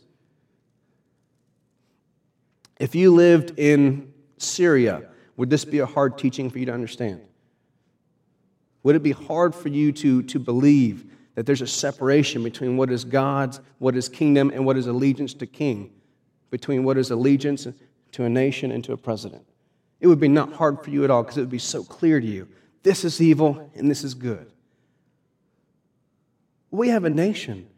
If 2.83 2.97
you 2.97 3.15
lived 3.15 3.61
in 3.61 4.13
Syria, 4.39 5.09
would 5.37 5.49
this 5.49 5.65
be 5.65 5.79
a 5.79 5.87
hard 5.87 6.19
teaching 6.19 6.51
for 6.51 6.59
you 6.59 6.67
to 6.67 6.73
understand? 6.73 7.21
Would 8.83 8.97
it 8.97 9.05
be 9.05 9.13
hard 9.13 9.55
for 9.55 9.69
you 9.69 9.93
to, 9.93 10.25
to 10.25 10.41
believe 10.41 11.05
that 11.37 11.47
there's 11.47 11.63
a 11.63 11.67
separation 11.69 12.43
between 12.43 12.77
what 12.77 12.91
is 12.91 13.05
God's, 13.05 13.61
what 13.79 13.95
is 13.95 14.09
kingdom, 14.09 14.51
and 14.53 14.67
what 14.67 14.77
is 14.77 14.89
allegiance 14.89 15.33
to 15.35 15.47
king, 15.47 15.93
between 16.51 16.83
what 16.83 16.99
is 16.99 17.13
allegiance 17.13 17.69
to 18.11 18.25
a 18.25 18.29
nation 18.29 18.73
and 18.73 18.83
to 18.83 18.95
a 18.95 18.97
president? 18.97 19.47
It 20.01 20.09
would 20.09 20.19
be 20.19 20.27
not 20.27 20.53
hard 20.53 20.83
for 20.83 20.91
you 20.91 21.05
at 21.05 21.11
all 21.11 21.23
because 21.23 21.37
it 21.37 21.43
would 21.43 21.51
be 21.51 21.59
so 21.59 21.85
clear 21.85 22.19
to 22.21 22.27
you 22.27 22.49
this 22.83 23.05
is 23.05 23.21
evil 23.21 23.71
and 23.77 23.89
this 23.89 24.03
is 24.03 24.15
good. 24.15 24.51
We 26.73 26.89
have 26.89 27.05
a 27.05 27.11
nation 27.11 27.69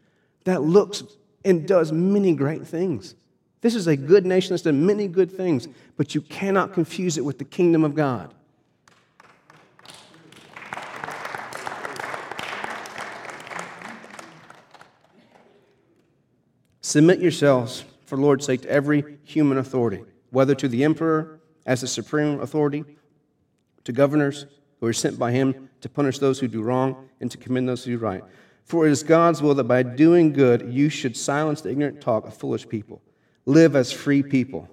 that 0.45 0.63
looks 0.63 1.03
and 1.43 1.67
does 1.67 1.91
many 1.91 2.33
great 2.33 2.65
things. 2.65 3.13
This 3.65 3.73
is 3.73 3.87
a 3.87 3.97
good 3.97 4.27
nation 4.27 4.51
that's 4.51 4.61
done 4.61 4.85
many 4.85 5.07
good 5.07 5.31
things, 5.31 5.67
but 5.97 6.13
you 6.13 6.21
cannot 6.21 6.71
confuse 6.71 7.17
it 7.17 7.25
with 7.25 7.39
the 7.39 7.45
kingdom 7.45 7.83
of 7.83 7.95
God. 7.95 8.31
Submit 16.81 17.19
yourselves, 17.19 17.85
for 18.05 18.19
Lord's 18.19 18.45
sake, 18.45 18.61
to 18.61 18.69
every 18.69 19.17
human 19.23 19.57
authority, 19.57 20.03
whether 20.29 20.53
to 20.53 20.67
the 20.67 20.83
emperor 20.83 21.39
as 21.65 21.81
the 21.81 21.87
supreme 21.87 22.39
authority, 22.41 22.85
to 23.83 23.91
governors 23.91 24.45
who 24.79 24.85
are 24.85 24.93
sent 24.93 25.17
by 25.17 25.31
him 25.31 25.71
to 25.81 25.89
punish 25.89 26.19
those 26.19 26.39
who 26.39 26.47
do 26.47 26.61
wrong 26.61 27.09
and 27.19 27.31
to 27.31 27.37
commend 27.39 27.67
those 27.67 27.83
who 27.83 27.93
do 27.93 27.97
right. 27.97 28.23
For 28.63 28.85
it 28.85 28.91
is 28.91 29.01
God's 29.01 29.41
will 29.41 29.55
that 29.55 29.63
by 29.63 29.81
doing 29.81 30.33
good 30.33 30.71
you 30.71 30.89
should 30.89 31.17
silence 31.17 31.61
the 31.61 31.71
ignorant 31.71 31.99
talk 31.99 32.27
of 32.27 32.37
foolish 32.37 32.69
people. 32.69 33.01
Live 33.45 33.75
as 33.75 33.91
free 33.91 34.23
people, 34.23 34.67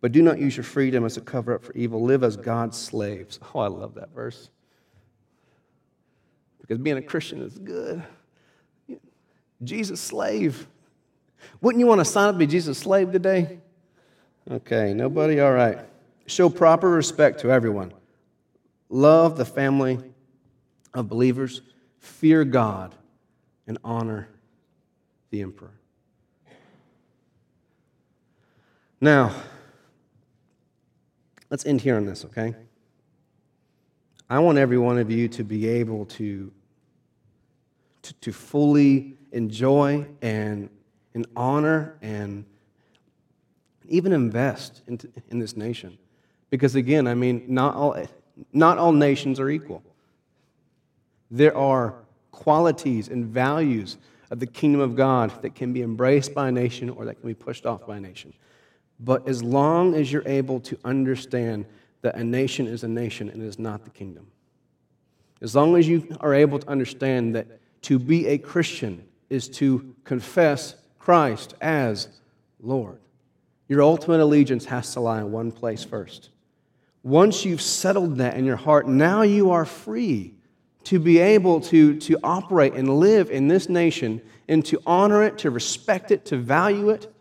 but 0.00 0.12
do 0.12 0.22
not 0.22 0.38
use 0.38 0.56
your 0.56 0.64
freedom 0.64 1.04
as 1.04 1.16
a 1.16 1.20
cover 1.20 1.54
up 1.54 1.64
for 1.64 1.72
evil. 1.72 2.02
Live 2.02 2.22
as 2.22 2.36
God's 2.36 2.76
slaves. 2.76 3.40
Oh, 3.54 3.60
I 3.60 3.68
love 3.68 3.94
that 3.94 4.14
verse. 4.14 4.50
Because 6.60 6.78
being 6.78 6.98
a 6.98 7.02
Christian 7.02 7.42
is 7.42 7.58
good. 7.58 8.02
Jesus' 9.62 10.00
slave. 10.00 10.66
Wouldn't 11.60 11.80
you 11.80 11.86
want 11.86 12.00
to 12.00 12.04
sign 12.04 12.28
up 12.28 12.34
to 12.34 12.38
be 12.38 12.46
Jesus' 12.46 12.78
slave 12.78 13.12
today? 13.12 13.58
Okay, 14.50 14.92
nobody? 14.92 15.40
All 15.40 15.52
right. 15.52 15.78
Show 16.26 16.48
proper 16.48 16.90
respect 16.90 17.40
to 17.40 17.50
everyone. 17.50 17.92
Love 18.88 19.36
the 19.36 19.44
family 19.44 19.98
of 20.94 21.08
believers. 21.08 21.62
Fear 21.98 22.44
God 22.44 22.94
and 23.66 23.78
honor 23.84 24.28
the 25.30 25.42
emperor. 25.42 25.72
Now, 29.02 29.34
let's 31.50 31.66
end 31.66 31.80
here 31.80 31.96
on 31.96 32.06
this, 32.06 32.24
okay? 32.24 32.54
I 34.30 34.38
want 34.38 34.58
every 34.58 34.78
one 34.78 34.96
of 34.96 35.10
you 35.10 35.26
to 35.30 35.42
be 35.42 35.66
able 35.66 36.06
to, 36.06 36.52
to, 38.02 38.14
to 38.14 38.32
fully 38.32 39.16
enjoy 39.32 40.06
and, 40.22 40.70
and 41.14 41.26
honor 41.34 41.98
and 42.00 42.44
even 43.88 44.12
invest 44.12 44.82
in, 44.86 45.00
in 45.30 45.40
this 45.40 45.56
nation. 45.56 45.98
Because 46.48 46.76
again, 46.76 47.08
I 47.08 47.14
mean, 47.14 47.44
not 47.48 47.74
all, 47.74 48.00
not 48.52 48.78
all 48.78 48.92
nations 48.92 49.40
are 49.40 49.50
equal. 49.50 49.82
There 51.28 51.56
are 51.56 51.96
qualities 52.30 53.08
and 53.08 53.26
values 53.26 53.96
of 54.30 54.38
the 54.38 54.46
kingdom 54.46 54.80
of 54.80 54.94
God 54.94 55.42
that 55.42 55.56
can 55.56 55.72
be 55.72 55.82
embraced 55.82 56.34
by 56.34 56.50
a 56.50 56.52
nation 56.52 56.88
or 56.88 57.04
that 57.06 57.16
can 57.20 57.26
be 57.26 57.34
pushed 57.34 57.66
off 57.66 57.84
by 57.84 57.96
a 57.96 58.00
nation. 58.00 58.32
But 59.04 59.28
as 59.28 59.42
long 59.42 59.94
as 59.94 60.12
you're 60.12 60.26
able 60.26 60.60
to 60.60 60.78
understand 60.84 61.66
that 62.02 62.14
a 62.14 62.24
nation 62.24 62.66
is 62.66 62.84
a 62.84 62.88
nation 62.88 63.28
and 63.28 63.42
is 63.42 63.58
not 63.58 63.84
the 63.84 63.90
kingdom, 63.90 64.28
as 65.40 65.56
long 65.56 65.76
as 65.76 65.88
you 65.88 66.16
are 66.20 66.34
able 66.34 66.60
to 66.60 66.68
understand 66.68 67.34
that 67.34 67.46
to 67.82 67.98
be 67.98 68.28
a 68.28 68.38
Christian 68.38 69.04
is 69.28 69.48
to 69.48 69.94
confess 70.04 70.76
Christ 70.98 71.54
as 71.60 72.08
Lord, 72.60 73.00
your 73.68 73.82
ultimate 73.82 74.20
allegiance 74.20 74.66
has 74.66 74.92
to 74.92 75.00
lie 75.00 75.18
in 75.18 75.32
one 75.32 75.50
place 75.50 75.82
first. 75.82 76.30
Once 77.02 77.44
you've 77.44 77.60
settled 77.60 78.18
that 78.18 78.36
in 78.36 78.44
your 78.44 78.56
heart, 78.56 78.86
now 78.86 79.22
you 79.22 79.50
are 79.50 79.64
free 79.64 80.34
to 80.84 81.00
be 81.00 81.18
able 81.18 81.60
to, 81.60 81.98
to 81.98 82.16
operate 82.22 82.74
and 82.74 83.00
live 83.00 83.30
in 83.30 83.48
this 83.48 83.68
nation 83.68 84.20
and 84.48 84.64
to 84.66 84.80
honor 84.86 85.24
it, 85.24 85.38
to 85.38 85.50
respect 85.50 86.12
it, 86.12 86.24
to 86.26 86.36
value 86.36 86.90
it, 86.90 87.12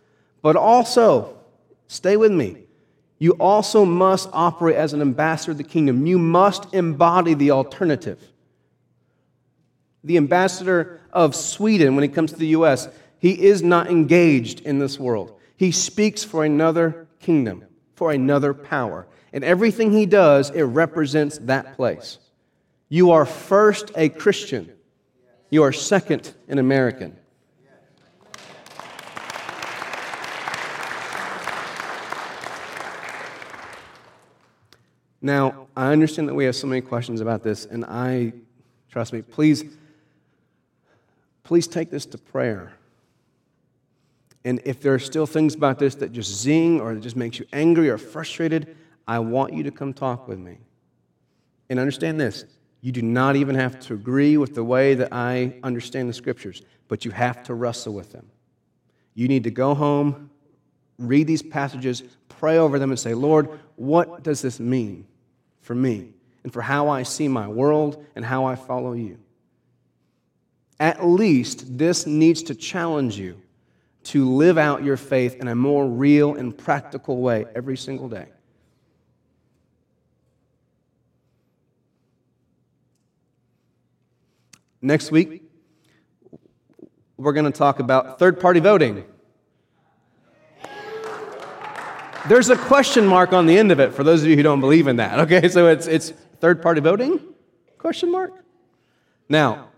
but 0.43 0.55
also, 0.55 1.40
stay 1.91 2.15
with 2.15 2.31
me, 2.31 2.55
you 3.19 3.33
also 3.33 3.85
must 3.85 4.29
operate 4.31 4.77
as 4.77 4.93
an 4.93 5.01
ambassador 5.01 5.51
of 5.51 5.57
the 5.57 5.63
kingdom. 5.63 6.07
You 6.07 6.17
must 6.17 6.73
embody 6.73 7.33
the 7.33 7.51
alternative. 7.51 8.19
The 10.03 10.17
ambassador 10.17 11.01
of 11.11 11.35
Sweden, 11.35 11.95
when 11.95 12.03
he 12.03 12.09
comes 12.09 12.31
to 12.31 12.39
the 12.39 12.47
U.S., 12.47 12.87
he 13.19 13.43
is 13.43 13.61
not 13.61 13.91
engaged 13.91 14.61
in 14.61 14.79
this 14.79 14.97
world. 14.97 15.37
He 15.57 15.71
speaks 15.71 16.23
for 16.23 16.43
another 16.43 17.07
kingdom, 17.19 17.65
for 17.93 18.11
another 18.11 18.53
power. 18.53 19.05
And 19.33 19.43
everything 19.43 19.91
he 19.91 20.05
does, 20.07 20.49
it 20.49 20.63
represents 20.63 21.37
that 21.39 21.75
place. 21.75 22.17
You 22.89 23.11
are 23.11 23.25
first 23.25 23.91
a 23.95 24.09
Christian, 24.09 24.71
you 25.49 25.63
are 25.63 25.73
second 25.73 26.33
an 26.47 26.57
American. 26.57 27.17
Now, 35.21 35.67
I 35.75 35.91
understand 35.91 36.27
that 36.29 36.33
we 36.33 36.45
have 36.45 36.55
so 36.55 36.67
many 36.67 36.81
questions 36.81 37.21
about 37.21 37.43
this, 37.43 37.65
and 37.65 37.85
I, 37.85 38.33
trust 38.89 39.13
me, 39.13 39.21
please, 39.21 39.63
please 41.43 41.67
take 41.67 41.91
this 41.91 42.07
to 42.07 42.17
prayer. 42.17 42.73
And 44.43 44.59
if 44.65 44.81
there 44.81 44.95
are 44.95 44.99
still 44.99 45.27
things 45.27 45.53
about 45.53 45.77
this 45.77 45.93
that 45.95 46.11
just 46.11 46.33
zing 46.41 46.81
or 46.81 46.95
that 46.95 47.01
just 47.01 47.15
makes 47.15 47.37
you 47.37 47.45
angry 47.53 47.89
or 47.89 47.99
frustrated, 47.99 48.75
I 49.07 49.19
want 49.19 49.53
you 49.53 49.61
to 49.63 49.71
come 49.71 49.93
talk 49.93 50.27
with 50.27 50.39
me. 50.39 50.57
And 51.69 51.79
understand 51.79 52.19
this 52.19 52.45
you 52.81 52.91
do 52.91 53.03
not 53.03 53.35
even 53.35 53.53
have 53.53 53.79
to 53.81 53.93
agree 53.93 54.37
with 54.37 54.55
the 54.55 54.63
way 54.63 54.95
that 54.95 55.09
I 55.13 55.53
understand 55.61 56.09
the 56.09 56.13
scriptures, 56.13 56.63
but 56.87 57.05
you 57.05 57.11
have 57.11 57.43
to 57.43 57.53
wrestle 57.53 57.93
with 57.93 58.11
them. 58.11 58.25
You 59.13 59.27
need 59.27 59.43
to 59.43 59.51
go 59.51 59.75
home, 59.75 60.31
read 60.97 61.27
these 61.27 61.43
passages, 61.43 62.01
pray 62.27 62.57
over 62.57 62.79
them, 62.79 62.89
and 62.89 62.99
say, 62.99 63.13
Lord, 63.13 63.59
what 63.75 64.23
does 64.23 64.41
this 64.41 64.59
mean 64.59 65.05
for 65.61 65.75
me 65.75 66.09
and 66.43 66.51
for 66.51 66.61
how 66.61 66.89
I 66.89 67.03
see 67.03 67.27
my 67.27 67.47
world 67.47 68.03
and 68.15 68.25
how 68.25 68.45
I 68.45 68.55
follow 68.55 68.93
you? 68.93 69.17
At 70.79 71.05
least 71.05 71.77
this 71.77 72.05
needs 72.07 72.43
to 72.43 72.55
challenge 72.55 73.17
you 73.17 73.41
to 74.03 74.27
live 74.27 74.57
out 74.57 74.83
your 74.83 74.97
faith 74.97 75.35
in 75.35 75.47
a 75.47 75.55
more 75.55 75.87
real 75.87 76.35
and 76.35 76.57
practical 76.57 77.17
way 77.21 77.45
every 77.55 77.77
single 77.77 78.09
day. 78.09 78.27
Next 84.81 85.11
week, 85.11 85.43
we're 87.17 87.33
going 87.33 87.45
to 87.45 87.51
talk 87.51 87.79
about 87.79 88.17
third 88.17 88.39
party 88.39 88.59
voting. 88.59 89.05
There's 92.27 92.49
a 92.49 92.55
question 92.55 93.05
mark 93.05 93.33
on 93.33 93.45
the 93.45 93.57
end 93.57 93.71
of 93.71 93.79
it 93.79 93.93
for 93.93 94.03
those 94.03 94.21
of 94.21 94.29
you 94.29 94.35
who 94.35 94.43
don't 94.43 94.59
believe 94.59 94.87
in 94.87 94.97
that. 94.97 95.19
Okay, 95.21 95.47
so 95.47 95.67
it's, 95.67 95.87
it's 95.87 96.11
third 96.39 96.61
party 96.61 96.81
voting? 96.81 97.19
Question 97.77 98.11
mark? 98.11 98.33
Now, 99.27 99.69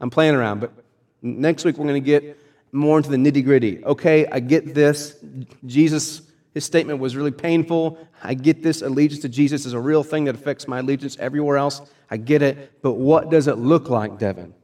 I'm 0.00 0.10
playing 0.10 0.34
around, 0.34 0.60
but 0.60 0.72
next 1.22 1.64
week 1.64 1.76
we're 1.76 1.86
going 1.86 2.02
to 2.02 2.06
get 2.06 2.38
more 2.72 2.98
into 2.98 3.10
the 3.10 3.16
nitty 3.16 3.44
gritty. 3.44 3.84
Okay, 3.84 4.26
I 4.26 4.40
get 4.40 4.74
this. 4.74 5.16
Jesus 5.64 6.22
his 6.56 6.64
statement 6.64 7.00
was 7.00 7.14
really 7.16 7.32
painful. 7.32 7.98
I 8.22 8.32
get 8.32 8.62
this. 8.62 8.80
Allegiance 8.80 9.20
to 9.20 9.28
Jesus 9.28 9.66
is 9.66 9.74
a 9.74 9.78
real 9.78 10.02
thing 10.02 10.24
that 10.24 10.34
affects 10.34 10.66
my 10.66 10.78
allegiance 10.78 11.14
everywhere 11.18 11.58
else. 11.58 11.82
I 12.10 12.16
get 12.16 12.40
it. 12.40 12.80
But 12.80 12.92
what 12.92 13.28
does 13.28 13.46
it 13.46 13.58
look 13.58 13.90
like, 13.90 14.18
Devin? 14.18 14.54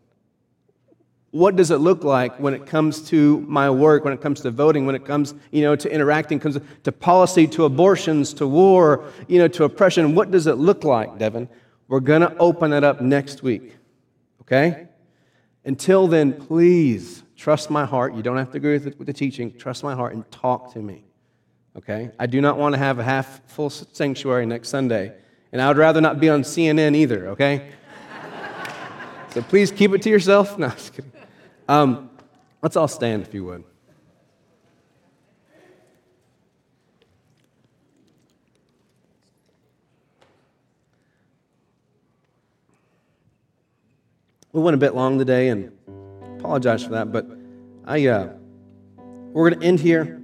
What 1.32 1.56
does 1.56 1.70
it 1.70 1.78
look 1.78 2.04
like 2.04 2.38
when 2.38 2.52
it 2.52 2.66
comes 2.66 3.08
to 3.08 3.40
my 3.48 3.70
work, 3.70 4.04
when 4.04 4.12
it 4.12 4.20
comes 4.20 4.42
to 4.42 4.50
voting, 4.50 4.84
when 4.84 4.94
it 4.94 5.06
comes, 5.06 5.34
you 5.50 5.62
know, 5.62 5.74
to 5.74 5.90
interacting, 5.90 6.38
comes 6.38 6.58
to 6.82 6.92
policy, 6.92 7.46
to 7.48 7.64
abortions, 7.64 8.34
to 8.34 8.46
war, 8.46 9.06
you 9.28 9.38
know, 9.38 9.48
to 9.48 9.64
oppression? 9.64 10.14
What 10.14 10.30
does 10.30 10.46
it 10.46 10.58
look 10.58 10.84
like, 10.84 11.16
Devin? 11.18 11.48
We're 11.88 12.00
going 12.00 12.20
to 12.20 12.36
open 12.36 12.74
it 12.74 12.84
up 12.84 13.00
next 13.00 13.42
week. 13.42 13.76
Okay? 14.42 14.88
Until 15.64 16.06
then, 16.06 16.34
please 16.34 17.22
trust 17.34 17.70
my 17.70 17.86
heart. 17.86 18.14
You 18.14 18.22
don't 18.22 18.36
have 18.36 18.50
to 18.50 18.58
agree 18.58 18.74
with 18.74 18.84
the, 18.84 18.94
with 18.98 19.06
the 19.06 19.14
teaching. 19.14 19.56
Trust 19.56 19.82
my 19.82 19.94
heart 19.94 20.12
and 20.12 20.30
talk 20.30 20.74
to 20.74 20.80
me. 20.80 21.02
Okay? 21.78 22.10
I 22.18 22.26
do 22.26 22.42
not 22.42 22.58
want 22.58 22.74
to 22.74 22.78
have 22.78 22.98
a 22.98 23.04
half 23.04 23.40
full 23.46 23.70
sanctuary 23.70 24.44
next 24.44 24.68
Sunday. 24.68 25.14
And 25.50 25.62
I 25.62 25.68
would 25.68 25.78
rather 25.78 26.02
not 26.02 26.20
be 26.20 26.28
on 26.28 26.42
CNN 26.42 26.94
either, 26.94 27.28
okay? 27.28 27.70
so 29.30 29.40
please 29.40 29.70
keep 29.70 29.92
it 29.92 30.02
to 30.02 30.10
yourself. 30.10 30.58
No, 30.58 30.68
just 30.68 30.92
kidding. 30.92 31.12
Um, 31.68 32.10
let's 32.60 32.76
all 32.76 32.88
stand 32.88 33.22
if 33.22 33.32
you 33.32 33.44
would. 33.44 33.64
We 44.52 44.60
went 44.60 44.74
a 44.74 44.78
bit 44.78 44.94
long 44.94 45.18
today, 45.18 45.48
and 45.48 45.72
apologize 46.38 46.84
for 46.84 46.90
that, 46.90 47.10
but 47.10 47.26
I 47.86 48.06
uh, 48.06 48.32
we're 49.32 49.48
going 49.48 49.60
to 49.60 49.66
end 49.66 49.80
here 49.80 50.20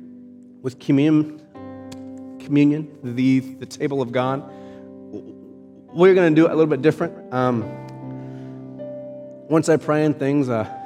with 0.60 0.78
communion, 0.78 1.40
communion, 2.38 2.98
the 3.02 3.40
the 3.40 3.64
table 3.64 4.02
of 4.02 4.12
God. 4.12 4.42
We're 5.10 6.14
going 6.14 6.34
to 6.34 6.38
do 6.38 6.46
it 6.46 6.50
a 6.50 6.54
little 6.54 6.66
bit 6.66 6.82
different. 6.82 7.32
Um, 7.32 7.64
once 9.48 9.70
I 9.70 9.78
pray 9.78 10.04
and 10.04 10.18
things, 10.18 10.50
uh, 10.50 10.77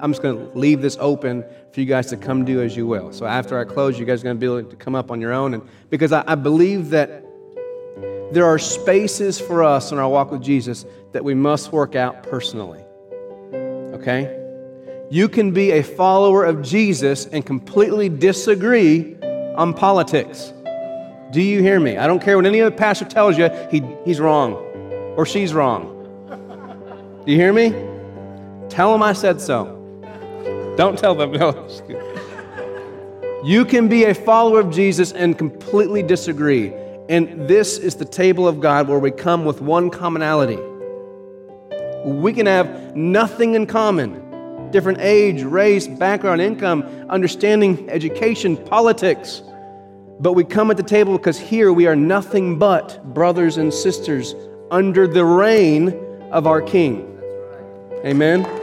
I'm 0.00 0.12
just 0.12 0.22
going 0.22 0.36
to 0.36 0.58
leave 0.58 0.80
this 0.80 0.96
open 1.00 1.44
for 1.72 1.80
you 1.80 1.86
guys 1.86 2.06
to 2.08 2.16
come 2.16 2.44
do 2.44 2.62
as 2.62 2.76
you 2.76 2.86
will. 2.86 3.12
So 3.12 3.26
after 3.26 3.58
I 3.58 3.64
close, 3.64 3.98
you 3.98 4.06
guys 4.06 4.20
are 4.20 4.24
going 4.24 4.36
to 4.36 4.40
be 4.40 4.46
able 4.46 4.68
to 4.68 4.76
come 4.76 4.94
up 4.94 5.10
on 5.10 5.20
your 5.20 5.32
own, 5.32 5.54
and 5.54 5.68
because 5.90 6.12
I, 6.12 6.24
I 6.26 6.34
believe 6.34 6.90
that 6.90 7.24
there 8.30 8.44
are 8.44 8.58
spaces 8.58 9.40
for 9.40 9.64
us 9.64 9.90
in 9.90 9.98
our 9.98 10.08
walk 10.08 10.30
with 10.30 10.42
Jesus 10.42 10.84
that 11.12 11.24
we 11.24 11.34
must 11.34 11.72
work 11.72 11.94
out 11.94 12.22
personally. 12.22 12.84
Okay? 13.94 14.34
You 15.10 15.28
can 15.28 15.52
be 15.52 15.70
a 15.72 15.82
follower 15.82 16.44
of 16.44 16.60
Jesus 16.62 17.26
and 17.26 17.44
completely 17.44 18.10
disagree 18.10 19.16
on 19.56 19.72
politics. 19.72 20.52
Do 21.30 21.40
you 21.40 21.62
hear 21.62 21.80
me? 21.80 21.96
I 21.96 22.06
don't 22.06 22.20
care 22.20 22.36
what 22.36 22.44
any 22.44 22.60
other 22.60 22.74
pastor 22.74 23.06
tells 23.06 23.38
you, 23.38 23.48
he, 23.70 23.82
he's 24.04 24.20
wrong 24.20 24.54
or 25.16 25.24
she's 25.24 25.54
wrong. 25.54 25.94
Do 27.24 27.32
you 27.32 27.38
hear 27.38 27.52
me? 27.52 27.70
Tell 28.68 28.92
them 28.92 29.02
I 29.02 29.14
said 29.14 29.40
so. 29.40 29.77
Don't 30.78 30.96
tell 30.96 31.16
them. 31.16 31.32
No. 31.32 31.68
You 33.44 33.64
can 33.64 33.88
be 33.88 34.04
a 34.04 34.14
follower 34.14 34.60
of 34.60 34.70
Jesus 34.70 35.10
and 35.10 35.36
completely 35.36 36.04
disagree. 36.04 36.72
And 37.08 37.48
this 37.48 37.78
is 37.78 37.96
the 37.96 38.04
table 38.04 38.46
of 38.46 38.60
God 38.60 38.88
where 38.88 39.00
we 39.00 39.10
come 39.10 39.44
with 39.44 39.60
one 39.60 39.90
commonality. 39.90 40.58
We 42.04 42.32
can 42.32 42.46
have 42.46 42.96
nothing 42.96 43.54
in 43.54 43.66
common 43.66 44.24
different 44.70 44.98
age, 45.00 45.42
race, 45.42 45.88
background, 45.88 46.42
income, 46.42 46.82
understanding, 47.08 47.88
education, 47.88 48.54
politics. 48.54 49.42
But 50.20 50.34
we 50.34 50.44
come 50.44 50.70
at 50.70 50.76
the 50.76 50.82
table 50.82 51.16
because 51.16 51.38
here 51.38 51.72
we 51.72 51.86
are 51.86 51.96
nothing 51.96 52.58
but 52.58 53.02
brothers 53.14 53.56
and 53.56 53.72
sisters 53.72 54.34
under 54.70 55.06
the 55.08 55.24
reign 55.24 55.88
of 56.30 56.46
our 56.46 56.60
King. 56.60 57.18
Amen. 58.04 58.57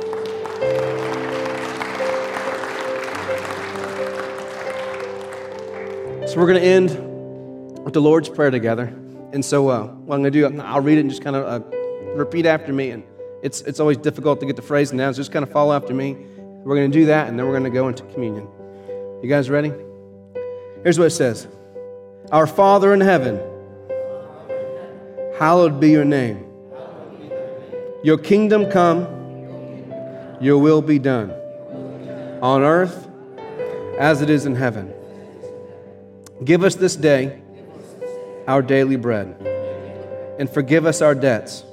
So 6.36 6.42
we're 6.42 6.48
going 6.48 6.62
to 6.62 6.68
end 6.68 6.90
with 7.86 7.94
the 7.94 8.02
Lord's 8.02 8.28
Prayer 8.28 8.52
together. 8.52 8.94
And 9.32 9.46
so, 9.46 9.70
uh, 9.70 9.84
what 9.84 10.16
I'm 10.16 10.22
going 10.22 10.34
to 10.34 10.52
do, 10.52 10.60
I'll 10.60 10.82
read 10.82 10.98
it 10.98 11.00
and 11.00 11.10
just 11.10 11.24
kind 11.24 11.34
of 11.34 11.46
uh, 11.46 11.66
repeat 12.14 12.46
after 12.46 12.74
me. 12.74 12.90
And 12.90 13.06
it's, 13.42 13.62
it's 13.62 13.80
always 13.80 13.96
difficult 13.96 14.42
to 14.42 14.46
get 14.46 14.58
the 14.58 14.62
phrase 14.62 14.92
down, 14.92 15.14
so 15.14 15.20
just 15.20 15.32
kind 15.32 15.44
of 15.44 15.52
follow 15.54 15.74
after 15.74 15.94
me. 15.94 16.18
We're 16.36 16.76
going 16.76 16.92
to 16.92 16.98
do 16.98 17.06
that, 17.06 17.30
and 17.30 17.40
then 17.40 17.46
we're 17.46 17.54
going 17.54 17.64
to 17.64 17.70
go 17.70 17.88
into 17.88 18.04
communion. 18.08 18.50
You 19.24 19.30
guys 19.30 19.50
ready? 19.50 19.72
Here's 20.84 21.00
what 21.00 21.06
it 21.06 21.12
says 21.12 21.48
Our 22.34 22.48
Father 22.48 22.94
in 22.94 23.00
heaven, 23.00 23.40
hallowed 25.40 25.80
be 25.80 25.90
your 25.90 26.04
name. 26.04 26.46
Your 28.04 28.18
kingdom 28.18 28.70
come, 28.70 29.04
your 30.42 30.58
will 30.58 30.82
be 30.82 31.00
done 31.00 31.32
on 32.42 32.62
earth 32.62 33.08
as 33.98 34.22
it 34.22 34.30
is 34.30 34.46
in 34.46 34.56
heaven. 34.56 34.95
Give 36.44 36.64
us 36.64 36.76
this 36.76 36.96
day 36.96 37.42
our 38.48 38.62
daily 38.62 38.98
bread. 38.98 39.36
And 40.38 40.50
forgive 40.50 40.86
us 40.86 41.02
our 41.02 41.16
debts, 41.16 41.64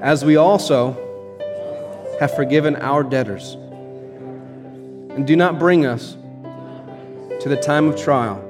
as 0.00 0.24
we 0.24 0.36
also 0.36 0.96
have 2.18 2.34
forgiven 2.34 2.74
our 2.76 3.02
debtors. 3.02 3.54
And 5.10 5.26
do 5.26 5.36
not 5.36 5.58
bring 5.58 5.84
us 5.84 6.16
to 7.40 7.48
the 7.48 7.56
time 7.56 7.88
of 7.88 8.00
trial, 8.00 8.42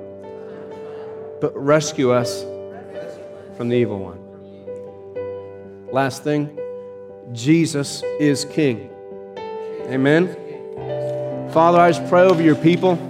but 1.40 1.56
rescue 1.56 2.12
us 2.12 2.42
from 3.56 3.68
the 3.68 3.76
evil 3.76 3.98
one. 3.98 4.18
Last 5.92 6.22
thing 6.22 6.56
Jesus 7.32 8.04
is 8.20 8.44
King. 8.44 8.90
Amen. 9.86 10.36
Father, 11.52 11.80
I 11.80 11.90
just 11.90 12.08
pray 12.08 12.22
over 12.22 12.40
your 12.40 12.54
people. 12.54 13.09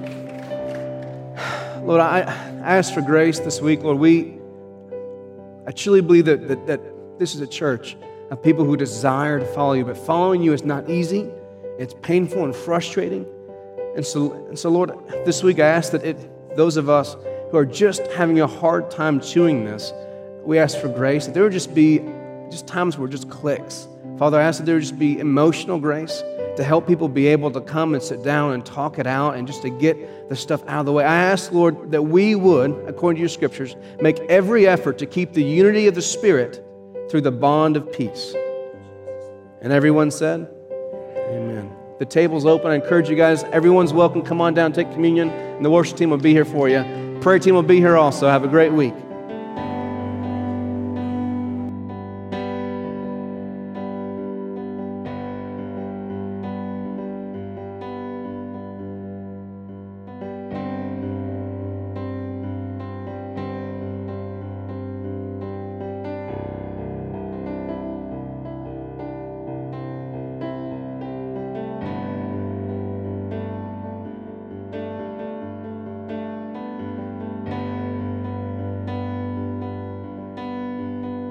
Lord, 1.91 2.03
I 2.03 2.21
ask 2.21 2.95
for 2.95 3.01
grace 3.01 3.41
this 3.41 3.61
week, 3.61 3.83
Lord. 3.83 3.99
We, 3.99 4.39
I 5.67 5.73
truly 5.73 6.01
believe 6.01 6.27
that, 6.27 6.47
that, 6.47 6.65
that 6.69 6.81
this 7.19 7.35
is 7.35 7.41
a 7.41 7.49
church 7.49 7.97
of 8.31 8.41
people 8.41 8.65
who 8.65 8.77
desire 8.77 9.41
to 9.41 9.45
follow 9.45 9.73
you, 9.73 9.85
but 9.85 9.97
following 9.97 10.41
you 10.41 10.53
is 10.53 10.63
not 10.63 10.89
easy. 10.89 11.29
It's 11.81 11.93
painful 12.01 12.45
and 12.45 12.55
frustrating. 12.55 13.27
And 13.97 14.07
so, 14.07 14.35
and 14.47 14.57
so 14.57 14.71
Lord, 14.71 14.93
this 15.25 15.43
week 15.43 15.59
I 15.59 15.67
ask 15.67 15.91
that 15.91 16.05
it, 16.05 16.57
those 16.57 16.77
of 16.77 16.89
us 16.89 17.17
who 17.51 17.57
are 17.57 17.67
just 17.67 18.07
having 18.13 18.41
a 18.41 18.47
hard 18.47 18.89
time 18.93 19.19
chewing 19.19 19.65
this, 19.65 19.93
we 20.45 20.61
ask 20.61 20.79
for 20.79 20.87
grace, 20.87 21.27
that 21.27 21.35
there 21.35 21.43
would 21.43 21.53
just 21.53 21.75
be 21.75 21.99
just 22.53 22.69
times 22.69 22.99
where 22.99 23.09
just 23.09 23.29
clicks. 23.31 23.89
Father, 24.17 24.39
I 24.39 24.45
ask 24.45 24.61
that 24.61 24.65
there 24.65 24.77
would 24.77 24.83
just 24.83 24.97
be 25.01 25.19
emotional 25.19 25.81
grace 25.81 26.23
to 26.57 26.65
help 26.65 26.87
people 26.87 27.09
be 27.09 27.27
able 27.29 27.51
to 27.51 27.61
come 27.61 27.95
and 27.95 28.03
sit 28.03 28.23
down 28.23 28.53
and 28.53 28.65
talk 28.65 28.99
it 28.99 29.07
out 29.07 29.37
and 29.37 29.47
just 29.47 29.63
to 29.63 29.71
get 29.71 30.29
the 30.29 30.37
stuff 30.37 30.63
out 30.67 30.81
of 30.81 30.87
the 30.87 30.93
way. 30.93 31.05
I 31.05 31.15
ask, 31.15 31.53
Lord, 31.53 31.91
that 31.93 32.03
we 32.03 32.35
would, 32.35 32.71
according 32.87 33.17
to 33.17 33.21
your 33.21 33.29
scriptures, 33.29 33.77
make 34.01 34.19
every 34.21 34.67
effort 34.67 34.99
to 34.99 35.07
keep 35.07 35.33
the 35.33 35.43
unity 35.43 35.87
of 35.87 35.95
the 35.95 36.03
Spirit 36.03 36.65
through 37.11 37.23
the 37.23 37.33
bond 37.33 37.77
of 37.77 37.93
peace. 37.93 38.35
And 39.63 39.73
everyone 39.73 40.11
said, 40.11 40.49
Amen. 41.31 41.71
The 41.99 42.07
table's 42.07 42.47
open. 42.47 42.71
I 42.71 42.77
encourage 42.77 43.11
you 43.11 43.17
guys, 43.17 43.45
everyone's 43.45 43.93
welcome. 43.93 44.23
Come 44.23 44.41
on 44.41 44.55
down, 44.55 44.73
take 44.73 44.91
communion, 44.93 45.29
and 45.29 45.65
the 45.65 45.71
worship 45.71 45.99
team 45.99 46.11
will 46.11 46.17
be 46.17 46.33
here 46.33 46.47
for 46.47 46.69
you. 46.69 47.19
Prayer 47.21 47.39
team 47.39 47.55
will 47.55 47.63
be 47.63 47.77
here 47.77 47.97
also. 47.97 48.29
Have 48.29 48.45
a 48.45 48.49
great 48.49 48.73
week. 48.73 48.95